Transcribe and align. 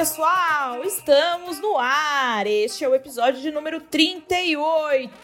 pessoal! 0.00 0.82
Estamos 0.82 1.60
no 1.60 1.76
ar! 1.76 2.46
Este 2.46 2.82
é 2.82 2.88
o 2.88 2.94
episódio 2.94 3.38
de 3.42 3.50
número 3.50 3.82
38. 3.82 5.20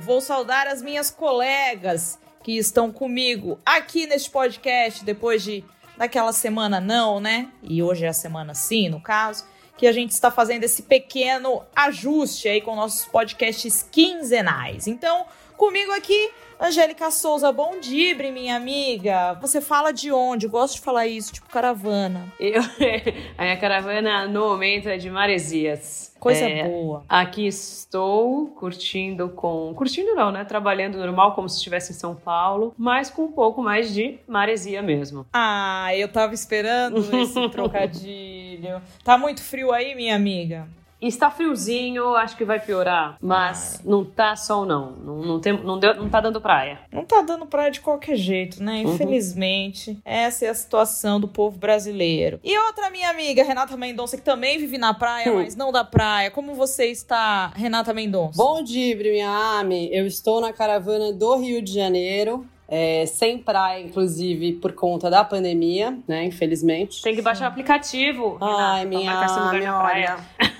Vou 0.00 0.20
saudar 0.20 0.66
as 0.66 0.82
minhas 0.82 1.10
colegas 1.10 2.18
que 2.42 2.58
estão 2.58 2.92
comigo 2.92 3.58
aqui 3.64 4.06
neste 4.06 4.30
podcast 4.30 5.02
depois 5.06 5.42
de 5.42 5.64
daquela 5.96 6.34
semana 6.34 6.82
não, 6.82 7.18
né? 7.18 7.50
E 7.62 7.82
hoje 7.82 8.04
é 8.04 8.08
a 8.08 8.12
semana 8.12 8.52
sim, 8.52 8.90
no 8.90 9.00
caso, 9.00 9.46
que 9.74 9.86
a 9.86 9.92
gente 9.92 10.10
está 10.10 10.30
fazendo 10.30 10.64
esse 10.64 10.82
pequeno 10.82 11.62
ajuste 11.74 12.46
aí 12.46 12.60
com 12.60 12.76
nossos 12.76 13.06
podcasts 13.06 13.88
quinzenais. 13.90 14.86
Então, 14.86 15.24
comigo 15.56 15.92
aqui 15.92 16.30
Angélica 16.60 17.10
Souza, 17.10 17.50
bom 17.52 17.80
dia, 17.80 18.14
minha 18.32 18.56
amiga. 18.56 19.34
Você 19.40 19.60
fala 19.60 19.92
de 19.92 20.12
onde? 20.12 20.46
gosto 20.46 20.76
de 20.76 20.80
falar 20.80 21.06
isso, 21.06 21.32
tipo 21.32 21.48
caravana. 21.48 22.32
Eu, 22.38 22.62
a 23.36 23.42
minha 23.42 23.56
caravana 23.56 24.26
no 24.28 24.48
momento 24.48 24.88
é 24.88 24.96
de 24.96 25.10
Maresias. 25.10 26.14
Coisa 26.18 26.48
é, 26.48 26.64
boa. 26.64 27.04
Aqui 27.08 27.46
estou 27.46 28.46
curtindo 28.48 29.28
com. 29.30 29.74
Curtindo 29.74 30.14
não, 30.14 30.30
né? 30.32 30.44
Trabalhando 30.44 30.96
normal, 30.96 31.34
como 31.34 31.48
se 31.48 31.56
estivesse 31.56 31.92
em 31.92 31.94
São 31.94 32.14
Paulo, 32.14 32.72
mas 32.78 33.10
com 33.10 33.24
um 33.24 33.32
pouco 33.32 33.62
mais 33.62 33.92
de 33.92 34.18
maresia 34.26 34.80
mesmo. 34.80 35.26
Ah, 35.32 35.94
eu 35.94 36.08
tava 36.08 36.32
esperando 36.32 36.98
esse 37.20 37.48
trocadilho. 37.50 38.80
Tá 39.02 39.18
muito 39.18 39.42
frio 39.42 39.70
aí, 39.70 39.94
minha 39.94 40.16
amiga? 40.16 40.66
Está 41.06 41.30
friozinho, 41.30 42.14
acho 42.14 42.36
que 42.36 42.44
vai 42.44 42.58
piorar. 42.58 43.16
Mas 43.20 43.76
Ai. 43.78 43.90
não 43.90 44.04
tá 44.04 44.34
sol, 44.36 44.64
não. 44.64 44.92
Não, 44.92 45.16
não, 45.22 45.40
tem, 45.40 45.52
não, 45.52 45.78
deu, 45.78 45.94
não 45.94 46.08
tá 46.08 46.20
dando 46.20 46.40
praia. 46.40 46.80
Não 46.90 47.04
tá 47.04 47.20
dando 47.20 47.44
praia 47.46 47.70
de 47.70 47.80
qualquer 47.80 48.16
jeito, 48.16 48.62
né? 48.62 48.82
Uhum. 48.84 48.94
Infelizmente, 48.94 49.90
uhum. 49.90 50.00
essa 50.04 50.46
é 50.46 50.48
a 50.48 50.54
situação 50.54 51.20
do 51.20 51.28
povo 51.28 51.58
brasileiro. 51.58 52.40
E 52.42 52.58
outra 52.58 52.88
minha 52.90 53.10
amiga, 53.10 53.44
Renata 53.44 53.76
Mendonça, 53.76 54.16
que 54.16 54.22
também 54.22 54.58
vive 54.58 54.78
na 54.78 54.94
praia, 54.94 55.30
uhum. 55.30 55.42
mas 55.42 55.54
não 55.54 55.70
da 55.70 55.84
praia. 55.84 56.30
Como 56.30 56.54
você 56.54 56.86
está, 56.86 57.48
Renata 57.48 57.92
Mendonça? 57.92 58.36
Bom 58.36 58.62
dia, 58.62 58.96
minha 58.96 59.58
Ami. 59.58 59.90
Eu 59.92 60.06
estou 60.06 60.40
na 60.40 60.52
caravana 60.52 61.12
do 61.12 61.36
Rio 61.36 61.60
de 61.60 61.72
Janeiro. 61.72 62.46
É, 62.66 63.04
sem 63.04 63.36
praia, 63.36 63.82
inclusive, 63.82 64.54
por 64.54 64.72
conta 64.72 65.10
da 65.10 65.22
pandemia, 65.22 65.98
né? 66.08 66.24
Infelizmente. 66.24 67.02
Tem 67.02 67.14
que 67.14 67.20
baixar 67.20 67.44
o 67.44 67.48
aplicativo. 67.48 68.38
Ai, 68.40 68.88
Renata, 68.88 69.50
minha, 69.50 69.52
minha 69.52 69.78
olha. 69.78 70.16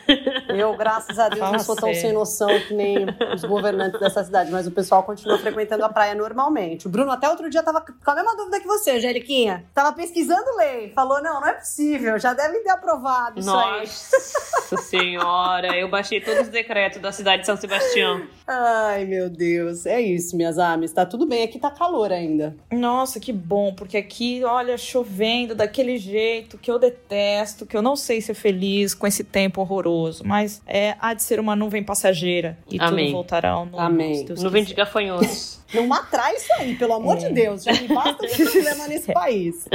Eu, 0.49 0.77
graças 0.77 1.19
a 1.19 1.29
Deus, 1.29 1.41
Fala 1.41 1.53
não 1.53 1.59
sou 1.59 1.77
tão 1.77 1.93
sem 1.95 2.13
noção 2.13 2.49
que 2.67 2.75
nem 2.75 3.07
os 3.35 3.45
governantes 3.45 3.99
dessa 4.01 4.23
cidade, 4.25 4.51
mas 4.51 4.67
o 4.67 4.71
pessoal 4.71 5.03
continua 5.03 5.39
frequentando 5.39 5.85
a 5.85 5.89
praia 5.89 6.15
normalmente. 6.15 6.87
O 6.87 6.91
Bruno 6.91 7.11
até 7.11 7.29
outro 7.29 7.49
dia 7.51 7.63
tava 7.63 7.81
com 7.81 8.11
a 8.11 8.15
mesma 8.15 8.37
dúvida 8.37 8.61
que 8.61 8.67
você, 8.67 8.93
Angeliquinha. 8.93 9.65
Tava 9.75 9.93
pesquisando 9.93 10.57
lei. 10.57 10.93
Falou: 10.95 11.23
não, 11.23 11.41
não 11.41 11.49
é 11.49 11.55
possível, 11.55 12.19
já 12.19 12.35
devem 12.35 12.63
ter 12.63 12.71
aprovado 12.71 13.41
isso 13.41 13.49
Nossa 13.49 13.69
aí. 13.69 13.81
Nossa 13.81 14.77
senhora, 14.79 15.77
eu 15.77 15.89
baixei 15.89 16.21
todos 16.21 16.43
os 16.43 16.49
decretos 16.49 17.01
da 17.01 17.13
cidade 17.13 17.41
de 17.43 17.47
São 17.47 17.57
Sebastião. 17.57 18.23
Ai, 18.47 19.05
meu 19.05 19.29
Deus. 19.31 19.87
É 19.87 20.01
isso, 20.01 20.37
minhas 20.37 20.59
ames. 20.59 20.93
Tá 20.93 21.07
tudo 21.07 21.27
bem, 21.27 21.45
aqui 21.45 21.59
tá 21.59 21.71
calor 21.71 22.13
ainda. 22.13 22.57
Nossa, 22.73 23.21
que 23.21 23.33
bom, 23.33 23.75
porque 23.75 23.97
aqui, 23.97 24.45
olha, 24.45 24.77
chovendo 24.77 25.55
daquele 25.55 25.99
jeito 25.99 26.59
que 26.59 26.71
eu 26.71 26.79
detesto, 26.79 27.67
que 27.67 27.77
eu 27.77 27.83
não 27.83 27.97
sei 27.97 28.21
ser 28.21 28.35
feliz 28.35 28.95
com 28.95 29.07
esse 29.07 29.25
tempo 29.25 29.61
horroroso, 29.61 29.94
mas 30.25 30.63
é, 30.67 30.97
há 31.01 31.15
de 31.15 31.23
ser 31.23 31.39
uma 31.41 31.55
nuvem 31.55 31.83
passageira 31.83 32.59
e 32.71 32.79
Amém. 32.81 33.07
tudo 33.07 33.15
voltará 33.15 33.51
ao 33.51 33.67
normal. 33.67 33.87
Amém. 33.87 34.27
Nuvem 34.39 34.65
de 34.65 34.75
gafanhotos. 34.75 35.61
Não 35.73 35.93
atrai 35.93 36.37
isso 36.37 36.53
aí, 36.59 36.77
pelo 36.77 36.95
amor 36.95 37.17
é. 37.17 37.29
de 37.29 37.35
Deus. 37.35 37.65
Já 37.65 37.73
me 37.73 37.89
basta 37.89 38.27
de 38.27 38.37
problema 38.45 38.87
nesse 38.87 39.13
país. 39.13 39.69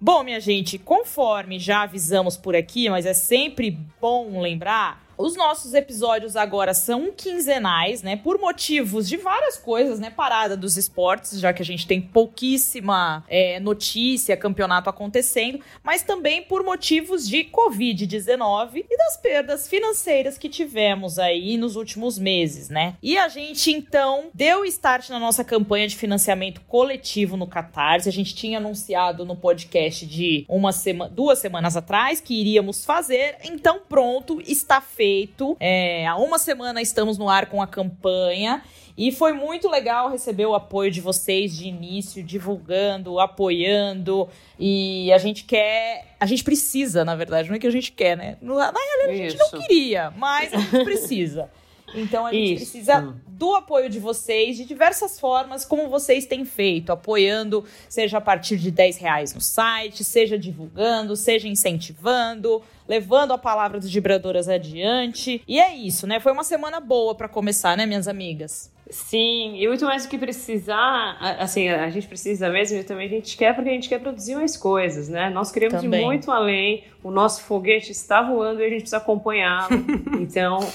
Bom, 0.00 0.24
minha 0.24 0.40
gente, 0.40 0.78
conforme 0.78 1.58
já 1.58 1.82
avisamos 1.82 2.36
por 2.36 2.56
aqui, 2.56 2.88
mas 2.90 3.06
é 3.06 3.14
sempre 3.14 3.78
bom 4.00 4.40
lembrar 4.40 5.07
os 5.18 5.34
nossos 5.36 5.74
episódios 5.74 6.36
agora 6.36 6.72
são 6.72 7.10
quinzenais, 7.10 8.02
né? 8.02 8.16
Por 8.16 8.38
motivos 8.38 9.08
de 9.08 9.16
várias 9.16 9.58
coisas, 9.58 9.98
né? 9.98 10.10
Parada 10.10 10.56
dos 10.56 10.76
esportes, 10.76 11.40
já 11.40 11.52
que 11.52 11.60
a 11.60 11.64
gente 11.64 11.86
tem 11.86 12.00
pouquíssima 12.00 13.24
é, 13.28 13.58
notícia, 13.58 14.36
campeonato 14.36 14.88
acontecendo, 14.88 15.58
mas 15.82 16.02
também 16.02 16.42
por 16.42 16.62
motivos 16.62 17.28
de 17.28 17.38
Covid-19 17.44 18.84
e 18.88 18.96
das 18.96 19.16
perdas 19.16 19.68
financeiras 19.68 20.38
que 20.38 20.48
tivemos 20.48 21.18
aí 21.18 21.56
nos 21.56 21.74
últimos 21.74 22.16
meses, 22.16 22.68
né? 22.68 22.94
E 23.02 23.18
a 23.18 23.28
gente 23.28 23.72
então 23.72 24.30
deu 24.32 24.64
start 24.64 25.08
na 25.08 25.18
nossa 25.18 25.42
campanha 25.42 25.88
de 25.88 25.96
financiamento 25.96 26.60
coletivo 26.68 27.36
no 27.36 27.46
Catarse. 27.46 28.08
A 28.08 28.12
gente 28.12 28.34
tinha 28.36 28.58
anunciado 28.58 29.24
no 29.24 29.34
podcast 29.34 30.06
de 30.06 30.46
uma 30.48 30.70
semana, 30.70 31.10
duas 31.10 31.40
semanas 31.40 31.76
atrás 31.76 32.20
que 32.20 32.40
iríamos 32.40 32.84
fazer. 32.84 33.36
Então, 33.42 33.80
pronto, 33.88 34.40
está 34.46 34.80
feito 34.80 35.07
feito. 35.08 35.56
É, 35.58 36.06
há 36.06 36.16
uma 36.16 36.38
semana 36.38 36.82
estamos 36.82 37.16
no 37.16 37.28
ar 37.28 37.46
com 37.46 37.62
a 37.62 37.66
campanha. 37.66 38.62
E 38.96 39.12
foi 39.12 39.32
muito 39.32 39.70
legal 39.70 40.10
receber 40.10 40.44
o 40.44 40.54
apoio 40.54 40.90
de 40.90 41.00
vocês 41.00 41.56
de 41.56 41.68
início, 41.68 42.20
divulgando, 42.22 43.20
apoiando. 43.20 44.28
E 44.58 45.12
a 45.12 45.18
gente 45.18 45.44
quer. 45.44 46.16
A 46.18 46.26
gente 46.26 46.42
precisa, 46.42 47.04
na 47.04 47.14
verdade, 47.14 47.48
não 47.48 47.54
é 47.54 47.60
que 47.60 47.66
a 47.66 47.70
gente 47.70 47.92
quer, 47.92 48.16
né? 48.16 48.36
Na 48.42 48.72
realidade, 48.72 49.12
a 49.12 49.14
gente 49.14 49.36
Isso. 49.36 49.52
não 49.52 49.62
queria, 49.62 50.10
mas 50.16 50.52
a 50.52 50.58
gente 50.58 50.84
precisa. 50.84 51.48
Então 51.94 52.26
a 52.26 52.32
gente 52.32 52.54
Isso. 52.54 52.70
precisa 52.70 53.14
do 53.26 53.54
apoio 53.54 53.88
de 53.88 54.00
vocês 54.00 54.56
de 54.56 54.64
diversas 54.64 55.18
formas, 55.18 55.64
como 55.64 55.88
vocês 55.88 56.26
têm 56.26 56.44
feito, 56.44 56.90
apoiando, 56.90 57.64
seja 57.88 58.18
a 58.18 58.20
partir 58.20 58.56
de 58.56 58.70
10 58.70 58.98
reais 58.98 59.34
no 59.34 59.40
site, 59.40 60.04
seja 60.04 60.38
divulgando, 60.38 61.14
seja 61.14 61.46
incentivando, 61.46 62.62
levando 62.86 63.32
a 63.32 63.38
palavra 63.38 63.78
dos 63.78 63.92
vibradoras 63.92 64.48
adiante. 64.48 65.42
E 65.46 65.60
é 65.60 65.74
isso, 65.74 66.06
né? 66.06 66.18
Foi 66.18 66.32
uma 66.32 66.44
semana 66.44 66.80
boa 66.80 67.14
para 67.14 67.28
começar, 67.28 67.76
né, 67.76 67.86
minhas 67.86 68.08
amigas? 68.08 68.72
Sim, 68.90 69.56
e 69.60 69.68
muito 69.68 69.84
mais 69.84 70.04
do 70.04 70.08
que 70.08 70.16
precisar, 70.16 71.18
assim, 71.38 71.68
a 71.68 71.90
gente 71.90 72.08
precisa 72.08 72.48
mesmo 72.48 72.78
e 72.78 72.84
também 72.84 73.06
a 73.06 73.10
gente 73.10 73.36
quer 73.36 73.54
porque 73.54 73.68
a 73.68 73.72
gente 73.72 73.88
quer 73.88 74.00
produzir 74.00 74.34
mais 74.34 74.56
coisas, 74.56 75.10
né? 75.10 75.28
Nós 75.28 75.52
queremos 75.52 75.82
também. 75.82 76.00
ir 76.00 76.04
muito 76.04 76.30
além, 76.30 76.84
o 77.02 77.10
nosso 77.10 77.42
foguete 77.42 77.92
está 77.92 78.22
voando 78.22 78.62
e 78.62 78.64
a 78.64 78.68
gente 78.68 78.80
precisa 78.80 78.96
acompanhá-lo. 78.96 79.76
então, 80.20 80.66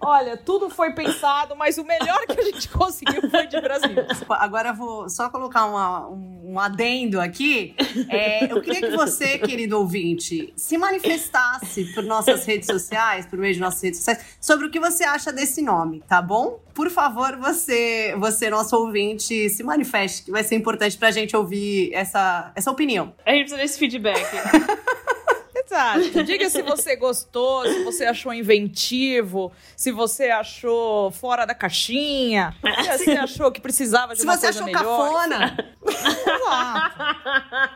Olha, 0.00 0.36
tudo 0.36 0.70
foi 0.70 0.92
pensado, 0.92 1.56
mas 1.56 1.76
o 1.76 1.84
melhor 1.84 2.24
que 2.26 2.40
a 2.40 2.44
gente 2.44 2.68
conseguiu 2.70 3.28
foi 3.28 3.46
de 3.46 3.60
Brasil. 3.60 3.96
Agora 4.30 4.70
eu 4.70 4.74
vou 4.74 5.08
só 5.08 5.28
colocar 5.28 5.66
uma, 5.66 6.08
um, 6.08 6.58
adendo 6.58 7.20
aqui. 7.20 7.74
É, 8.08 8.50
eu 8.50 8.60
queria 8.60 8.90
que 8.90 8.96
você, 8.96 9.38
querido 9.38 9.78
ouvinte, 9.78 10.52
se 10.56 10.78
manifestasse 10.78 11.92
por 11.94 12.04
nossas 12.04 12.44
redes 12.44 12.66
sociais, 12.66 13.26
por 13.26 13.38
meio 13.38 13.54
de 13.54 13.60
nossas 13.60 13.82
redes 13.82 13.98
sociais, 13.98 14.24
sobre 14.40 14.66
o 14.66 14.70
que 14.70 14.78
você 14.78 15.04
acha 15.04 15.32
desse 15.32 15.62
nome, 15.62 16.02
tá 16.06 16.22
bom? 16.22 16.60
Por 16.72 16.90
favor, 16.90 17.36
você, 17.36 18.14
você 18.18 18.48
nosso 18.48 18.76
ouvinte, 18.76 19.48
se 19.50 19.62
manifeste, 19.64 20.24
que 20.24 20.30
vai 20.30 20.44
ser 20.44 20.54
importante 20.54 20.96
pra 20.96 21.10
gente 21.10 21.36
ouvir 21.36 21.92
essa, 21.92 22.52
essa 22.54 22.70
opinião. 22.70 23.12
A 23.26 23.30
gente 23.30 23.40
precisa 23.40 23.60
desse 23.60 23.78
feedback. 23.78 24.24
Exato. 25.68 26.24
Diga 26.24 26.48
se 26.48 26.62
você 26.62 26.96
gostou, 26.96 27.64
se 27.66 27.84
você 27.84 28.06
achou 28.06 28.32
inventivo, 28.32 29.52
se 29.76 29.92
você 29.92 30.30
achou 30.30 31.10
fora 31.10 31.44
da 31.44 31.54
caixinha, 31.54 32.54
se 32.96 33.04
você 33.04 33.10
achou 33.18 33.52
que 33.52 33.60
precisava 33.60 34.14
de 34.14 34.20
se 34.20 34.26
uma 34.26 34.38
coisa 34.38 34.64
melhor. 34.64 34.78
Se 34.78 34.84
você 34.84 34.94
achou 34.94 35.12
cafona. 35.12 35.74
Exato. 35.86 36.94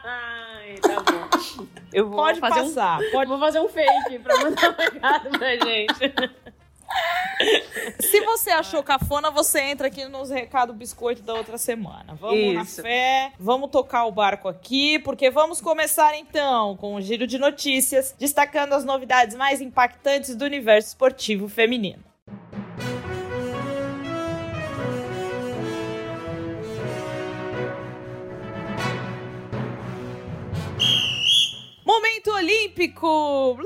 Ai, 0.04 0.74
tá 0.80 1.00
bom. 1.00 1.66
Eu 1.92 2.08
vou 2.08 2.16
pode 2.16 2.40
fazer 2.40 2.62
passar. 2.62 3.00
Um, 3.00 3.10
pode... 3.10 3.28
Vou 3.28 3.38
fazer 3.38 3.60
um 3.60 3.68
fake 3.68 4.18
pra 4.20 4.36
mandar 4.38 4.70
um 4.70 4.74
recado 4.74 5.30
pra 5.38 5.50
gente. 5.56 6.41
Se 8.00 8.20
você 8.20 8.50
achou 8.50 8.82
cafona, 8.82 9.30
você 9.30 9.60
entra 9.60 9.88
aqui 9.88 10.04
nos 10.06 10.30
recados 10.30 10.74
biscoito 10.74 11.22
da 11.22 11.34
outra 11.34 11.58
semana. 11.58 12.14
Vamos 12.14 12.38
Isso. 12.38 12.54
na 12.54 12.64
fé, 12.64 13.32
vamos 13.38 13.70
tocar 13.70 14.06
o 14.06 14.12
barco 14.12 14.48
aqui, 14.48 14.98
porque 14.98 15.30
vamos 15.30 15.60
começar 15.60 16.16
então 16.16 16.76
com 16.76 16.94
o 16.94 16.96
um 16.96 17.00
giro 17.00 17.26
de 17.26 17.38
notícias, 17.38 18.14
destacando 18.18 18.74
as 18.74 18.84
novidades 18.84 19.36
mais 19.36 19.60
impactantes 19.60 20.34
do 20.36 20.44
universo 20.44 20.88
esportivo 20.88 21.48
feminino. 21.48 22.02
Momento 31.84 32.30
Olímpico! 32.30 33.58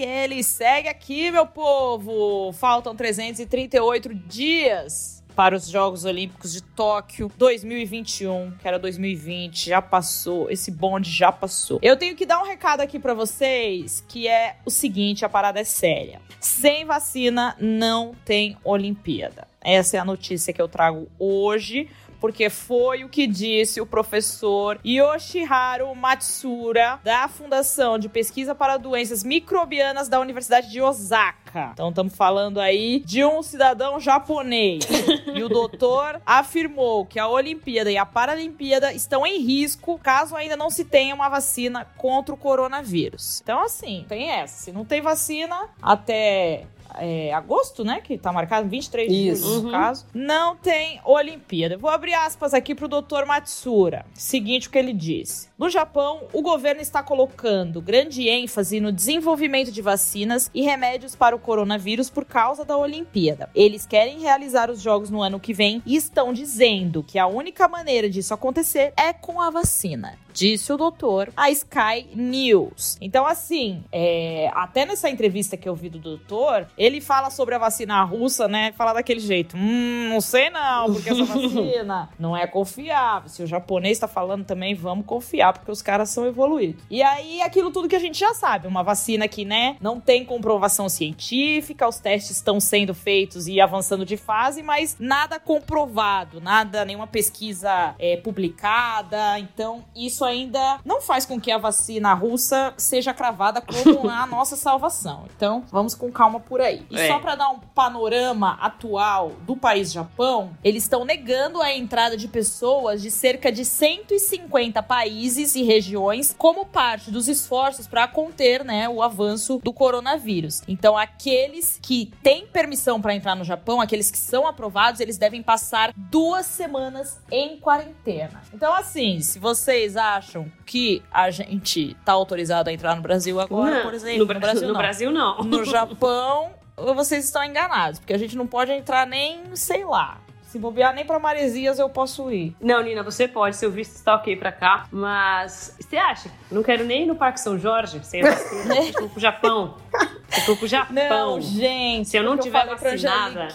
Ele 0.00 0.42
segue 0.42 0.88
aqui, 0.88 1.30
meu 1.30 1.46
povo. 1.46 2.52
Faltam 2.52 2.94
338 2.94 4.14
dias 4.14 5.18
para 5.38 5.54
os 5.54 5.68
Jogos 5.68 6.04
Olímpicos 6.04 6.52
de 6.52 6.60
Tóquio 6.60 7.30
2021, 7.38 8.54
que 8.58 8.66
era 8.66 8.76
2020, 8.76 9.68
já 9.70 9.80
passou, 9.80 10.50
esse 10.50 10.68
bonde 10.68 11.12
já 11.12 11.30
passou. 11.30 11.78
Eu 11.80 11.96
tenho 11.96 12.16
que 12.16 12.26
dar 12.26 12.42
um 12.42 12.44
recado 12.44 12.80
aqui 12.80 12.98
para 12.98 13.14
vocês, 13.14 14.04
que 14.08 14.26
é 14.26 14.56
o 14.66 14.70
seguinte, 14.70 15.24
a 15.24 15.28
parada 15.28 15.60
é 15.60 15.64
séria. 15.64 16.20
Sem 16.40 16.84
vacina 16.84 17.56
não 17.60 18.16
tem 18.24 18.56
Olimpíada. 18.64 19.46
Essa 19.60 19.96
é 19.96 20.00
a 20.00 20.04
notícia 20.04 20.52
que 20.52 20.60
eu 20.60 20.66
trago 20.66 21.08
hoje 21.20 21.88
porque 22.20 22.50
foi 22.50 23.04
o 23.04 23.08
que 23.08 23.26
disse 23.26 23.80
o 23.80 23.86
professor 23.86 24.78
Yoshiharu 24.84 25.94
Matsura, 25.94 27.00
da 27.02 27.28
Fundação 27.28 27.98
de 27.98 28.08
Pesquisa 28.08 28.54
para 28.54 28.76
Doenças 28.76 29.22
Microbianas 29.22 30.08
da 30.08 30.20
Universidade 30.20 30.70
de 30.70 30.80
Osaka. 30.80 31.70
Então 31.72 31.88
estamos 31.88 32.14
falando 32.14 32.60
aí 32.60 33.00
de 33.04 33.24
um 33.24 33.42
cidadão 33.42 33.98
japonês. 33.98 34.84
e 35.34 35.42
o 35.42 35.48
doutor 35.48 36.20
afirmou 36.24 37.06
que 37.06 37.18
a 37.18 37.28
Olimpíada 37.28 37.90
e 37.90 37.96
a 37.96 38.06
Paralimpíada 38.06 38.92
estão 38.92 39.26
em 39.26 39.40
risco 39.40 39.98
caso 39.98 40.36
ainda 40.36 40.56
não 40.56 40.70
se 40.70 40.84
tenha 40.84 41.14
uma 41.14 41.28
vacina 41.28 41.86
contra 41.96 42.34
o 42.34 42.38
coronavírus. 42.38 43.40
Então 43.42 43.62
assim, 43.62 44.04
tem 44.08 44.30
essa. 44.30 44.64
Se 44.64 44.72
não 44.72 44.84
tem 44.84 45.00
vacina 45.00 45.68
até 45.80 46.66
é, 46.96 47.32
agosto, 47.32 47.84
né? 47.84 48.00
Que 48.00 48.18
tá 48.18 48.32
marcado 48.32 48.68
23 48.68 49.10
de 49.10 49.34
julho, 49.34 49.60
no 49.60 49.64
uhum. 49.66 49.70
caso. 49.70 50.06
Não 50.14 50.56
tem 50.56 51.00
Olimpíada. 51.04 51.76
vou 51.76 51.90
abrir 51.90 52.14
aspas 52.14 52.54
aqui 52.54 52.74
pro 52.74 52.88
Dr. 52.88 53.24
Matsura. 53.26 54.04
Seguinte 54.14 54.68
o 54.68 54.70
que 54.70 54.78
ele 54.78 54.92
disse. 54.92 55.48
No 55.58 55.68
Japão, 55.68 56.22
o 56.32 56.42
governo 56.42 56.80
está 56.80 57.02
colocando 57.02 57.80
grande 57.80 58.28
ênfase 58.28 58.80
no 58.80 58.92
desenvolvimento 58.92 59.72
de 59.72 59.82
vacinas 59.82 60.50
e 60.54 60.62
remédios 60.62 61.14
para 61.14 61.34
o 61.34 61.38
coronavírus 61.38 62.10
por 62.10 62.24
causa 62.24 62.64
da 62.64 62.76
Olimpíada. 62.76 63.50
Eles 63.54 63.86
querem 63.86 64.20
realizar 64.20 64.70
os 64.70 64.80
jogos 64.80 65.10
no 65.10 65.22
ano 65.22 65.40
que 65.40 65.52
vem 65.52 65.82
e 65.84 65.96
estão 65.96 66.32
dizendo 66.32 67.02
que 67.02 67.18
a 67.18 67.26
única 67.26 67.68
maneira 67.68 68.08
disso 68.08 68.34
acontecer 68.34 68.92
é 68.96 69.12
com 69.12 69.40
a 69.40 69.50
vacina 69.50 70.18
disse 70.38 70.72
o 70.72 70.76
doutor 70.76 71.32
a 71.36 71.50
Sky 71.50 72.06
News. 72.14 72.96
Então, 73.00 73.26
assim, 73.26 73.82
é, 73.90 74.48
até 74.54 74.86
nessa 74.86 75.10
entrevista 75.10 75.56
que 75.56 75.68
eu 75.68 75.74
vi 75.74 75.88
do 75.88 75.98
doutor, 75.98 76.68
ele 76.78 77.00
fala 77.00 77.28
sobre 77.28 77.56
a 77.56 77.58
vacina 77.58 78.02
russa, 78.04 78.46
né? 78.46 78.72
Fala 78.76 78.92
daquele 78.92 79.18
jeito. 79.18 79.56
Hum, 79.56 80.10
não 80.10 80.20
sei 80.20 80.48
não, 80.48 80.92
porque 80.92 81.10
essa 81.10 81.24
vacina 81.26 82.08
não 82.18 82.36
é 82.36 82.46
confiável. 82.46 83.28
Se 83.28 83.42
o 83.42 83.46
japonês 83.48 83.98
tá 83.98 84.06
falando 84.06 84.44
também, 84.44 84.76
vamos 84.76 85.04
confiar, 85.06 85.52
porque 85.52 85.72
os 85.72 85.82
caras 85.82 86.10
são 86.10 86.24
evoluídos. 86.24 86.84
E 86.88 87.02
aí, 87.02 87.42
aquilo 87.42 87.72
tudo 87.72 87.88
que 87.88 87.96
a 87.96 88.00
gente 88.00 88.18
já 88.18 88.32
sabe. 88.32 88.68
Uma 88.68 88.84
vacina 88.84 89.26
que, 89.26 89.44
né, 89.44 89.76
não 89.80 89.98
tem 89.98 90.24
comprovação 90.24 90.88
científica, 90.88 91.88
os 91.88 91.98
testes 91.98 92.36
estão 92.36 92.60
sendo 92.60 92.94
feitos 92.94 93.48
e 93.48 93.60
avançando 93.60 94.04
de 94.04 94.16
fase, 94.16 94.62
mas 94.62 94.96
nada 95.00 95.40
comprovado, 95.40 96.40
nada, 96.40 96.84
nenhuma 96.84 97.08
pesquisa 97.08 97.96
é, 97.98 98.16
publicada. 98.16 99.38
Então, 99.40 99.84
isso 99.96 100.27
ainda 100.28 100.78
não 100.84 101.00
faz 101.00 101.26
com 101.26 101.40
que 101.40 101.50
a 101.50 101.58
vacina 101.58 102.14
russa 102.14 102.72
seja 102.76 103.12
cravada 103.12 103.60
como 103.60 104.08
a 104.10 104.26
nossa 104.26 104.56
salvação. 104.56 105.24
Então, 105.36 105.64
vamos 105.70 105.94
com 105.94 106.10
calma 106.10 106.40
por 106.40 106.60
aí. 106.60 106.86
E 106.90 106.98
é. 106.98 107.08
só 107.08 107.18
para 107.18 107.34
dar 107.34 107.48
um 107.50 107.58
panorama 107.58 108.58
atual 108.60 109.32
do 109.46 109.56
país 109.56 109.92
Japão, 109.92 110.52
eles 110.62 110.82
estão 110.82 111.04
negando 111.04 111.60
a 111.60 111.72
entrada 111.72 112.16
de 112.16 112.28
pessoas 112.28 113.02
de 113.02 113.10
cerca 113.10 113.50
de 113.50 113.64
150 113.64 114.82
países 114.82 115.54
e 115.54 115.62
regiões 115.62 116.34
como 116.36 116.66
parte 116.66 117.10
dos 117.10 117.28
esforços 117.28 117.86
para 117.86 118.06
conter, 118.06 118.64
né, 118.64 118.88
o 118.88 119.02
avanço 119.02 119.60
do 119.62 119.72
coronavírus. 119.72 120.62
Então, 120.68 120.96
aqueles 120.96 121.78
que 121.82 122.12
têm 122.22 122.46
permissão 122.46 123.00
para 123.00 123.14
entrar 123.14 123.34
no 123.34 123.44
Japão, 123.44 123.80
aqueles 123.80 124.10
que 124.10 124.18
são 124.18 124.46
aprovados, 124.46 125.00
eles 125.00 125.18
devem 125.18 125.42
passar 125.42 125.92
duas 125.96 126.46
semanas 126.46 127.20
em 127.30 127.58
quarentena. 127.58 128.42
Então, 128.52 128.72
assim, 128.74 129.20
se 129.20 129.38
vocês 129.38 129.96
acham 129.96 130.17
acham 130.18 130.50
que 130.66 131.02
a 131.10 131.30
gente 131.30 131.96
tá 132.04 132.12
autorizado 132.12 132.68
a 132.68 132.72
entrar 132.72 132.94
no 132.96 133.02
Brasil 133.02 133.40
agora, 133.40 133.76
não, 133.76 133.82
por 133.82 133.94
exemplo? 133.94 134.18
No, 134.18 134.26
Bra 134.26 134.34
no 134.34 134.40
Brasil, 134.40 134.62
no 134.62 134.72
não. 134.72 134.80
Brasil, 134.80 135.10
não. 135.10 135.38
No 135.44 135.64
Japão, 135.66 136.50
vocês 136.94 137.24
estão 137.24 137.42
enganados, 137.42 137.98
porque 137.98 138.12
a 138.12 138.18
gente 138.18 138.36
não 138.36 138.46
pode 138.46 138.72
entrar 138.72 139.06
nem, 139.06 139.42
sei 139.54 139.84
lá, 139.84 140.18
se 140.48 140.58
bobear 140.58 140.94
nem 140.94 141.04
pra 141.04 141.18
Maresias 141.18 141.78
eu 141.78 141.90
posso 141.90 142.32
ir. 142.32 142.56
Não, 142.58 142.82
Nina, 142.82 143.02
você 143.02 143.28
pode. 143.28 143.54
Seu 143.54 143.70
visto 143.70 143.94
está 143.96 144.14
ok 144.14 144.34
pra 144.34 144.50
cá. 144.50 144.86
Mas 144.90 145.76
você 145.78 145.98
acha? 145.98 146.30
Não 146.50 146.62
quero 146.62 146.84
nem 146.84 147.02
ir 147.02 147.06
no 147.06 147.14
Parque 147.14 147.38
São 147.38 147.58
Jorge 147.58 148.00
sem 148.02 148.22
vacina. 148.22 148.74
Vou 148.98 149.10
pro 149.10 149.20
Japão. 149.20 149.76
Eu 149.92 150.46
tô 150.46 150.56
pro 150.56 150.66
Japão. 150.66 150.94
Não, 150.94 151.40
gente. 151.40 152.08
Se 152.08 152.16
eu 152.16 152.22
não 152.22 152.38
tiver 152.38 152.64
eu 152.66 152.78
vacinada. 152.78 153.48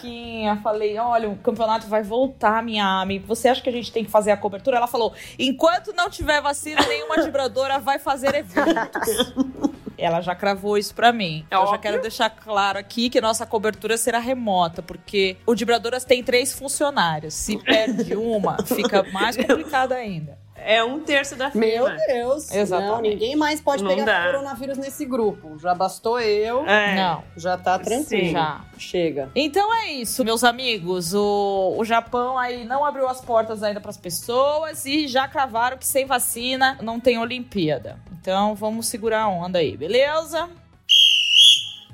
Falei, 0.61 0.95
olha, 0.99 1.29
o 1.29 1.35
campeonato 1.37 1.87
vai 1.87 2.03
voltar, 2.03 2.61
minha 2.61 3.01
amiga. 3.01 3.25
Você 3.25 3.47
acha 3.47 3.59
que 3.59 3.69
a 3.69 3.73
gente 3.73 3.91
tem 3.91 4.05
que 4.05 4.11
fazer 4.11 4.29
a 4.29 4.37
cobertura? 4.37 4.77
Ela 4.77 4.87
falou: 4.87 5.13
enquanto 5.39 5.93
não 5.93 6.11
tiver 6.11 6.41
vacina, 6.41 6.85
nenhuma 6.87 7.23
vibradora 7.23 7.79
vai 7.79 7.97
fazer 7.97 8.35
eventos. 8.35 9.33
Ela 9.97 10.21
já 10.21 10.35
cravou 10.35 10.77
isso 10.77 10.93
para 10.93 11.11
mim. 11.11 11.45
É 11.49 11.55
eu 11.55 11.67
já 11.67 11.77
quero 11.77 12.01
deixar 12.01 12.29
claro 12.29 12.77
aqui 12.79 13.09
que 13.09 13.19
nossa 13.21 13.45
cobertura 13.45 13.97
será 13.97 14.19
remota, 14.19 14.81
porque 14.81 15.37
o 15.45 15.55
Dibradoras 15.55 16.05
tem 16.05 16.23
três 16.23 16.53
funcionários. 16.53 17.33
Se 17.33 17.57
perde 17.63 18.15
uma, 18.15 18.57
fica 18.63 19.03
mais 19.11 19.35
complicado 19.37 19.93
ainda. 19.93 20.43
É 20.65 20.81
um 20.83 21.01
terço 21.01 21.35
da 21.35 21.51
firma. 21.51 21.89
Meu 21.89 21.97
Deus. 22.07 22.49
Exatamente. 22.49 22.91
Não, 22.93 23.01
ninguém 23.01 23.35
mais 23.35 23.59
pode 23.59 23.83
não 23.83 23.89
pegar 23.89 24.05
dá. 24.05 24.25
coronavírus 24.31 24.77
nesse 24.77 25.05
grupo. 25.05 25.59
Já 25.59 25.75
bastou 25.75 26.19
eu. 26.21 26.65
É. 26.65 26.95
Não. 26.95 27.23
Já 27.35 27.57
tá 27.57 27.77
tranquilo. 27.77 28.25
Sim. 28.27 28.31
Já. 28.31 28.61
Chega. 28.77 29.29
Então 29.35 29.73
é 29.73 29.91
isso, 29.91 30.23
meus 30.23 30.43
amigos. 30.43 31.13
O, 31.13 31.75
o 31.77 31.83
Japão 31.83 32.37
aí 32.37 32.63
não 32.63 32.85
abriu 32.85 33.07
as 33.09 33.19
portas 33.19 33.61
ainda 33.61 33.81
para 33.81 33.89
as 33.89 33.97
pessoas 33.97 34.85
e 34.85 35.07
já 35.07 35.27
cravaram 35.27 35.77
que 35.77 35.85
sem 35.85 36.05
vacina 36.05 36.77
não 36.81 36.97
tem 36.99 37.17
Olimpíada. 37.17 37.99
Então 38.23 38.55
vamos 38.55 38.87
segurar 38.87 39.23
a 39.23 39.27
onda 39.27 39.59
aí, 39.59 39.75
beleza? 39.75 40.49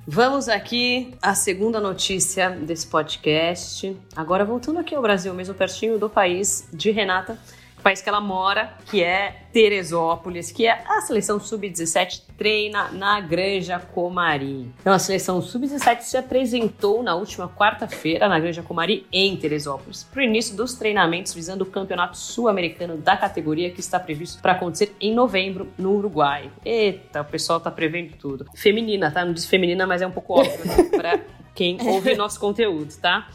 Vamos 0.06 0.48
aqui 0.48 1.12
à 1.20 1.34
segunda 1.34 1.80
notícia 1.80 2.52
desse 2.52 2.86
podcast. 2.86 3.98
Agora 4.16 4.46
voltando 4.46 4.78
aqui 4.78 4.94
ao 4.94 5.02
Brasil, 5.02 5.34
mesmo 5.34 5.56
pertinho 5.56 5.98
do 5.98 6.08
país 6.08 6.70
de 6.72 6.92
Renata 6.92 7.36
o 7.80 7.82
país 7.82 8.02
que 8.02 8.10
ela 8.10 8.20
mora, 8.20 8.74
que 8.86 9.02
é 9.02 9.44
Teresópolis, 9.54 10.52
que 10.52 10.68
é 10.68 10.84
a 10.86 11.02
seleção 11.02 11.40
sub-17 11.40 12.24
treina 12.38 12.90
na 12.92 13.20
Granja 13.22 13.80
Comari. 13.80 14.70
Então 14.80 14.94
a 14.94 15.00
seleção 15.00 15.42
sub-17 15.42 16.02
se 16.02 16.18
apresentou 16.18 17.02
na 17.02 17.16
última 17.16 17.48
quarta-feira 17.48 18.28
na 18.28 18.40
Granja 18.40 18.62
Comari 18.62 19.08
em 19.12 19.36
Teresópolis 19.38 20.04
para 20.04 20.20
o 20.20 20.24
início 20.24 20.56
dos 20.56 20.74
treinamentos 20.74 21.34
visando 21.34 21.64
o 21.64 21.68
Campeonato 21.68 22.18
Sul-Americano 22.18 22.98
da 22.98 23.16
categoria 23.16 23.72
que 23.72 23.80
está 23.80 24.00
previsto 24.00 24.42
para 24.42 24.52
acontecer 24.52 24.96
em 25.00 25.14
novembro 25.14 25.70
no 25.78 25.94
Uruguai. 25.94 26.52
Eita, 26.64 27.22
o 27.22 27.26
pessoal 27.26 27.60
tá 27.60 27.72
prevendo 27.72 28.14
tudo. 28.18 28.46
Feminina, 28.56 29.10
tá? 29.10 29.24
Não 29.24 29.34
diz 29.34 29.46
feminina, 29.46 29.88
mas 29.88 30.02
é 30.02 30.08
um 30.08 30.12
pouco 30.12 30.40
óbvio 30.40 30.66
né? 30.66 30.84
para 30.96 31.20
quem 31.56 31.78
ouve 31.82 32.16
nosso 32.16 32.40
conteúdo, 32.40 32.94
tá? 33.02 33.28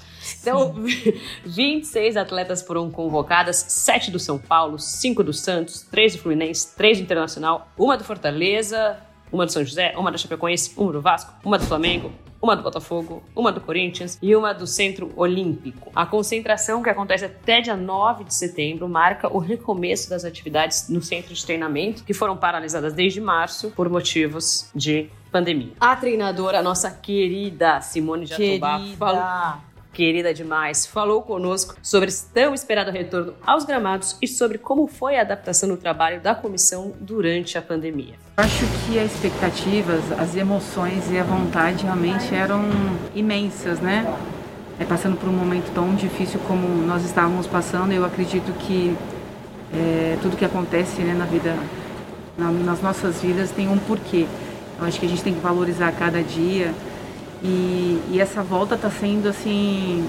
Então, 0.50 0.74
26 1.44 2.16
atletas 2.16 2.62
foram 2.62 2.90
convocadas, 2.90 3.56
7 3.56 4.10
do 4.10 4.18
São 4.18 4.38
Paulo, 4.38 4.78
5 4.78 5.22
do 5.22 5.32
Santos, 5.32 5.82
3 5.90 6.16
do 6.16 6.22
Fluminense, 6.22 6.74
3 6.76 6.98
do 6.98 7.04
Internacional, 7.04 7.68
uma 7.76 7.96
do 7.96 8.04
Fortaleza, 8.04 8.98
uma 9.32 9.46
do 9.46 9.52
São 9.52 9.64
José, 9.64 9.94
uma 9.96 10.12
da 10.12 10.18
Chapecoense, 10.18 10.72
uma 10.76 10.92
do 10.92 11.00
Vasco, 11.00 11.34
uma 11.44 11.58
do 11.58 11.66
Flamengo, 11.66 12.12
uma 12.40 12.54
do 12.54 12.62
Botafogo, 12.62 13.22
uma 13.34 13.50
do 13.50 13.60
Corinthians 13.60 14.18
e 14.20 14.36
uma 14.36 14.52
do 14.52 14.66
Centro 14.66 15.10
Olímpico. 15.16 15.90
A 15.96 16.04
concentração, 16.04 16.82
que 16.82 16.90
acontece 16.90 17.24
até 17.24 17.62
dia 17.62 17.74
9 17.74 18.24
de 18.24 18.34
setembro, 18.34 18.86
marca 18.86 19.34
o 19.34 19.38
recomeço 19.38 20.10
das 20.10 20.26
atividades 20.26 20.88
no 20.90 21.02
centro 21.02 21.32
de 21.32 21.44
treinamento, 21.44 22.04
que 22.04 22.12
foram 22.12 22.36
paralisadas 22.36 22.92
desde 22.92 23.18
março 23.20 23.70
por 23.70 23.88
motivos 23.88 24.68
de 24.74 25.08
pandemia. 25.32 25.72
A 25.80 25.96
treinadora, 25.96 26.58
a 26.58 26.62
nossa 26.62 26.90
querida 26.90 27.80
Simone 27.80 28.26
Jatobá, 28.26 28.78
falou 28.98 29.22
querida 29.94 30.34
demais, 30.34 30.84
falou 30.84 31.22
conosco 31.22 31.76
sobre 31.80 32.08
esse 32.08 32.26
tão 32.32 32.52
esperado 32.52 32.90
retorno 32.90 33.34
aos 33.46 33.64
gramados 33.64 34.18
e 34.20 34.26
sobre 34.26 34.58
como 34.58 34.86
foi 34.88 35.16
a 35.16 35.20
adaptação 35.20 35.68
do 35.68 35.76
trabalho 35.76 36.20
da 36.20 36.34
comissão 36.34 36.92
durante 37.00 37.56
a 37.56 37.62
pandemia. 37.62 38.14
Acho 38.36 38.66
que 38.84 38.98
as 38.98 39.14
expectativas, 39.14 40.00
as 40.18 40.34
emoções 40.34 41.10
e 41.10 41.18
a 41.18 41.22
vontade 41.22 41.84
realmente 41.84 42.34
eram 42.34 42.62
imensas, 43.14 43.78
né? 43.78 44.04
É, 44.78 44.84
passando 44.84 45.16
por 45.16 45.28
um 45.28 45.32
momento 45.32 45.72
tão 45.72 45.94
difícil 45.94 46.40
como 46.48 46.66
nós 46.84 47.04
estávamos 47.04 47.46
passando, 47.46 47.92
eu 47.92 48.04
acredito 48.04 48.52
que 48.58 48.96
é, 49.72 50.18
tudo 50.20 50.36
que 50.36 50.44
acontece 50.44 51.00
né, 51.02 51.14
na 51.14 51.24
vida, 51.24 51.56
na, 52.36 52.50
nas 52.50 52.82
nossas 52.82 53.22
vidas 53.22 53.52
tem 53.52 53.68
um 53.68 53.78
porquê. 53.78 54.26
Eu 54.80 54.84
acho 54.84 54.98
que 54.98 55.06
a 55.06 55.08
gente 55.08 55.22
tem 55.22 55.32
que 55.32 55.40
valorizar 55.40 55.92
cada 55.92 56.20
dia 56.20 56.74
e, 57.44 58.00
e 58.10 58.20
essa 58.20 58.42
volta 58.42 58.74
está 58.74 58.90
sendo 58.90 59.28
assim 59.28 60.08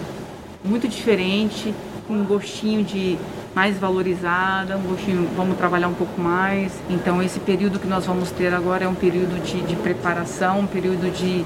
muito 0.64 0.88
diferente, 0.88 1.76
com 2.08 2.14
um 2.14 2.24
gostinho 2.24 2.84
de 2.84 3.18
mais 3.54 3.78
valorizada, 3.78 4.78
um 4.78 4.82
gostinho, 4.82 5.30
vamos 5.36 5.58
trabalhar 5.58 5.90
um 5.90 5.94
pouco 5.94 6.20
mais. 6.20 6.72
Então 6.90 7.22
esse 7.22 7.40
período 7.40 7.78
que 7.78 7.88
nós 7.88 8.06
vamos 8.06 8.32
ter 8.32 8.54
agora 8.54 8.86
é 8.86 8.88
um 8.88 8.96
período 8.96 9.42
de, 9.44 9.62
de 9.62 9.76
preparação, 9.76 10.62
um 10.62 10.68
período 10.68 11.12
de 11.12 11.46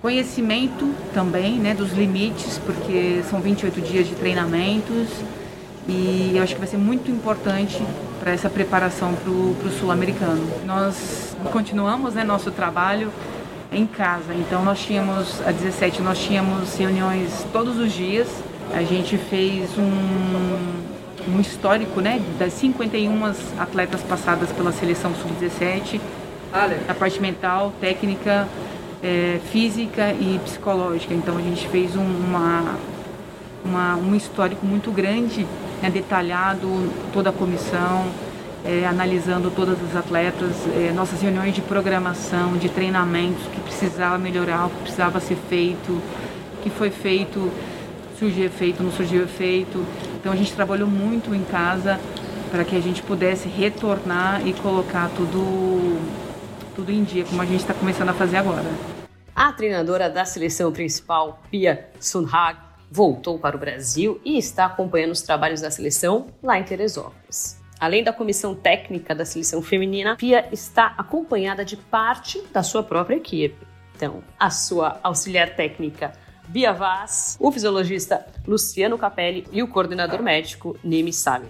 conhecimento 0.00 0.90
também, 1.12 1.58
né, 1.58 1.74
dos 1.74 1.92
limites, 1.92 2.58
porque 2.64 3.22
são 3.28 3.40
28 3.40 3.80
dias 3.80 4.06
de 4.06 4.14
treinamentos 4.14 5.08
e 5.88 6.32
eu 6.34 6.42
acho 6.42 6.54
que 6.54 6.58
vai 6.58 6.68
ser 6.68 6.78
muito 6.78 7.10
importante 7.10 7.82
para 8.18 8.32
essa 8.32 8.48
preparação 8.48 9.14
para 9.14 9.30
o 9.30 9.70
sul-americano. 9.78 10.42
Nós 10.64 11.36
continuamos 11.52 12.14
né, 12.14 12.24
nosso 12.24 12.50
trabalho 12.50 13.12
em 13.72 13.86
casa. 13.86 14.34
Então 14.34 14.64
nós 14.64 14.80
tínhamos, 14.80 15.40
a 15.46 15.52
17, 15.52 16.02
nós 16.02 16.18
tínhamos 16.18 16.76
reuniões 16.76 17.46
todos 17.52 17.78
os 17.78 17.92
dias. 17.92 18.28
A 18.72 18.82
gente 18.82 19.16
fez 19.16 19.76
um, 19.78 21.32
um 21.34 21.40
histórico 21.40 22.00
né, 22.00 22.20
das 22.38 22.52
51 22.54 23.24
atletas 23.58 24.02
passadas 24.02 24.50
pela 24.52 24.72
seleção 24.72 25.14
sub-17. 25.14 26.00
A 26.88 26.94
parte 26.94 27.20
mental, 27.20 27.72
técnica, 27.80 28.48
é, 29.02 29.38
física 29.52 30.12
e 30.12 30.40
psicológica. 30.44 31.12
Então 31.12 31.36
a 31.36 31.42
gente 31.42 31.68
fez 31.68 31.94
um, 31.96 32.02
uma, 32.02 32.76
uma, 33.64 33.96
um 33.96 34.14
histórico 34.14 34.64
muito 34.64 34.90
grande, 34.90 35.46
né, 35.82 35.90
detalhado, 35.90 36.90
toda 37.12 37.30
a 37.30 37.32
comissão 37.32 38.06
é, 38.66 38.86
analisando 38.86 39.50
todas 39.50 39.78
as 39.82 39.96
atletas, 39.96 40.50
é, 40.74 40.92
nossas 40.92 41.20
reuniões 41.20 41.54
de 41.54 41.62
programação, 41.62 42.56
de 42.56 42.68
treinamentos, 42.68 43.46
que 43.46 43.60
precisava 43.60 44.18
melhorar, 44.18 44.66
o 44.66 44.70
que 44.70 44.82
precisava 44.82 45.20
ser 45.20 45.36
feito, 45.48 46.02
que 46.62 46.70
foi 46.70 46.90
feito, 46.90 47.50
surgiu 48.18 48.44
efeito, 48.44 48.82
não 48.82 48.90
surgiu 48.90 49.22
efeito. 49.22 49.84
Então 50.18 50.32
a 50.32 50.36
gente 50.36 50.52
trabalhou 50.52 50.88
muito 50.88 51.34
em 51.34 51.44
casa 51.44 52.00
para 52.50 52.64
que 52.64 52.76
a 52.76 52.80
gente 52.80 53.02
pudesse 53.02 53.48
retornar 53.48 54.46
e 54.46 54.52
colocar 54.52 55.10
tudo, 55.10 56.00
tudo 56.74 56.90
em 56.90 57.04
dia, 57.04 57.24
como 57.24 57.40
a 57.40 57.46
gente 57.46 57.60
está 57.60 57.74
começando 57.74 58.08
a 58.08 58.14
fazer 58.14 58.38
agora. 58.38 58.66
A 59.34 59.52
treinadora 59.52 60.08
da 60.08 60.24
seleção 60.24 60.72
principal, 60.72 61.42
Pia 61.50 61.88
Sunhag, 62.00 62.58
voltou 62.90 63.38
para 63.38 63.56
o 63.56 63.58
Brasil 63.58 64.20
e 64.24 64.38
está 64.38 64.66
acompanhando 64.66 65.12
os 65.12 65.22
trabalhos 65.22 65.60
da 65.60 65.70
seleção 65.70 66.28
lá 66.42 66.58
em 66.58 66.64
Teresópolis. 66.64 67.60
Além 67.78 68.02
da 68.02 68.12
comissão 68.12 68.54
técnica 68.54 69.14
da 69.14 69.24
seleção 69.24 69.60
feminina, 69.60 70.16
Pia 70.16 70.48
está 70.52 70.94
acompanhada 70.96 71.64
de 71.64 71.76
parte 71.76 72.42
da 72.52 72.62
sua 72.62 72.82
própria 72.82 73.16
equipe. 73.16 73.66
Então, 73.94 74.22
a 74.38 74.50
sua 74.50 74.98
auxiliar 75.02 75.54
técnica 75.54 76.12
Bia 76.48 76.72
Vaz, 76.72 77.36
o 77.40 77.50
fisiologista 77.50 78.26
Luciano 78.46 78.96
Capelli 78.96 79.46
e 79.52 79.62
o 79.62 79.68
coordenador 79.68 80.22
médico 80.22 80.78
Nimi 80.82 81.12
Sami 81.12 81.48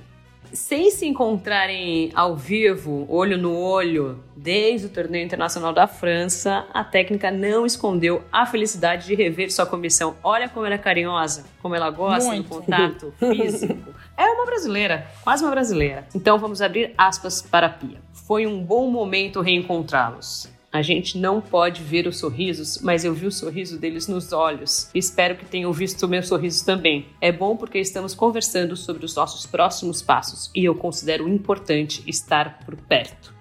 sem 0.57 0.91
se 0.91 1.07
encontrarem 1.07 2.11
ao 2.15 2.35
vivo, 2.35 3.07
olho 3.09 3.37
no 3.37 3.55
olho, 3.55 4.25
desde 4.35 4.87
o 4.87 4.89
torneio 4.89 5.25
internacional 5.25 5.73
da 5.73 5.87
França, 5.87 6.67
a 6.73 6.83
técnica 6.83 7.31
não 7.31 7.67
escondeu 7.67 8.23
a 8.33 8.47
felicidade 8.47 9.07
de 9.07 9.15
rever 9.15 9.53
sua 9.53 9.67
comissão. 9.67 10.17
Olha 10.25 10.49
como 10.49 10.65
ela 10.65 10.75
é 10.75 10.79
carinhosa, 10.79 11.45
como 11.61 11.75
ela 11.75 11.91
gosta 11.91 12.31
Muito. 12.31 12.49
do 12.49 12.49
contato 12.49 13.13
físico. 13.21 13.95
É 14.17 14.25
uma 14.25 14.47
brasileira, 14.47 15.07
quase 15.23 15.45
uma 15.45 15.51
brasileira. 15.51 16.09
Então 16.15 16.39
vamos 16.39 16.63
abrir 16.63 16.95
aspas 16.97 17.43
para 17.43 17.67
a 17.67 17.71
Pia. 17.71 18.01
Foi 18.13 18.47
um 18.47 18.61
bom 18.63 18.91
momento 18.91 19.43
reencontrá-los. 19.43 20.49
A 20.73 20.83
gente 20.83 21.17
não 21.17 21.41
pode 21.41 21.83
ver 21.83 22.07
os 22.07 22.19
sorrisos, 22.19 22.81
mas 22.83 23.05
eu 23.05 23.15
vi 23.15 23.27
o 23.27 23.33
sorriso 23.33 23.79
deles 23.79 24.09
nos 24.09 24.33
olhos. 24.33 24.91
Espero 24.95 25.37
que 25.37 25.47
tenham 25.47 25.73
visto 25.73 26.03
o 26.05 26.09
meu 26.09 26.23
sorriso 26.23 26.65
também. 26.67 27.07
É 27.21 27.33
bom 27.33 27.57
porque 27.57 27.79
estamos 27.79 28.15
conversando 28.15 28.77
sobre 28.77 29.05
os 29.05 29.15
nossos 29.15 29.47
próximos 29.47 30.03
passos 30.03 30.51
e 30.55 30.65
eu 30.65 30.75
considero 30.75 31.29
importante 31.29 32.03
estar 32.07 32.59
por 32.65 32.77
perto. 32.77 33.37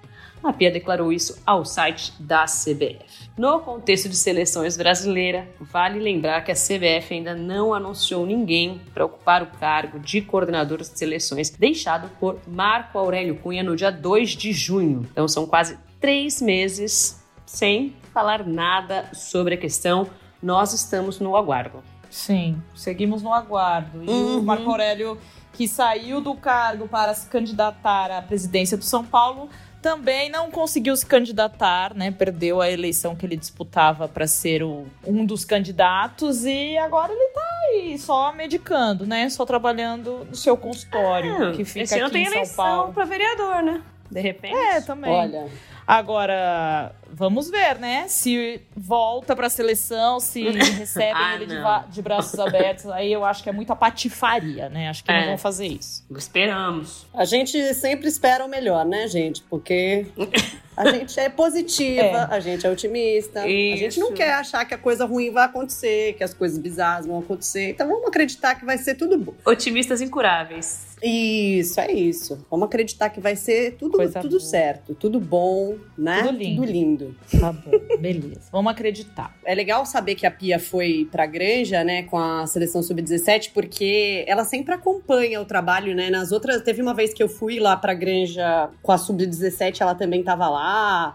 A 0.45 0.53
Pia 0.53 0.69
declarou 0.69 1.11
isso 1.11 1.41
ao 1.43 1.65
site 1.65 2.13
da 2.19 2.45
CBF. 2.45 3.31
No 3.35 3.59
contexto 3.61 4.07
de 4.07 4.15
seleções 4.15 4.77
brasileira, 4.77 5.47
vale 5.59 5.99
lembrar 5.99 6.43
que 6.43 6.51
a 6.51 6.55
CBF 6.55 7.15
ainda 7.15 7.33
não 7.33 7.73
anunciou 7.73 8.25
ninguém 8.27 8.79
para 8.93 9.05
ocupar 9.05 9.41
o 9.41 9.47
cargo 9.47 9.99
de 9.99 10.21
coordenador 10.21 10.77
de 10.77 10.87
seleções, 10.87 11.49
deixado 11.49 12.09
por 12.19 12.39
Marco 12.47 12.99
Aurélio 12.99 13.37
Cunha 13.37 13.63
no 13.63 13.75
dia 13.75 13.91
2 13.91 14.29
de 14.37 14.53
junho. 14.53 15.05
Então 15.11 15.27
são 15.27 15.47
quase 15.47 15.79
três 15.99 16.41
meses 16.41 17.23
sem 17.45 17.95
falar 18.13 18.45
nada 18.45 19.09
sobre 19.13 19.55
a 19.55 19.57
questão. 19.57 20.07
Nós 20.41 20.73
estamos 20.73 21.19
no 21.19 21.35
aguardo. 21.35 21.83
Sim, 22.09 22.61
seguimos 22.73 23.21
no 23.21 23.33
aguardo. 23.33 24.03
E 24.03 24.09
uhum. 24.09 24.39
o 24.39 24.43
Marco 24.43 24.69
Aurélio, 24.69 25.17
que 25.51 25.67
saiu 25.67 26.21
do 26.21 26.33
cargo 26.35 26.87
para 26.87 27.13
se 27.13 27.27
candidatar 27.27 28.11
à 28.11 28.21
presidência 28.21 28.77
do 28.77 28.85
São 28.85 29.03
Paulo, 29.03 29.49
também 29.81 30.29
não 30.29 30.49
conseguiu 30.49 30.95
se 30.95 31.05
candidatar, 31.05 31.93
né? 31.93 32.09
Perdeu 32.09 32.59
a 32.59 32.71
eleição 32.71 33.15
que 33.15 33.23
ele 33.23 33.35
disputava 33.35 34.07
para 34.07 34.25
ser 34.25 34.63
o, 34.63 34.87
um 35.05 35.23
dos 35.23 35.45
candidatos 35.45 36.43
e 36.43 36.75
agora 36.77 37.13
ele 37.13 37.27
tá 37.33 37.41
aí 37.69 37.99
só 37.99 38.33
medicando, 38.33 39.05
né? 39.05 39.29
Só 39.29 39.45
trabalhando 39.45 40.25
no 40.27 40.35
seu 40.35 40.57
consultório, 40.57 41.49
é, 41.49 41.51
que 41.51 41.63
fica 41.63 41.83
esse 41.83 41.99
aqui 41.99 42.11
tem 42.11 42.23
em 42.23 42.25
São 42.25 42.33
eleição 42.33 42.55
Paulo. 42.55 42.93
para 42.93 43.05
vereador, 43.05 43.61
né? 43.61 43.83
De 44.09 44.21
repente. 44.21 44.55
É, 44.55 44.81
também. 44.81 45.11
Olha, 45.11 45.47
Agora, 45.87 46.95
vamos 47.11 47.49
ver, 47.49 47.77
né? 47.77 48.07
Se 48.07 48.59
volta 48.75 49.35
para 49.35 49.47
a 49.47 49.49
seleção, 49.49 50.19
se 50.19 50.49
recebem 50.49 51.13
ah, 51.13 51.35
ele 51.35 51.45
de, 51.45 51.55
de, 51.91 52.01
braços 52.01 52.39
abertos. 52.39 52.87
Aí 52.87 53.11
eu 53.11 53.23
acho 53.23 53.43
que 53.43 53.49
é 53.49 53.51
muita 53.51 53.75
patifaria, 53.75 54.67
né? 54.69 54.89
Acho 54.89 55.03
que 55.03 55.11
é. 55.11 55.19
não 55.19 55.27
vão 55.27 55.37
fazer 55.37 55.67
isso. 55.67 56.03
Esperamos. 56.09 57.05
A 57.13 57.23
gente 57.23 57.73
sempre 57.75 58.07
espera 58.07 58.43
o 58.43 58.49
melhor, 58.49 58.83
né, 58.83 59.07
gente? 59.07 59.43
Porque 59.43 60.07
a 60.75 60.91
gente 60.91 61.19
é 61.19 61.29
positiva, 61.29 62.01
é. 62.01 62.27
a 62.29 62.39
gente 62.39 62.65
é 62.65 62.69
otimista. 62.69 63.47
Isso. 63.47 63.73
A 63.73 63.77
gente 63.77 63.99
não 63.99 64.13
quer 64.13 64.33
achar 64.33 64.65
que 64.65 64.73
a 64.73 64.77
coisa 64.77 65.05
ruim 65.05 65.31
vai 65.31 65.45
acontecer, 65.45 66.13
que 66.13 66.23
as 66.23 66.33
coisas 66.33 66.57
bizarras 66.57 67.05
vão 67.05 67.19
acontecer. 67.19 67.69
Então 67.69 67.87
vamos 67.87 68.07
acreditar 68.07 68.55
que 68.55 68.65
vai 68.65 68.77
ser 68.77 68.95
tudo 68.95 69.17
bom. 69.17 69.33
Otimistas 69.45 70.01
incuráveis. 70.01 70.95
Isso, 71.03 71.79
é 71.79 71.91
isso. 71.91 72.45
Vamos 72.49 72.65
acreditar 72.67 73.09
que 73.09 73.19
vai 73.19 73.35
ser 73.35 73.75
tudo, 73.75 73.97
tudo 74.21 74.39
certo, 74.39 74.95
tudo 74.95 75.19
bom, 75.19 75.75
né? 75.97 76.23
Tudo 76.23 76.37
lindo. 76.37 76.61
Tudo 76.61 76.71
lindo. 76.71 77.15
Tá 77.39 77.51
bom, 77.51 77.71
beleza. 77.99 78.49
Vamos 78.51 78.71
acreditar. 78.71 79.37
É 79.45 79.53
legal 79.53 79.85
saber 79.85 80.15
que 80.15 80.25
a 80.25 80.31
Pia 80.31 80.57
foi 80.57 81.07
pra 81.11 81.25
Granja, 81.25 81.83
né, 81.83 82.03
com 82.03 82.17
a 82.17 82.47
seleção 82.47 82.81
sub-17, 82.81 83.51
porque 83.53 84.23
ela 84.27 84.43
sempre 84.45 84.73
acompanha 84.73 85.41
o 85.41 85.45
trabalho, 85.45 85.93
né? 85.93 86.09
Nas 86.09 86.31
outras, 86.31 86.61
teve 86.61 86.81
uma 86.81 86.93
vez 86.93 87.13
que 87.13 87.21
eu 87.21 87.29
fui 87.29 87.59
lá 87.59 87.75
pra 87.75 87.93
Granja 87.93 88.69
com 88.81 88.91
a 88.91 88.97
sub-17, 88.97 89.81
ela 89.81 89.95
também 89.95 90.23
tava 90.23 90.49
lá, 90.49 90.64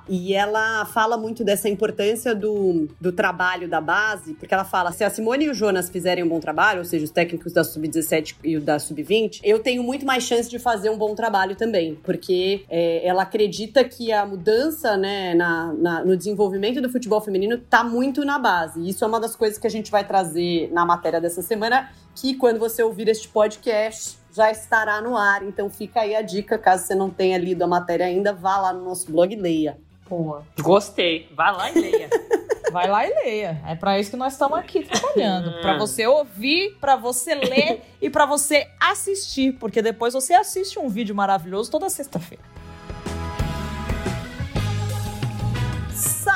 e 0.08 0.34
ela 0.34 0.84
fala 0.84 1.16
muito 1.16 1.42
dessa 1.42 1.68
importância 1.68 2.34
do, 2.34 2.88
do 3.00 3.12
trabalho 3.12 3.68
da 3.68 3.80
base, 3.80 4.34
porque 4.34 4.52
ela 4.52 4.64
fala: 4.64 4.92
se 4.92 5.02
a 5.02 5.10
Simone 5.10 5.46
e 5.46 5.50
o 5.50 5.54
Jonas 5.54 5.90
fizerem 5.90 6.24
um 6.24 6.28
bom 6.28 6.40
trabalho, 6.40 6.78
ou 6.78 6.84
seja, 6.84 7.04
os 7.04 7.10
técnicos 7.10 7.52
da 7.52 7.64
sub-17 7.64 8.36
e 8.44 8.56
o 8.56 8.60
da 8.60 8.78
sub-20, 8.78 9.40
eu 9.42 9.58
tenho 9.58 9.82
muito 9.82 10.06
mais 10.06 10.24
chance 10.24 10.48
de 10.48 10.58
fazer 10.58 10.90
um 10.90 10.98
bom 10.98 11.14
trabalho 11.14 11.56
também, 11.56 11.96
porque 12.02 12.64
é, 12.68 13.06
ela 13.06 13.22
acredita 13.22 13.82
que 13.84 14.12
a 14.12 14.24
mudança 14.24 14.96
né, 14.96 15.34
na, 15.34 15.72
na, 15.72 16.04
no 16.04 16.16
desenvolvimento 16.16 16.80
do 16.80 16.88
futebol 16.88 17.20
feminino 17.20 17.56
está 17.56 17.82
muito 17.82 18.24
na 18.24 18.38
base. 18.38 18.88
Isso 18.88 19.04
é 19.04 19.06
uma 19.08 19.20
das 19.20 19.34
coisas 19.34 19.58
que 19.58 19.66
a 19.66 19.70
gente 19.70 19.90
vai 19.90 20.06
trazer 20.06 20.70
na 20.72 20.84
matéria 20.84 21.20
dessa 21.20 21.42
semana, 21.42 21.90
que 22.14 22.34
quando 22.34 22.58
você 22.58 22.82
ouvir 22.82 23.08
este 23.08 23.28
podcast 23.28 24.19
já 24.32 24.50
estará 24.50 25.00
no 25.00 25.16
ar. 25.16 25.42
Então 25.42 25.68
fica 25.70 26.00
aí 26.00 26.14
a 26.14 26.22
dica, 26.22 26.58
caso 26.58 26.86
você 26.86 26.94
não 26.94 27.10
tenha 27.10 27.38
lido 27.38 27.62
a 27.62 27.66
matéria 27.66 28.06
ainda, 28.06 28.32
vá 28.32 28.58
lá 28.58 28.72
no 28.72 28.84
nosso 28.84 29.10
blog 29.10 29.32
e 29.32 29.36
leia. 29.36 29.78
Boa. 30.08 30.44
Gostei. 30.60 31.28
Vá 31.36 31.50
lá 31.50 31.70
e 31.70 31.80
leia. 31.80 32.10
Vai 32.72 32.88
lá 32.88 33.04
e 33.04 33.12
leia. 33.24 33.60
É 33.66 33.74
para 33.74 33.98
isso 33.98 34.10
que 34.10 34.16
nós 34.16 34.34
estamos 34.34 34.56
aqui 34.58 34.84
trabalhando, 34.84 35.58
para 35.60 35.76
você 35.76 36.06
ouvir, 36.06 36.76
para 36.80 36.94
você 36.96 37.34
ler 37.34 37.82
e 38.00 38.08
para 38.08 38.26
você 38.26 38.68
assistir, 38.78 39.52
porque 39.54 39.82
depois 39.82 40.14
você 40.14 40.34
assiste 40.34 40.78
um 40.78 40.88
vídeo 40.88 41.14
maravilhoso 41.14 41.70
toda 41.70 41.88
sexta-feira. 41.88 42.42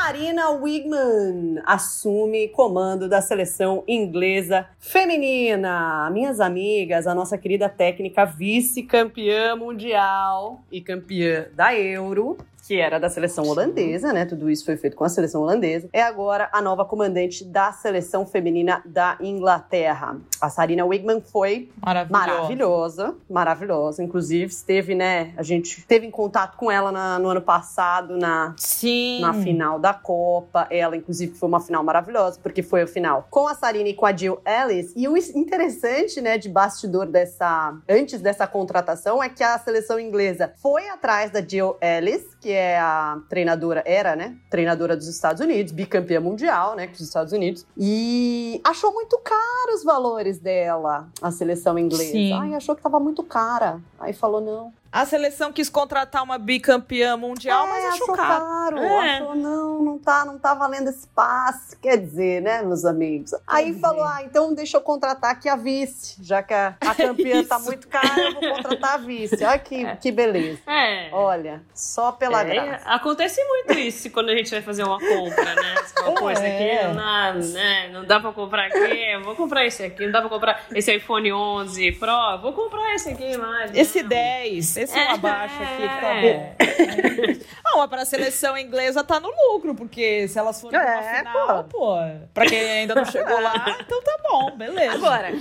Sarina 0.05 0.51
Wigman 0.51 1.63
assume 1.65 2.49
comando 2.49 3.09
da 3.09 3.23
seleção 3.23 3.83
inglesa 3.89 4.69
feminina. 4.79 6.11
Minhas 6.11 6.41
amigas, 6.41 7.07
a 7.07 7.15
nossa 7.15 7.39
querida 7.39 7.71
técnica 7.71 8.27
vice-campeã 8.27 9.57
mundial 9.57 10.63
e 10.71 10.83
campeã 10.83 11.47
da 11.55 11.75
Euro, 11.75 12.37
que 12.67 12.81
era 12.81 12.99
da 12.99 13.11
seleção 13.11 13.47
holandesa, 13.47 14.13
né? 14.13 14.25
Tudo 14.25 14.51
isso 14.51 14.65
foi 14.65 14.77
feito 14.77 14.97
com 14.97 15.05
a 15.05 15.09
seleção 15.09 15.43
holandesa. 15.43 15.89
É 15.93 16.03
agora 16.03 16.49
a 16.53 16.63
nova 16.63 16.85
comandante 16.85 17.45
da 17.45 17.73
seleção 17.73 18.27
feminina 18.27 18.83
da 18.87 19.19
Inglaterra. 19.21 20.17
A 20.41 20.49
Sarina 20.49 20.85
Wigman 20.85 21.21
foi 21.21 21.71
maravilhosa, 21.85 22.27
maravilhosa, 22.27 23.15
maravilhosa. 23.29 24.03
Inclusive, 24.03 24.47
esteve, 24.47 24.95
né? 24.95 25.35
A 25.37 25.43
gente 25.43 25.79
esteve 25.79 26.07
em 26.07 26.11
contato 26.11 26.57
com 26.57 26.71
ela 26.71 26.91
na, 26.91 27.19
no 27.19 27.29
ano 27.29 27.43
passado, 27.43 28.17
na, 28.17 28.55
Sim. 28.57 29.21
na 29.21 29.35
final 29.35 29.79
da 29.79 29.93
Copa. 29.93 30.67
Ela, 30.71 30.97
inclusive, 30.97 31.35
foi 31.35 31.49
uma 31.49 31.61
final 31.61 31.85
maravilhosa, 31.85 32.41
porque 32.43 32.63
foi 32.63 32.83
a 32.83 32.87
final 32.87 33.29
com 33.31 33.47
a 33.47 33.55
Sarina 33.55 33.91
e 33.91 33.95
com 33.95 34.07
a 34.07 34.17
Jill 34.17 34.41
Ellis. 34.47 34.93
E 34.97 35.07
o 35.07 35.17
interessante, 35.17 36.21
né, 36.21 36.39
de 36.39 36.49
bastidor 36.49 37.07
dessa. 37.07 37.77
antes 37.89 38.23
dessa 38.23 38.47
contratação, 38.47 39.23
é 39.23 39.29
que 39.29 39.43
a 39.43 39.59
seleção 39.59 40.01
inglesa 40.01 40.53
foi 40.57 40.89
atrás 40.89 41.31
da 41.31 41.43
Jill 41.43 41.77
Ellis, 41.81 42.34
que 42.45 42.53
é 42.53 42.79
a 42.79 43.23
treinadora, 43.27 43.83
era, 43.87 44.15
né? 44.15 44.37
Treinadora 44.51 44.95
dos 44.95 45.09
Estados 45.09 45.41
Unidos, 45.41 45.73
bicampeã 45.73 46.21
mundial, 46.21 46.77
né? 46.77 46.87
Com 46.87 46.93
os 46.93 47.01
Estados 47.01 47.33
Unidos. 47.33 47.65
E 47.75 48.61
achou 48.63 48.93
muito 48.93 49.17
caro 49.25 49.75
os 49.75 49.83
valores 49.83 50.39
dela, 50.39 51.09
a 51.23 51.31
seleção 51.31 51.79
inglesa. 51.79 52.13
Sim. 52.13 52.35
Ai, 52.35 52.55
achou 52.55 52.77
que 52.77 52.83
tava 52.83 53.01
muito 53.01 53.23
cara. 53.23 53.81
Aí 53.99 54.13
falou, 54.13 54.43
não, 54.43 54.75
a 54.95 55.05
seleção 55.05 55.53
quis 55.53 55.69
contratar 55.69 56.23
uma 56.23 56.39
bicampeã 56.39 57.17
mundial, 57.17 57.67
é, 57.67 57.69
mas 57.69 57.85
achou, 57.87 58.13
achou 58.13 58.15
caro. 58.15 58.45
caro. 58.45 58.79
É. 58.79 59.17
Achou, 59.17 59.35
não, 59.35 59.83
não 59.83 59.99
tá, 59.99 60.25
não 60.25 60.39
tá 60.39 60.55
valendo 60.55 60.89
esse 60.89 61.09
passe. 61.09 61.77
Quer 61.79 61.97
dizer, 61.97 62.41
né, 62.41 62.63
meus 62.63 62.85
amigos? 62.85 63.35
Aí 63.45 63.77
falou, 63.81 64.05
ah, 64.05 64.23
então 64.23 64.55
deixa 64.55 64.77
eu 64.77 64.81
contratar 64.81 65.33
aqui 65.33 65.49
a 65.49 65.57
vice, 65.57 66.15
já 66.23 66.45
que 66.45 66.55
a, 66.55 66.77
a 66.81 66.95
campeã 66.95 67.43
tá 67.43 67.59
muito 67.59 67.89
cara, 67.89 68.21
eu 68.21 68.35
vou 68.35 68.55
contratar 68.55 68.95
a 68.95 68.97
vice. 68.99 69.45
Olha 69.45 69.59
que, 69.59 69.85
é. 69.85 69.97
que 69.97 70.13
beleza. 70.13 70.61
É. 70.65 71.09
Olha, 71.11 71.61
só 71.75 72.13
pela 72.13 72.43
é, 72.43 72.45
graça. 72.45 72.89
Acontece 72.89 73.45
muito 73.45 73.73
isso 73.73 74.09
quando 74.11 74.29
a 74.29 74.37
gente 74.37 74.53
vai 74.53 74.63
fazer 74.63 74.85
uma 74.85 75.01
compra, 75.01 75.57
né? 75.57 75.75
Você 75.83 75.95
fala, 76.05 76.33
esse 76.33 76.47
aqui 76.47 76.87
não 76.87 76.95
dá, 76.95 77.33
né, 77.33 77.89
não 77.89 78.05
dá 78.05 78.21
pra 78.21 78.31
comprar 78.31 78.67
aqui, 78.67 79.19
vou 79.25 79.35
comprar 79.35 79.67
esse 79.67 79.83
aqui, 79.83 80.05
não 80.05 80.13
dá 80.13 80.21
pra 80.21 80.31
comprar 80.31 80.65
esse 80.73 80.95
iPhone 80.95 81.33
11 81.33 81.93
Pro, 81.93 82.39
vou 82.41 82.53
comprar 82.53 82.95
esse 82.95 83.09
aqui 83.09 83.37
mais. 83.37 83.75
Esse 83.75 84.01
não. 84.01 84.09
10, 84.09 84.84
esse 84.85 84.99
é. 84.99 85.11
abaixo 85.11 85.63
aqui 85.63 85.83
que 85.83 86.01
tá 86.01 86.15
é. 86.15 86.33
bom. 86.33 87.45
Não, 87.65 87.79
mas 87.79 87.91
pra 87.91 88.05
seleção 88.05 88.57
inglesa 88.57 89.03
tá 89.03 89.19
no 89.19 89.29
lucro, 89.29 89.75
porque 89.75 90.29
se 90.29 90.39
elas 90.39 90.61
forem 90.61 90.79
é, 90.79 90.83
pra 90.83 91.03
final, 91.19 91.65
pô. 91.65 91.79
pô, 91.79 91.97
pra 92.33 92.47
quem 92.47 92.59
ainda 92.61 92.95
não 92.95 93.05
chegou 93.05 93.41
lá, 93.41 93.77
então 93.81 94.03
tá 94.03 94.17
bom, 94.23 94.57
beleza. 94.57 94.95
Agora, 94.95 95.33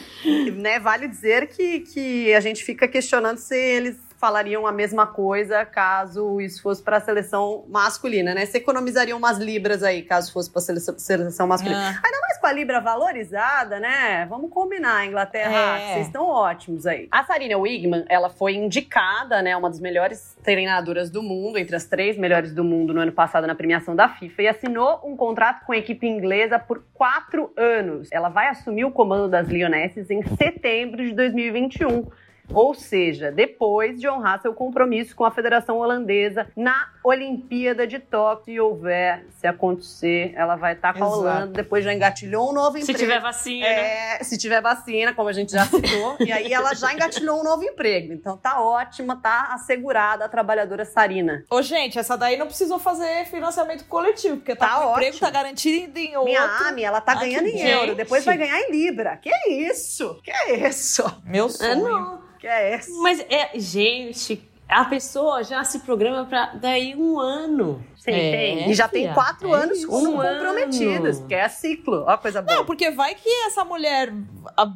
né, 0.56 0.80
vale 0.80 1.08
dizer 1.08 1.48
que, 1.48 1.82
que 1.82 2.34
a 2.34 2.40
gente 2.40 2.64
fica 2.64 2.88
questionando 2.88 3.38
se 3.38 3.56
eles 3.56 3.98
falariam 4.24 4.66
a 4.66 4.72
mesma 4.72 5.06
coisa 5.06 5.66
caso 5.66 6.40
isso 6.40 6.62
fosse 6.62 6.82
para 6.82 6.96
a 6.96 7.02
seleção 7.02 7.66
masculina, 7.68 8.34
né? 8.34 8.46
Você 8.46 8.58
economizaria 8.58 9.14
umas 9.18 9.38
libras 9.38 9.84
aí 9.84 10.02
caso 10.02 10.32
fosse 10.32 10.50
para 10.50 10.60
a 10.60 10.64
seleção, 10.64 10.98
seleção 10.98 11.46
masculina. 11.46 11.90
Ah. 11.90 12.02
Ainda 12.06 12.23
com 12.44 12.48
a 12.48 12.52
libra 12.52 12.82
valorizada, 12.82 13.80
né? 13.80 14.26
Vamos 14.30 14.52
combinar, 14.52 15.08
Inglaterra, 15.08 15.80
é. 15.80 15.94
vocês 15.94 16.08
estão 16.08 16.28
ótimos 16.28 16.86
aí. 16.86 17.08
A 17.10 17.24
Sarina 17.24 17.58
Wigman, 17.58 18.04
ela 18.10 18.30
foi 18.30 18.56
indicada, 18.56 19.42
né, 19.42 19.56
uma 19.56 19.70
das 19.70 19.80
melhores 19.80 20.38
treinadoras 20.44 21.10
do 21.10 21.24
mundo, 21.24 21.58
entre 21.58 21.74
as 21.74 21.86
três 21.86 22.18
melhores 22.18 22.54
do 22.54 22.62
mundo 22.62 22.94
no 22.94 23.00
ano 23.00 23.14
passado 23.14 23.48
na 23.48 23.56
premiação 23.56 23.96
da 23.96 24.10
FIFA 24.10 24.42
e 24.42 24.48
assinou 24.50 25.00
um 25.06 25.16
contrato 25.16 25.66
com 25.66 25.72
a 25.72 25.78
equipe 25.78 26.06
inglesa 26.06 26.60
por 26.60 26.84
quatro 26.94 27.54
anos. 27.56 28.10
Ela 28.12 28.28
vai 28.28 28.50
assumir 28.50 28.84
o 28.84 28.92
comando 28.92 29.30
das 29.30 29.48
Lionesses 29.48 30.10
em 30.10 30.22
setembro 30.36 31.02
de 31.02 31.14
2021 31.14 32.08
ou 32.54 32.74
seja, 32.74 33.32
depois 33.32 34.00
de 34.00 34.08
honrar 34.08 34.42
seu 34.42 34.54
compromisso 34.54 35.16
com 35.16 35.26
a 35.26 35.32
Federação 35.32 35.78
Holandesa 35.78 36.48
na 36.56 36.90
Olimpíada 37.04 37.86
de 37.86 38.00
Tóquio, 38.00 38.44
se 38.54 38.60
houver, 38.60 39.26
se 39.36 39.48
acontecer, 39.48 40.34
ela 40.36 40.56
vai 40.56 40.74
estar 40.74 40.94
tá 40.94 41.00
com 41.00 41.06
a 41.06 41.08
Holanda, 41.08 41.48
depois 41.48 41.84
já 41.84 41.94
engatilhou 41.94 42.50
um 42.50 42.54
novo 42.54 42.78
emprego. 42.78 42.86
Se 42.86 42.94
tiver 42.94 43.20
vacina. 43.20 43.66
É, 43.66 44.24
se 44.24 44.38
tiver 44.38 44.62
vacina, 44.62 45.14
como 45.14 45.30
a 45.30 45.34
gente 45.34 45.52
já 45.52 45.66
citou, 45.66 46.18
e 46.20 46.32
aí 46.32 46.54
ela 46.54 46.74
já 46.74 46.94
engatilhou 46.94 47.40
um 47.40 47.44
novo 47.44 47.64
emprego. 47.64 48.14
Então 48.14 48.38
tá 48.38 48.62
ótima, 48.62 49.16
tá 49.16 49.54
assegurada 49.54 50.26
a 50.26 50.30
trabalhadora 50.30 50.86
Sarina. 50.86 51.44
Ô, 51.50 51.62
gente, 51.62 51.98
essa 51.98 52.18
daí 52.18 52.38
não 52.38 52.46
precisou 52.46 52.80
fazer 52.80 53.26
financiamento 53.26 53.86
coletivo, 53.86 54.38
porque 54.38 54.56
tá, 54.56 54.68
tá 54.68 54.88
o 54.88 54.92
emprego 54.92 55.20
tá 55.20 55.30
garantido 55.30 55.98
em 55.98 56.16
outro. 56.16 56.32
Minha 56.32 56.44
Ami, 56.68 56.84
ela 56.84 57.02
tá 57.02 57.14
ah, 57.14 57.16
ganhando 57.16 57.48
em 57.48 57.60
euro, 57.60 57.96
depois 57.96 58.24
vai 58.24 58.38
ganhar 58.38 58.60
em 58.60 58.72
libra. 58.72 59.18
Que 59.18 59.32
isso? 59.50 60.20
Que 60.24 60.54
isso? 60.68 61.04
Meu 61.26 61.50
sonho. 61.50 61.72
É, 61.72 61.76
não. 61.76 62.23
Que 62.44 62.48
é 62.48 62.74
essa? 62.74 62.92
Mas 63.02 63.22
é, 63.30 63.58
gente, 63.58 64.46
a 64.68 64.84
pessoa 64.84 65.46
já 65.46 65.64
se 65.64 65.80
programa 65.80 66.26
para 66.26 66.48
daí 66.48 66.94
um 66.94 67.18
ano. 67.18 67.82
Sim, 67.96 68.12
é, 68.12 68.32
tem. 68.32 68.70
E 68.70 68.74
já 68.74 68.86
tem 68.86 69.14
quatro 69.14 69.56
é 69.56 69.64
anos 69.64 69.78
isso. 69.78 69.90
um 69.90 70.18
comprometidas, 70.18 71.20
ano. 71.20 71.28
que 71.30 71.34
é 71.34 71.48
ciclo. 71.48 72.04
Ó, 72.06 72.18
coisa 72.18 72.42
boa. 72.42 72.58
Não, 72.58 72.66
porque 72.66 72.92
vai 72.92 73.16
que 73.16 73.30
essa 73.46 73.64
mulher 73.64 74.12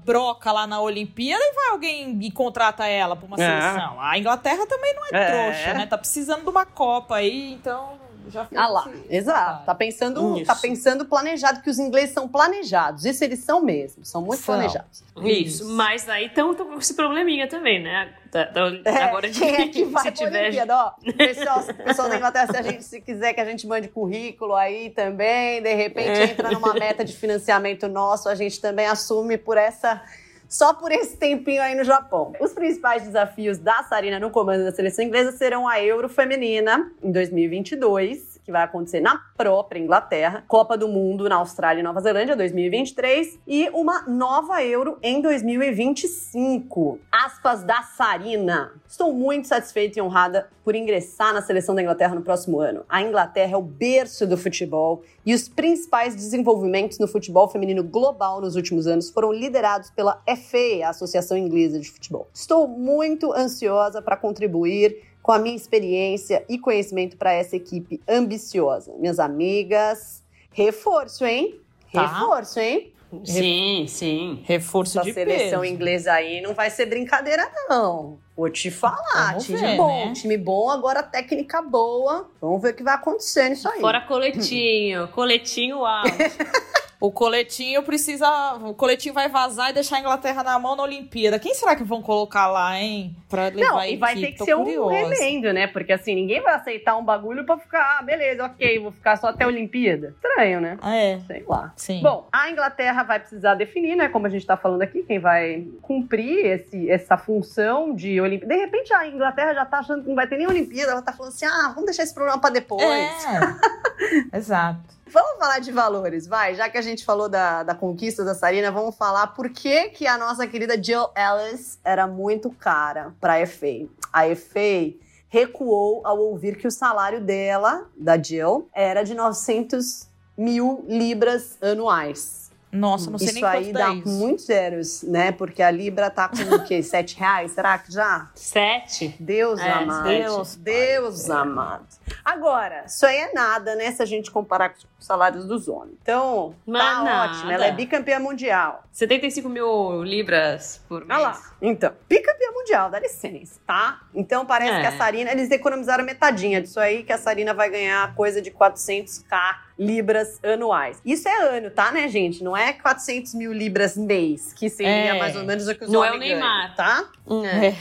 broca 0.06 0.49
lá 0.49 0.65
na 0.65 0.80
Olimpíada 0.80 1.43
e 1.43 1.53
vai 1.53 1.69
alguém 1.71 2.17
e 2.21 2.32
contrata 2.32 2.88
ela 2.88 3.17
pra 3.17 3.25
uma 3.25 3.36
é. 3.36 3.45
seleção. 3.45 3.99
A 3.99 4.17
Inglaterra 4.17 4.65
também 4.65 4.95
não 4.95 5.03
é, 5.03 5.10
é, 5.12 5.25
trouxa, 5.25 5.73
né? 5.73 5.86
Tá 5.88 5.97
precisando 5.97 6.43
de 6.43 6.49
uma 6.49 6.65
Copa 6.65 7.17
aí, 7.17 7.51
então 7.51 7.99
já 8.29 8.47
Ah 8.55 8.67
lá, 8.67 8.89
exato. 9.09 9.65
Tá 9.65 9.75
pensando, 9.75 10.43
tá 10.45 10.55
pensando 10.55 11.05
planejado, 11.05 11.61
que 11.61 11.69
os 11.69 11.79
ingleses 11.79 12.13
são 12.13 12.27
planejados. 12.27 13.05
Isso 13.05 13.23
eles 13.23 13.39
são 13.39 13.61
mesmo, 13.61 14.05
são 14.05 14.21
muito 14.21 14.41
são. 14.41 14.55
planejados. 14.55 15.03
Isso. 15.17 15.27
Isso, 15.27 15.69
mas 15.69 16.07
aí 16.07 16.27
estão 16.27 16.53
com 16.53 16.77
esse 16.77 16.93
probleminha 16.93 17.47
também, 17.47 17.81
né? 17.81 18.13
Da, 18.31 18.45
da, 18.45 18.81
é, 18.85 19.03
agora 19.03 19.29
de 19.29 19.39
quem 19.39 19.55
é 19.55 19.67
que 19.67 19.85
vai 19.85 20.03
se 20.03 20.11
tiver... 20.11 20.65
Ó, 20.69 20.91
pessoal, 21.17 21.63
pessoal 21.63 22.09
da 22.09 22.17
Inglaterra, 22.17 22.47
se 22.47 22.57
a 22.57 22.61
gente 22.61 22.83
se 22.83 23.01
quiser 23.01 23.33
que 23.33 23.41
a 23.41 23.45
gente 23.45 23.65
mande 23.65 23.87
currículo 23.87 24.53
aí 24.55 24.89
também, 24.89 25.61
de 25.61 25.73
repente 25.73 26.09
é. 26.09 26.23
entra 26.25 26.51
numa 26.51 26.73
meta 26.73 27.03
de 27.03 27.13
financiamento 27.13 27.87
nosso, 27.87 28.29
a 28.29 28.35
gente 28.35 28.59
também 28.59 28.85
assume 28.85 29.37
por 29.37 29.57
essa 29.57 30.03
só 30.47 30.73
por 30.73 30.91
esse 30.91 31.17
tempinho 31.17 31.62
aí 31.62 31.75
no 31.75 31.83
Japão. 31.83 32.33
Os 32.39 32.53
principais 32.53 33.03
desafios 33.03 33.57
da 33.57 33.83
Sarina 33.83 34.19
no 34.19 34.29
comando 34.29 34.63
da 34.63 34.71
seleção 34.71 35.03
inglesa 35.05 35.31
serão 35.31 35.67
a 35.67 35.81
Euro 35.81 36.07
Feminina 36.10 36.91
em 37.03 37.12
2022, 37.12 38.37
que 38.47 38.51
vai 38.53 38.63
acontecer 38.63 39.01
na 39.01 39.19
própria 39.36 39.77
Inglaterra, 39.77 40.41
Copa 40.47 40.77
do 40.77 40.88
Mundo 40.88 41.27
na 41.27 41.36
Austrália 41.36 41.81
e 41.81 41.83
Nova 41.83 41.99
Zelândia 41.99 42.33
2023 42.33 43.39
e 43.45 43.69
uma 43.73 44.03
nova 44.07 44.63
Euro 44.63 44.97
em 45.03 45.21
2025. 45.21 46.97
Aspas 47.12 47.65
da 47.65 47.83
Sarina. 47.83 48.71
Estou 48.88 49.13
muito 49.13 49.49
satisfeita 49.49 49.99
e 49.99 50.01
honrada 50.01 50.47
por 50.63 50.75
ingressar 50.75 51.33
na 51.33 51.41
seleção 51.41 51.75
da 51.75 51.81
Inglaterra 51.81 52.15
no 52.15 52.21
próximo 52.21 52.62
ano. 52.62 52.86
A 52.88 53.01
Inglaterra 53.01 53.51
é 53.51 53.57
o 53.57 53.62
berço 53.62 54.25
do 54.25 54.38
futebol 54.38 55.03
e 55.25 55.33
os 55.33 55.49
principais 55.49 56.15
desenvolvimentos 56.15 56.99
no 56.99 57.07
futebol 57.07 57.49
feminino 57.49 57.83
global 57.83 58.39
nos 58.39 58.55
últimos 58.55 58.88
anos 58.88 59.10
foram 59.10 59.33
liderados 59.33 59.89
pela 59.89 60.21
FA, 60.25 60.86
a 60.86 60.89
Associação 60.89 61.38
Inglesa 61.38 61.81
de 61.81 61.91
Futebol. 61.91 62.29
Estou 62.33 62.65
muito 62.65 63.33
ansiosa 63.33 64.01
para 64.01 64.15
contribuir 64.15 65.07
com 65.27 65.33
a 65.33 65.39
minha 65.39 65.57
experiência 65.57 66.45
e 66.47 66.57
conhecimento 66.57 67.17
para 67.17 67.33
essa 67.33 67.53
equipe 67.53 67.99
ambiciosa. 68.07 68.93
Minhas 68.97 69.19
amigas, 69.19 70.23
reforço, 70.53 71.25
hein? 71.25 71.59
Tá. 71.91 72.07
Reforço, 72.07 72.61
hein? 72.61 72.93
Sim, 73.25 73.85
sim. 73.89 74.41
Reforço 74.45 74.97
Essa 74.97 75.05
de 75.05 75.13
seleção 75.13 75.61
peso. 75.61 75.73
inglesa 75.73 76.13
aí 76.13 76.39
não 76.39 76.53
vai 76.53 76.69
ser 76.69 76.85
brincadeira, 76.85 77.45
não. 77.67 78.17
Vou 78.37 78.49
te 78.49 78.71
falar, 78.71 79.31
Vamos 79.31 79.43
time 79.47 79.59
ver, 79.59 79.75
bom, 79.75 80.05
né? 80.05 80.13
time 80.13 80.37
bom, 80.37 80.69
agora 80.69 81.03
técnica 81.03 81.61
boa. 81.61 82.31
Vamos 82.39 82.61
ver 82.61 82.69
o 82.69 82.73
que 82.73 82.83
vai 82.83 82.95
acontecer 82.95 83.49
nisso 83.49 83.67
aí. 83.67 83.81
Fora 83.81 83.99
coletinho, 83.99 85.09
coletinho 85.09 85.83
alto. 85.83 86.09
O 86.99 87.12
coletinho 87.12 87.83
precisa. 87.83 88.27
O 88.55 88.73
coletinho 88.73 89.13
vai 89.13 89.29
vazar 89.29 89.69
e 89.69 89.73
deixar 89.73 89.97
a 89.97 89.99
Inglaterra 89.99 90.43
na 90.43 90.57
mão 90.57 90.75
na 90.75 90.83
Olimpíada. 90.83 91.38
Quem 91.38 91.53
será 91.53 91.75
que 91.75 91.83
vão 91.83 92.01
colocar 92.01 92.47
lá, 92.47 92.79
hein? 92.79 93.15
Pra 93.29 93.49
levar 93.49 93.60
Não, 93.60 93.83
e 93.83 93.97
vai 93.97 94.15
ter 94.15 94.31
que 94.31 94.38
Tô 94.38 94.45
ser 94.45 94.55
curiosa. 94.55 94.81
um 94.81 94.88
remendo, 94.89 95.53
né? 95.53 95.67
Porque 95.67 95.93
assim, 95.93 96.15
ninguém 96.15 96.41
vai 96.41 96.55
aceitar 96.55 96.97
um 96.97 97.05
bagulho 97.05 97.45
pra 97.45 97.57
ficar, 97.57 97.97
ah, 97.99 98.01
beleza, 98.01 98.45
ok, 98.45 98.79
vou 98.79 98.91
ficar 98.91 99.15
só 99.17 99.27
até 99.27 99.43
a 99.43 99.47
Olimpíada. 99.47 100.15
Estranho, 100.15 100.60
né? 100.60 100.77
Ah, 100.81 100.95
é. 100.95 101.19
Sei 101.27 101.43
lá. 101.47 101.71
Sim. 101.75 102.01
Bom, 102.01 102.27
a 102.31 102.49
Inglaterra 102.49 103.03
vai 103.03 103.19
precisar 103.19 103.53
definir, 103.53 103.95
né? 103.95 104.10
Como 104.10 104.25
a 104.25 104.29
gente 104.29 104.45
tá 104.45 104.57
falando 104.57 104.81
aqui, 104.81 105.03
quem 105.03 105.19
vai 105.19 105.67
cumprir 105.83 106.45
esse, 106.45 106.89
essa 106.89 107.15
função 107.15 107.93
de 107.93 108.19
Olimpíada. 108.19 108.55
De 108.55 108.60
repente 108.60 108.91
a 108.93 109.07
Inglaterra 109.07 109.53
já 109.53 109.65
tá 109.65 109.79
achando 109.79 110.01
que 110.01 110.10
não 110.10 110.15
vai 110.15 110.27
ter 110.27 110.38
nem 110.38 110.47
Olimpíada, 110.47 110.93
ela 110.93 111.01
tá 111.03 111.13
falando 111.13 111.33
assim: 111.33 111.45
ah, 111.45 111.69
vamos 111.69 111.86
deixar 111.86 112.03
esse 112.03 112.13
problema 112.13 112.39
pra 112.39 112.49
depois. 112.49 112.83
É. 112.83 114.33
Exato. 114.36 114.96
Vamos 115.10 115.38
falar 115.38 115.60
de 115.60 115.72
valores, 115.72 116.28
vai. 116.28 116.54
Já 116.56 116.70
que 116.70 116.78
a 116.78 116.82
gente 116.82 117.06
falou 117.06 117.30
da, 117.30 117.63
da 117.63 117.74
conquista 117.74 118.26
da 118.26 118.36
Sarina, 118.36 118.72
vamos 118.72 118.96
falar 118.96 119.28
por 119.28 119.50
que, 119.50 119.89
que 119.89 120.06
a 120.06 120.17
nossa 120.17 120.46
querida 120.46 120.82
Jill 120.82 121.08
Ellis 121.15 121.80
era 121.84 122.06
muito 122.06 122.50
cara 122.52 123.15
para 123.20 123.41
a 123.41 123.48
FA. 123.48 123.88
A 124.12 124.24
FA 124.36 124.93
recuou 125.30 126.06
ao 126.06 126.20
ouvir 126.20 126.58
que 126.58 126.67
o 126.67 126.72
salário 126.72 127.22
dela, 127.22 127.88
da 127.96 128.22
Jill, 128.22 128.70
era 128.74 129.04
de 129.04 129.13
900 129.13 130.08
mil 130.38 130.84
libras 130.88 131.58
anuais. 131.62 132.46
Nossa, 132.71 133.10
não 133.10 133.17
sei 133.17 133.27
isso 133.30 133.36
nem 133.36 133.45
aí 133.45 133.71
dá 133.71 133.89
isso. 133.93 134.08
muitos 134.10 134.45
zeros, 134.45 135.03
né? 135.03 135.32
Porque 135.32 135.63
a 135.63 135.71
Libra 135.71 136.10
tá 136.10 136.27
com 136.27 136.56
o 136.56 136.63
quê? 136.65 136.84
Sete 136.84 137.17
reais? 137.17 137.51
Será 137.51 137.77
que 137.77 137.91
já? 137.91 138.30
Sete? 138.36 139.15
Deus 139.19 139.60
É, 139.60 139.71
amado. 139.71 140.03
Deus, 140.08 140.56
Deus 140.58 141.30
amado. 141.30 141.86
Agora, 142.25 142.84
isso 142.86 143.06
aí 143.06 143.15
é 143.17 143.34
nada, 143.34 143.73
né? 143.75 143.91
Se 143.91 144.03
a 144.03 144.06
gente 144.06 144.30
comparar 144.30 144.69
com 144.69 144.75
os 144.99 145.06
salários 145.06 145.45
dos 145.45 145.67
homens. 145.67 145.95
Então, 146.01 146.56
Mas 146.65 146.82
tá 146.84 147.03
nada. 147.03 147.32
ótimo. 147.34 147.51
Ela 147.51 147.65
é 147.67 147.71
bicampeã 147.71 148.19
mundial. 148.19 148.84
75 148.91 149.47
mil 149.47 150.03
libras 150.03 150.82
por 150.89 151.06
mês. 151.06 151.10
Olha 151.19 151.30
lá. 151.30 151.41
Então, 151.62 151.93
bicampeã 152.10 152.51
mundial, 152.51 152.89
dá 152.89 152.99
licença, 152.99 153.60
tá? 153.65 154.01
Então 154.13 154.45
parece 154.45 154.71
É. 154.73 154.82
que 154.82 154.88
a 154.88 154.97
Sarina, 154.97 155.32
eles 155.32 155.49
economizaram 155.51 156.03
metadinha 156.03 156.62
disso 156.62 156.80
aí, 156.80 157.03
que 157.03 157.13
a 157.13 157.17
Sarina 157.17 157.53
vai 157.53 157.69
ganhar 157.69 158.13
coisa 158.13 158.41
de 158.41 158.51
400k 158.51 159.56
libras 159.77 160.39
anuais. 160.43 160.99
Isso 161.05 161.27
é 161.27 161.57
ano, 161.57 161.69
tá, 161.69 161.91
né, 161.91 162.07
gente? 162.07 162.43
Não 162.43 162.55
é 162.57 162.73
400 162.73 163.33
mil 163.35 163.53
libras 163.53 163.95
mês, 163.95 164.53
que 164.53 164.69
seria 164.69 165.15
É. 165.15 165.19
mais 165.19 165.35
ou 165.35 165.43
menos 165.43 165.67
o 165.67 165.75
que 165.75 165.83
os 165.85 165.89
Não 165.91 166.03
é 166.03 166.11
o 166.11 166.17
Neymar. 166.17 166.75
ganham, 166.75 166.75
tá? 166.75 167.09
É. 167.45 167.75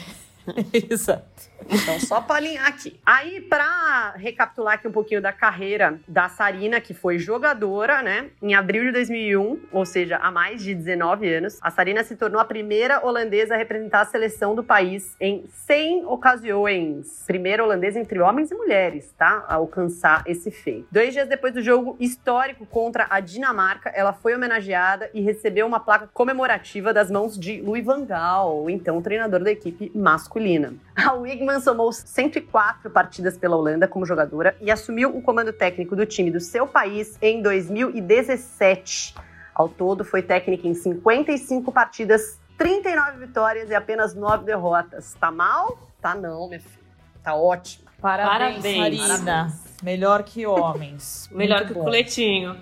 Exato. 0.91 1.46
Então, 1.69 1.99
só 2.01 2.21
pra 2.21 2.37
alinhar 2.37 2.67
aqui. 2.67 2.99
Aí, 3.05 3.41
pra 3.41 4.15
recapitular 4.17 4.75
aqui 4.75 4.89
um 4.89 4.93
pouquinho 4.93 5.21
da 5.21 5.33
carreira 5.33 5.99
da 6.07 6.29
Sarina, 6.29 6.81
que 6.81 6.95
foi 6.95 7.19
jogadora, 7.19 8.03
né? 8.03 8.31
Em 8.43 8.55
abril 8.55 8.85
de 8.85 8.93
2001, 8.93 9.61
ou 9.73 9.85
seja, 9.85 10.17
há 10.17 10.31
mais 10.31 10.63
de 10.63 10.75
19 10.75 11.33
anos, 11.33 11.59
a 11.61 11.71
Sarina 11.71 12.05
se 12.05 12.17
tornou 12.17 12.41
a 12.41 12.45
primeira 12.45 13.05
holandesa 13.05 13.55
a 13.55 13.57
representar 13.57 14.03
a 14.03 14.05
seleção 14.07 14.55
do 14.55 14.63
país 14.63 15.17
em 15.21 15.45
100 15.49 16.07
ocasiões. 16.07 17.25
Primeira 17.27 17.65
holandesa 17.65 17.99
entre 17.99 18.21
homens 18.21 18.51
e 18.51 18.55
mulheres, 18.55 19.13
tá? 19.19 19.45
A 19.49 19.55
alcançar 19.55 20.23
esse 20.27 20.51
feito. 20.51 20.87
Dois 20.91 21.13
dias 21.13 21.29
depois 21.29 21.53
do 21.53 21.63
jogo 21.63 21.97
histórico 21.99 22.65
contra 22.67 23.07
a 23.11 23.21
Dinamarca, 23.21 23.91
ela 23.91 24.13
foi 24.13 24.35
homenageada 24.35 25.11
e 25.13 25.21
recebeu 25.21 25.67
uma 25.67 25.81
placa 25.81 26.09
comemorativa 26.13 26.93
das 26.93 27.11
mãos 27.11 27.39
de 27.39 27.61
Louis 27.61 27.85
van 27.85 28.05
Gaal, 28.05 28.71
então 28.71 29.03
treinador 29.03 29.43
da 29.43 29.51
equipe 29.51 29.91
masculina. 29.95 30.75
A 30.97 31.13
Wigman 31.13 31.56
somou 31.61 31.93
104 31.93 32.91
partidas 32.91 33.37
pela 33.37 33.57
Holanda 33.57 33.87
como 33.89 34.07
jogadora 34.07 34.57
e 34.61 34.71
assumiu 34.71 35.17
o 35.17 35.23
comando 35.23 35.53
técnico 35.53 35.95
do 35.97 36.07
time 36.07 36.31
do 36.31 36.41
seu 36.41 36.67
país 36.67 37.19
em 37.21 37.43
2017. 37.43 39.15
Ao 39.55 39.69
todo, 39.69 40.05
foi 40.05 40.23
técnica 40.23 40.69
em 40.69 40.75
55 40.75 41.73
partidas, 41.73 42.39
39 42.59 43.27
vitórias 43.27 43.71
e 43.71 43.75
apenas 43.75 44.15
9 44.15 44.45
derrotas. 44.45 45.15
Tá 45.19 45.31
mal? 45.31 45.79
Tá 46.01 46.15
não, 46.15 46.49
minha 46.49 46.61
filha. 46.61 46.85
Tá 47.23 47.35
ótimo. 47.35 47.87
Parabéns, 48.01 48.63
Parabéns. 48.63 49.07
Sarina. 49.07 49.53
Melhor 49.83 50.23
que 50.23 50.47
homens. 50.47 51.29
Melhor 51.33 51.61
Muito 51.61 51.67
que 51.67 51.73
o 51.73 51.77
bom. 51.77 51.85
coletinho. 51.85 52.57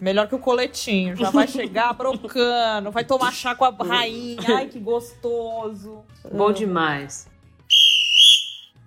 Melhor 0.00 0.26
que 0.26 0.34
o 0.34 0.38
coletinho. 0.38 1.14
Já 1.14 1.30
vai 1.30 1.46
chegar 1.46 1.92
brocando, 1.92 2.90
vai 2.90 3.04
tomar 3.04 3.32
chá 3.32 3.54
com 3.54 3.64
a 3.64 3.70
rainha. 3.70 4.56
Ai, 4.56 4.66
que 4.66 4.80
gostoso. 4.80 6.02
Bom 6.32 6.50
demais. 6.52 7.29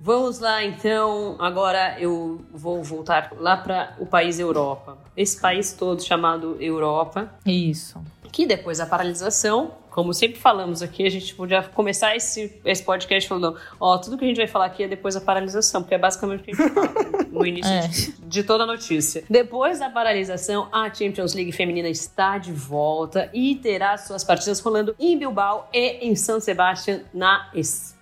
Vamos 0.05 0.39
lá, 0.39 0.61
então. 0.65 1.37
Agora 1.39 1.95
eu 1.97 2.41
vou 2.53 2.83
voltar 2.83 3.31
lá 3.39 3.55
para 3.55 3.95
o 3.99 4.05
país 4.05 4.37
Europa. 4.37 4.97
Esse 5.15 5.39
país 5.39 5.71
todo 5.71 6.03
chamado 6.03 6.57
Europa, 6.59 7.33
Isso. 7.45 8.01
que 8.29 8.45
depois 8.45 8.79
da 8.79 8.85
paralisação, 8.85 9.71
como 9.89 10.13
sempre 10.13 10.41
falamos 10.41 10.81
aqui, 10.81 11.05
a 11.05 11.09
gente 11.09 11.33
podia 11.33 11.63
começar 11.63 12.17
esse, 12.17 12.59
esse 12.65 12.83
podcast 12.83 13.29
falando: 13.29 13.55
ó, 13.79 13.97
tudo 13.97 14.17
que 14.17 14.25
a 14.25 14.27
gente 14.27 14.35
vai 14.35 14.47
falar 14.47 14.65
aqui 14.65 14.83
é 14.83 14.89
depois 14.89 15.15
da 15.15 15.21
paralisação, 15.21 15.81
porque 15.83 15.95
é 15.95 15.97
basicamente 15.97 16.41
o 16.41 16.43
que 16.43 16.51
a 16.51 16.55
gente 16.55 16.73
fala 16.73 16.89
no 17.31 17.45
início 17.47 17.71
É. 17.71 17.87
de, 17.87 18.11
de 18.23 18.43
toda 18.43 18.65
a 18.65 18.67
notícia. 18.67 19.23
Depois 19.29 19.79
da 19.79 19.89
paralisação, 19.89 20.67
a 20.69 20.93
Champions 20.93 21.33
League 21.33 21.53
feminina 21.53 21.87
está 21.87 22.37
de 22.37 22.51
volta 22.51 23.29
e 23.33 23.55
terá 23.55 23.97
suas 23.97 24.25
partidas 24.25 24.59
rolando 24.59 24.93
em 24.99 25.17
Bilbao 25.17 25.69
e 25.71 26.05
em 26.09 26.13
San 26.13 26.41
Sebastián, 26.41 27.03
na 27.13 27.49
Espanha. 27.53 27.92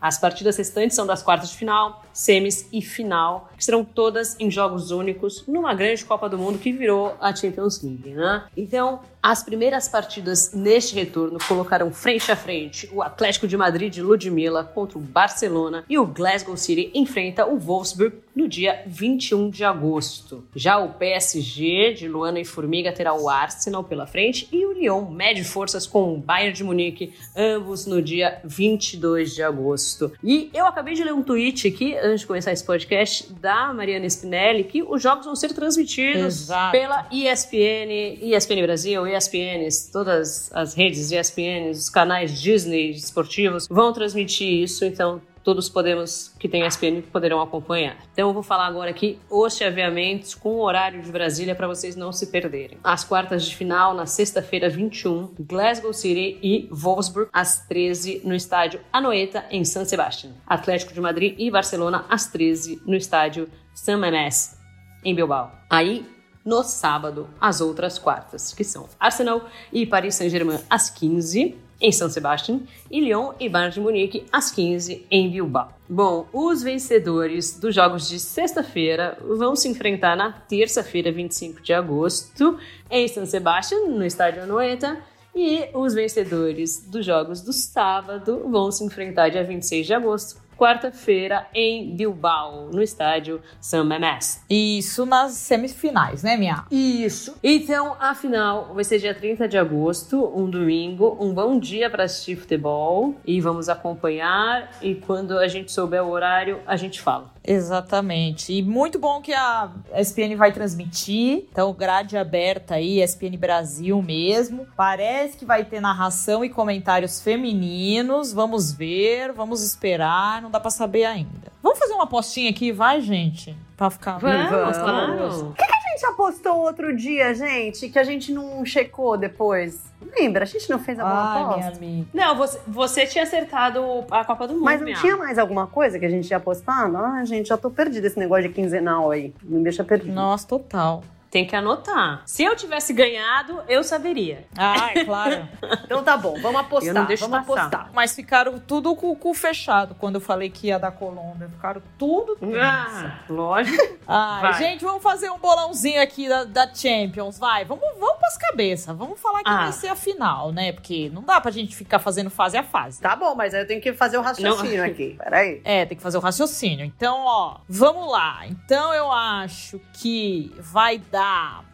As 0.00 0.18
partidas 0.18 0.56
restantes 0.56 0.94
são 0.96 1.06
das 1.06 1.22
quartas 1.22 1.50
de 1.50 1.56
final, 1.56 2.04
semis 2.12 2.68
e 2.72 2.80
final, 2.80 3.50
que 3.56 3.64
serão 3.64 3.84
todas 3.84 4.38
em 4.38 4.50
jogos 4.50 4.90
únicos 4.90 5.44
numa 5.46 5.74
grande 5.74 6.04
Copa 6.04 6.28
do 6.28 6.38
Mundo 6.38 6.58
que 6.58 6.72
virou 6.72 7.16
a 7.20 7.34
Champions 7.34 7.82
League, 7.82 8.10
né? 8.10 8.44
Então, 8.56 9.00
as 9.22 9.42
primeiras 9.42 9.88
partidas 9.88 10.52
neste 10.52 10.94
retorno 10.94 11.38
colocaram 11.48 11.90
frente 11.90 12.30
a 12.30 12.36
frente 12.36 12.88
o 12.92 13.02
Atlético 13.02 13.48
de 13.48 13.56
Madrid 13.56 13.92
de 13.92 14.02
Ludmilla 14.02 14.64
contra 14.64 14.98
o 14.98 15.00
Barcelona 15.00 15.84
e 15.88 15.98
o 15.98 16.06
Glasgow 16.06 16.56
City 16.56 16.90
enfrenta 16.94 17.46
o 17.46 17.58
Wolfsburg 17.58 18.23
no 18.34 18.48
dia 18.48 18.82
21 18.86 19.50
de 19.50 19.64
agosto. 19.64 20.44
Já 20.54 20.78
o 20.78 20.94
PSG 20.94 21.94
de 21.94 22.08
Luana 22.08 22.40
e 22.40 22.44
Formiga 22.44 22.92
terá 22.92 23.14
o 23.14 23.28
Arsenal 23.28 23.84
pela 23.84 24.06
frente 24.06 24.48
e 24.52 24.64
o 24.66 24.72
Lyon 24.72 25.10
mede 25.10 25.44
forças 25.44 25.86
com 25.86 26.14
o 26.14 26.18
Bayern 26.18 26.52
de 26.52 26.64
Munique, 26.64 27.12
ambos 27.36 27.86
no 27.86 28.02
dia 28.02 28.40
22 28.44 29.34
de 29.34 29.42
agosto. 29.42 30.12
E 30.22 30.50
eu 30.52 30.66
acabei 30.66 30.94
de 30.94 31.04
ler 31.04 31.12
um 31.12 31.22
tweet 31.22 31.68
aqui, 31.68 31.96
antes 31.96 32.20
de 32.20 32.26
começar 32.26 32.52
esse 32.52 32.64
podcast, 32.64 33.32
da 33.34 33.72
Mariana 33.72 34.06
Spinelli, 34.06 34.64
que 34.64 34.82
os 34.82 35.02
jogos 35.02 35.26
vão 35.26 35.36
ser 35.36 35.52
transmitidos 35.52 36.24
Exato. 36.24 36.72
pela 36.72 37.08
ESPN, 37.10 38.18
ESPN 38.20 38.62
Brasil, 38.62 39.06
ESPNs, 39.06 39.90
todas 39.92 40.50
as 40.52 40.74
redes 40.74 41.10
ESPNs, 41.10 41.78
os 41.78 41.90
canais 41.90 42.40
Disney 42.40 42.90
esportivos 42.90 43.68
vão 43.68 43.92
transmitir 43.92 44.62
isso, 44.62 44.84
então 44.84 45.20
todos 45.44 45.68
podemos 45.68 46.32
que 46.38 46.48
tem 46.48 46.66
ESPN 46.66 47.02
poderão 47.12 47.40
acompanhar. 47.40 47.96
Então 48.12 48.28
eu 48.28 48.34
vou 48.34 48.42
falar 48.42 48.66
agora 48.66 48.90
aqui 48.90 49.18
os 49.30 49.56
chaveamentos 49.56 50.34
com 50.34 50.54
o 50.54 50.62
horário 50.62 51.02
de 51.02 51.12
Brasília 51.12 51.54
para 51.54 51.68
vocês 51.68 51.94
não 51.94 52.10
se 52.10 52.28
perderem. 52.28 52.78
As 52.82 53.04
quartas 53.04 53.44
de 53.44 53.54
final 53.54 53.94
na 53.94 54.06
sexta-feira 54.06 54.68
21, 54.68 55.34
Glasgow 55.38 55.92
City 55.92 56.38
e 56.42 56.68
Wolfsburg 56.72 57.28
às 57.32 57.66
13 57.66 58.22
no 58.24 58.34
estádio 58.34 58.80
Anoeta 58.90 59.44
em 59.50 59.64
San 59.64 59.84
Sebastián. 59.84 60.32
Atlético 60.46 60.94
de 60.94 61.00
Madrid 61.00 61.34
e 61.38 61.50
Barcelona 61.50 62.06
às 62.08 62.26
13 62.26 62.82
no 62.86 62.96
estádio 62.96 63.48
San 63.74 63.98
Mamés 63.98 64.58
em 65.04 65.14
Bilbao. 65.14 65.52
Aí 65.68 66.06
no 66.44 66.62
sábado, 66.62 67.28
as 67.40 67.62
outras 67.62 67.98
quartas, 67.98 68.52
que 68.52 68.64
são 68.64 68.86
Arsenal 69.00 69.48
e 69.72 69.86
Paris 69.86 70.14
Saint-Germain 70.14 70.60
às 70.68 70.90
15 70.90 71.56
em 71.80 71.92
São 71.92 72.08
Sebastião 72.08 72.62
e 72.90 73.00
Lyon 73.00 73.32
e 73.38 73.48
Bayern 73.48 73.74
de 73.74 73.80
Munique 73.80 74.26
às 74.32 74.50
15 74.50 75.06
em 75.10 75.30
Bilbao. 75.30 75.72
Bom, 75.88 76.26
os 76.32 76.62
vencedores 76.62 77.58
dos 77.58 77.74
jogos 77.74 78.08
de 78.08 78.18
sexta-feira 78.18 79.18
vão 79.20 79.54
se 79.54 79.68
enfrentar 79.68 80.16
na 80.16 80.32
terça-feira, 80.32 81.12
25 81.12 81.60
de 81.60 81.72
agosto, 81.72 82.58
em 82.90 83.06
São 83.06 83.26
Sebastião, 83.26 83.90
no 83.90 84.04
estádio 84.04 84.42
Anoeta, 84.42 84.98
e 85.36 85.68
os 85.74 85.94
vencedores 85.94 86.86
dos 86.86 87.04
jogos 87.04 87.40
do 87.40 87.52
sábado 87.52 88.48
vão 88.48 88.70
se 88.70 88.84
enfrentar 88.84 89.30
dia 89.30 89.42
26 89.42 89.86
de 89.86 89.92
agosto, 89.92 90.40
quarta-feira, 90.56 91.46
em 91.54 91.94
Bilbao, 91.94 92.70
no 92.72 92.82
estádio 92.82 93.40
San 93.60 93.84
Mamés. 93.84 94.44
Isso 94.48 95.04
nas 95.04 95.32
semifinais, 95.32 96.22
né, 96.22 96.36
minha? 96.36 96.64
Isso. 96.70 97.36
Então, 97.42 97.96
a 97.98 98.14
final 98.14 98.74
vai 98.74 98.84
ser 98.84 98.98
dia 98.98 99.14
30 99.14 99.48
de 99.48 99.58
agosto, 99.58 100.24
um 100.36 100.48
domingo, 100.48 101.16
um 101.20 101.32
bom 101.32 101.58
dia 101.58 101.90
para 101.90 102.04
assistir 102.04 102.36
futebol 102.36 103.14
e 103.26 103.40
vamos 103.40 103.68
acompanhar 103.68 104.70
e 104.80 104.94
quando 104.94 105.38
a 105.38 105.48
gente 105.48 105.72
souber 105.72 106.02
o 106.02 106.10
horário, 106.10 106.60
a 106.66 106.76
gente 106.76 107.00
fala. 107.00 107.33
Exatamente. 107.46 108.54
E 108.54 108.62
muito 108.62 108.98
bom 108.98 109.20
que 109.20 109.34
a 109.34 109.70
ESPN 109.94 110.34
vai 110.34 110.50
transmitir. 110.50 111.46
Então, 111.52 111.72
grade 111.74 112.16
aberta 112.16 112.76
aí, 112.76 113.02
ESPN 113.02 113.36
Brasil 113.36 114.00
mesmo. 114.00 114.66
Parece 114.74 115.36
que 115.36 115.44
vai 115.44 115.64
ter 115.64 115.80
narração 115.80 116.42
e 116.42 116.48
comentários 116.48 117.20
femininos. 117.20 118.32
Vamos 118.32 118.72
ver, 118.72 119.32
vamos 119.32 119.62
esperar. 119.62 120.40
Não 120.40 120.50
dá 120.50 120.58
pra 120.58 120.70
saber 120.70 121.04
ainda. 121.04 121.52
Vamos 121.62 121.78
fazer 121.78 121.92
uma 121.92 122.04
apostinha 122.04 122.50
aqui, 122.50 122.72
vai, 122.72 123.00
gente? 123.00 123.54
Pra 123.76 123.90
ficar. 123.90 124.18
Vamos, 124.18 124.76
claro. 124.78 125.54
A 125.58 125.96
gente 125.96 126.06
apostou 126.06 126.56
outro 126.58 126.94
dia, 126.96 127.32
gente, 127.34 127.88
que 127.88 127.98
a 127.98 128.04
gente 128.04 128.32
não 128.32 128.64
checou 128.64 129.16
depois. 129.16 129.82
Lembra? 130.16 130.42
A 130.42 130.46
gente 130.46 130.68
não 130.70 130.78
fez 130.78 130.98
alguma 130.98 131.20
Ai, 131.22 131.34
minha 131.34 131.48
aposta? 131.68 131.76
amiga. 131.78 132.06
Não, 132.12 132.36
você, 132.36 132.60
você 132.66 133.06
tinha 133.06 133.24
acertado 133.24 133.80
a 134.10 134.24
Copa 134.24 134.46
do 134.46 134.54
Mundo, 134.54 134.64
Mas 134.64 134.80
não 134.80 134.84
minha. 134.86 134.98
tinha 134.98 135.16
mais 135.16 135.38
alguma 135.38 135.66
coisa 135.66 135.98
que 135.98 136.04
a 136.04 136.08
gente 136.10 136.26
tinha 136.26 136.36
apostado? 136.36 136.96
Ah, 136.96 137.24
gente, 137.24 137.48
já 137.48 137.56
tô 137.56 137.70
perdida 137.70 138.06
esse 138.06 138.18
negócio 138.18 138.44
de 138.48 138.54
quinzenal 138.54 139.10
aí. 139.10 139.32
Me 139.42 139.62
deixa 139.62 139.82
perdida. 139.82 140.12
Nossa, 140.12 140.46
total. 140.46 141.02
Tem 141.34 141.44
que 141.44 141.56
anotar. 141.56 142.22
Se 142.24 142.44
eu 142.44 142.54
tivesse 142.54 142.92
ganhado, 142.92 143.60
eu 143.66 143.82
saberia. 143.82 144.46
Ah, 144.56 144.92
é 144.94 145.04
claro. 145.04 145.48
então 145.84 146.00
tá 146.04 146.16
bom, 146.16 146.40
vamos 146.40 146.60
apostar. 146.60 146.90
Eu 146.90 146.94
não 146.94 147.04
deixo 147.06 147.28
vamos 147.28 147.44
passar. 147.44 147.62
apostar. 147.62 147.90
Mas 147.92 148.14
ficaram 148.14 148.60
tudo 148.60 148.94
com 148.94 149.10
o 149.10 149.16
cu 149.16 149.34
fechado 149.34 149.96
quando 149.96 150.14
eu 150.14 150.20
falei 150.20 150.48
que 150.48 150.68
ia 150.68 150.78
da 150.78 150.92
Colômbia. 150.92 151.48
Ficaram 151.48 151.82
tudo. 151.98 152.38
Ah, 152.62 153.18
lógico. 153.28 153.82
Ai, 154.06 154.42
Vai. 154.42 154.54
gente, 154.54 154.84
vamos 154.84 155.02
fazer 155.02 155.28
um 155.28 155.38
bolãozinho 155.38 156.00
aqui 156.00 156.28
da, 156.28 156.44
da 156.44 156.72
Champions, 156.72 157.36
vai. 157.36 157.64
Vamos, 157.64 157.82
vamos 157.98 158.18
pras 158.20 158.36
cabeças. 158.38 158.96
Vamos 158.96 159.20
falar 159.20 159.42
que 159.42 159.50
Ah. 159.50 159.62
vai 159.64 159.72
ser 159.72 159.88
a 159.88 159.96
final, 159.96 160.52
né? 160.52 160.70
Porque 160.70 161.10
não 161.12 161.22
dá 161.22 161.40
pra 161.40 161.50
gente 161.50 161.74
ficar 161.74 161.98
fazendo 161.98 162.30
fase 162.30 162.56
a 162.56 162.62
fase. 162.62 163.00
Tá 163.00 163.16
bom, 163.16 163.34
mas 163.34 163.52
aí 163.54 163.62
eu 163.62 163.66
tenho 163.66 163.80
que 163.80 163.92
fazer 163.92 164.18
o 164.18 164.22
raciocínio 164.22 164.84
aqui. 164.86 165.16
Peraí. 165.18 165.60
É, 165.64 165.84
tem 165.84 165.96
que 165.96 166.02
fazer 166.02 166.16
o 166.16 166.20
raciocínio. 166.20 166.86
Então, 166.86 167.22
ó, 167.24 167.56
vamos 167.68 168.08
lá. 168.12 168.46
Então 168.46 168.94
eu 168.94 169.10
acho 169.10 169.80
que 169.94 170.54
vai 170.60 170.98
dar 170.98 171.23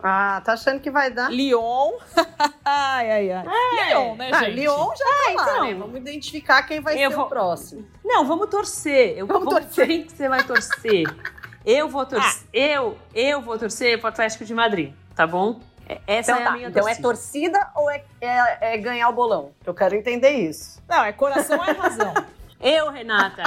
Ah, 0.03 0.41
tá 0.45 0.53
achando 0.55 0.81
que 0.81 0.91
vai 0.91 1.11
dar? 1.11 1.31
Lyon. 1.31 1.93
ai, 2.65 3.11
ai, 3.11 3.33
ai. 3.33 3.45
Lyon, 3.89 4.15
né, 4.17 4.31
Ah, 4.33 4.45
gente? 4.45 4.55
Lyon 4.55 4.89
já 4.97 5.05
tá 5.05 5.33
lá, 5.35 5.43
então. 5.53 5.65
né? 5.65 5.75
Vamos 5.75 5.97
identificar 5.97 6.63
quem 6.63 6.81
vai 6.81 6.95
Eu 7.03 7.11
ser 7.11 7.17
vou- 7.17 7.27
o 7.27 7.29
próximo. 7.29 7.87
Não, 8.05 8.25
vamos 8.25 8.49
torcer. 8.49 9.19
Eu, 9.19 9.27
Vamos 9.27 9.49
torcer. 9.53 9.87
Quem 9.87 10.05
que 10.05 10.13
você 10.13 10.29
vai 10.29 10.43
torcer? 10.45 11.05
Eu 11.65 11.89
vou 11.89 12.07
torcer. 12.07 12.43
Eu, 12.53 12.97
eu 13.15 13.41
vou 13.41 13.59
torcer 13.59 13.99
pro 13.99 14.09
Atlético 14.09 14.45
de 14.45 14.55
Madrid, 14.55 14.93
tá 15.15 15.27
bom? 15.27 15.61
É- 15.89 16.01
Essa 16.07 16.33
Então 16.33 16.43
é 16.43 16.45
tá. 16.45 16.51
a 16.51 16.53
minha 16.55 16.69
Então 16.69 16.89
é 16.89 16.95
torcida. 16.95 17.59
torcida 17.61 17.71
ou 17.77 17.91
é, 17.91 18.05
é- 18.21 18.75
é 18.75 18.79
ganhar 18.79 19.09
o 19.09 19.13
bolão? 19.13 19.53
Eu 19.67 19.75
quero 19.75 19.95
entender 19.95 20.31
isso. 20.31 20.81
Não, 20.89 21.05
é 21.05 21.13
coração 21.13 21.63
é 21.65 21.73
razão. 21.73 22.15
Eu, 22.63 22.91
Renata, 22.91 23.43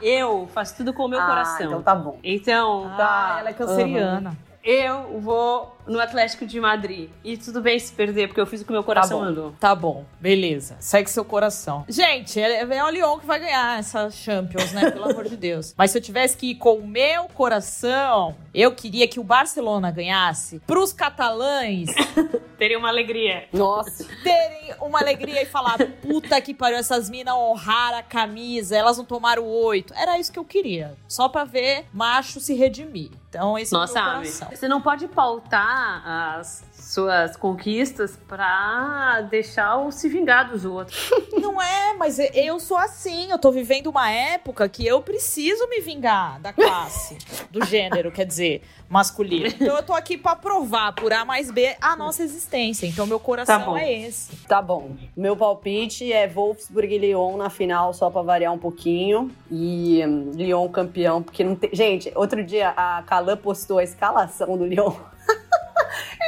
eu 0.00 0.48
faço 0.54 0.76
tudo 0.76 0.94
com 0.94 1.06
o 1.06 1.08
meu 1.08 1.20
Ah, 1.20 1.26
coração. 1.26 1.66
Então 1.66 1.82
tá 1.82 1.96
bom. 1.96 2.16
Então, 2.22 2.88
Ah, 2.96 3.38
ela 3.40 3.50
é 3.50 3.52
canceriana. 3.52 4.36
Eu 4.64 5.18
vou 5.20 5.76
no 5.86 6.00
Atlético 6.00 6.46
de 6.46 6.60
Madrid. 6.60 7.10
E 7.24 7.36
tudo 7.36 7.60
bem 7.60 7.78
se 7.78 7.92
perder, 7.92 8.28
porque 8.28 8.40
eu 8.40 8.46
fiz 8.46 8.60
o 8.62 8.64
que 8.64 8.72
meu 8.72 8.84
coração 8.84 9.18
bom. 9.18 9.24
mandou. 9.24 9.54
Tá 9.58 9.74
bom, 9.74 10.04
beleza. 10.20 10.76
Segue 10.80 11.10
seu 11.10 11.24
coração. 11.24 11.84
Gente, 11.88 12.40
é, 12.40 12.62
é 12.62 12.84
o 12.84 12.90
Lyon 12.90 13.18
que 13.18 13.26
vai 13.26 13.38
ganhar 13.38 13.78
essa 13.78 14.10
Champions, 14.10 14.72
né? 14.72 14.90
Pelo 14.90 15.10
amor 15.10 15.28
de 15.28 15.36
Deus. 15.36 15.74
Mas 15.78 15.90
se 15.90 15.98
eu 15.98 16.02
tivesse 16.02 16.36
que 16.36 16.50
ir 16.50 16.54
com 16.56 16.74
o 16.78 16.86
meu 16.86 17.24
coração, 17.24 18.34
eu 18.54 18.72
queria 18.72 19.06
que 19.08 19.20
o 19.20 19.24
Barcelona 19.24 19.90
ganhasse 19.90 20.60
pros 20.66 20.92
catalães 20.92 21.90
Teria 22.62 22.78
uma 22.78 22.90
alegria. 22.90 23.48
Nossa. 23.52 24.06
terem 24.22 24.72
uma 24.80 25.00
alegria 25.00 25.42
e 25.42 25.46
falar: 25.46 25.76
puta 26.00 26.40
que 26.40 26.54
pariu, 26.54 26.78
essas 26.78 27.10
minas 27.10 27.34
honraram 27.34 27.98
a 27.98 28.02
camisa, 28.04 28.76
elas 28.76 28.96
não 28.96 29.04
tomaram 29.04 29.44
oito. 29.44 29.92
Era 29.94 30.16
isso 30.16 30.30
que 30.32 30.38
eu 30.38 30.44
queria. 30.44 30.96
Só 31.08 31.28
pra 31.28 31.42
ver 31.42 31.86
macho 31.92 32.38
se 32.38 32.54
redimir. 32.54 33.10
Então, 33.28 33.58
esse 33.58 33.72
Nossa, 33.72 33.98
é 33.98 34.02
o 34.02 34.04
meu 34.04 34.14
coração. 34.14 34.48
você 34.54 34.68
não 34.68 34.80
pode 34.80 35.08
pautar 35.08 35.71
as 35.74 36.64
suas 36.72 37.36
conquistas 37.36 38.18
pra 38.28 39.22
deixar 39.30 39.76
o 39.78 39.90
se 39.90 40.08
vingar 40.08 40.50
dos 40.50 40.64
outros. 40.64 41.10
Não 41.40 41.60
é, 41.60 41.94
mas 41.94 42.18
eu 42.18 42.58
sou 42.60 42.76
assim. 42.76 43.30
Eu 43.30 43.38
tô 43.38 43.50
vivendo 43.50 43.86
uma 43.88 44.10
época 44.10 44.68
que 44.68 44.86
eu 44.86 45.00
preciso 45.00 45.66
me 45.68 45.80
vingar 45.80 46.40
da 46.40 46.52
classe, 46.52 47.16
do 47.50 47.64
gênero, 47.66 48.10
quer 48.12 48.24
dizer, 48.26 48.62
masculino. 48.88 49.46
Então 49.46 49.76
eu 49.76 49.82
tô 49.82 49.94
aqui 49.94 50.18
pra 50.18 50.36
provar 50.36 50.92
por 50.92 51.12
A 51.12 51.24
mais 51.24 51.50
B 51.50 51.74
a 51.80 51.96
nossa 51.96 52.22
existência. 52.22 52.86
Então 52.86 53.06
meu 53.06 53.18
Tá 53.18 53.24
coração 53.24 53.64
bom. 53.66 53.76
é 53.78 53.92
esse. 54.02 54.36
Tá 54.46 54.60
bom. 54.60 54.96
Meu 55.16 55.36
palpite 55.36 56.12
é 56.12 56.28
Wolfsburg 56.28 56.94
e 56.94 56.98
Lyon 56.98 57.36
na 57.36 57.48
final, 57.48 57.94
só 57.94 58.10
pra 58.10 58.20
variar 58.22 58.52
um 58.52 58.58
pouquinho. 58.58 59.30
E 59.50 60.04
hum, 60.06 60.32
Lyon 60.34 60.68
campeão, 60.68 61.22
porque 61.22 61.42
não 61.44 61.54
tem. 61.54 61.70
Gente, 61.72 62.12
outro 62.14 62.44
dia 62.44 62.70
a 62.76 63.02
Calan 63.06 63.36
postou 63.36 63.78
a 63.78 63.84
escalação 63.84 64.58
do 64.58 64.66
Lyon. 64.66 64.92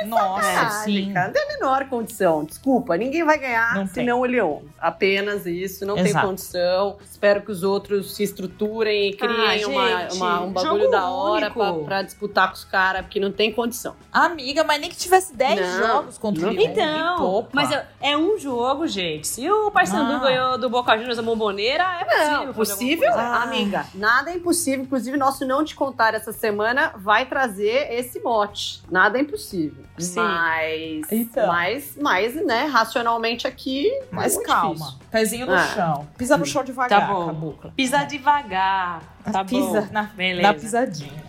Nossa, 0.07 0.71
sim. 0.85 1.13
cara, 1.13 1.27
não 1.27 1.33
tem 1.33 1.43
a 1.43 1.49
menor 1.49 1.89
condição. 1.89 2.45
Desculpa, 2.45 2.97
ninguém 2.97 3.25
vai 3.25 3.39
ganhar 3.39 3.75
Não 3.75 3.87
senão 3.87 4.21
o 4.21 4.27
Lyon. 4.27 4.61
Apenas 4.81 5.47
isso, 5.47 5.85
não 5.87 5.95
tem 5.95 6.07
Exato. 6.07 6.27
condição. 6.27 6.97
Espero 7.11 7.43
que 7.43 7.51
os 7.51 7.63
outros 7.63 8.15
se 8.15 8.23
estruturem 8.23 9.11
e 9.11 9.15
criem 9.17 9.65
Ah, 9.65 9.69
uma, 9.69 9.89
gente, 9.89 10.17
uma- 10.17 10.41
um 10.43 10.53
bagulho 10.53 10.91
da 10.91 11.09
hora 11.11 11.51
pra, 11.51 11.73
pra 11.73 12.03
disputar 12.03 12.49
com 12.49 12.55
os 12.55 12.65
caras, 12.65 13.03
porque 13.03 13.19
não 13.21 13.33
tem 13.33 13.53
condição. 13.53 13.95
Amiga, 14.13 14.63
mas 14.65 14.81
nem 14.81 14.91
que 14.91 14.97
tivesse 14.97 15.35
10 15.35 15.61
Não, 15.61 15.87
jogos 15.87 16.19
contra 16.19 16.49
o 16.49 16.51
Lyon. 16.51 16.63
Então, 16.71 17.49
mas 17.53 17.71
é, 17.71 17.87
é 18.01 18.17
um 18.17 18.39
jogo, 18.39 18.87
gente. 18.87 19.27
Se 19.27 19.49
o 19.51 19.71
Paysandu 19.71 20.13
Ah. 20.17 20.19
ganhou 20.19 20.59
do 20.59 20.69
Boca 20.69 20.97
Juniors 20.97 21.19
a 21.19 21.23
bomboneira, 21.23 21.85
é 22.01 22.05
possível. 22.05 22.47
Não, 22.47 22.55
possível. 22.55 23.13
Ah. 23.15 23.43
amiga. 23.45 23.87
Nada 23.95 24.31
é 24.31 24.35
impossível. 24.37 24.85
Inclusive, 24.85 25.17
nosso 25.17 25.45
não 25.47 25.65
te 25.65 25.75
contar 25.75 26.15
essa 26.15 26.33
semana 26.33 26.93
vai 26.97 27.27
trazer 27.27 27.93
esse 27.93 28.21
mote. 28.21 28.83
Nada 28.91 29.19
é 29.19 29.23
impossível. 29.23 29.85
Sim. 29.99 30.21
Mas, 30.21 31.13
Então. 31.13 31.47
mas, 31.47 31.97
mas, 32.01 32.35
né, 32.47 32.65
racionalmente 32.67 33.47
aqui. 33.47 33.89
é 33.89 34.05
Mas 34.11 34.35
muito 34.35 34.47
calma. 34.47 34.75
difícil. 34.75 34.99
Pezinho 35.11 35.47
no 35.47 35.55
Ah. 35.55 35.67
chão. 35.69 36.09
Pisa 36.19 36.37
no 36.37 36.45
chão 36.45 36.65
devagar, 36.65 37.01
Tá 37.01 37.07
bom. 37.07 37.27
cabocla. 37.27 37.73
Pisa 37.77 38.03
devagar. 38.05 39.01
Tá 39.31 39.45
Pisa 39.45 39.83
bom. 39.83 39.89
na, 39.93 40.03
Beleza. 40.03 40.43
na 40.49 40.55
pisadinha. 40.55 41.23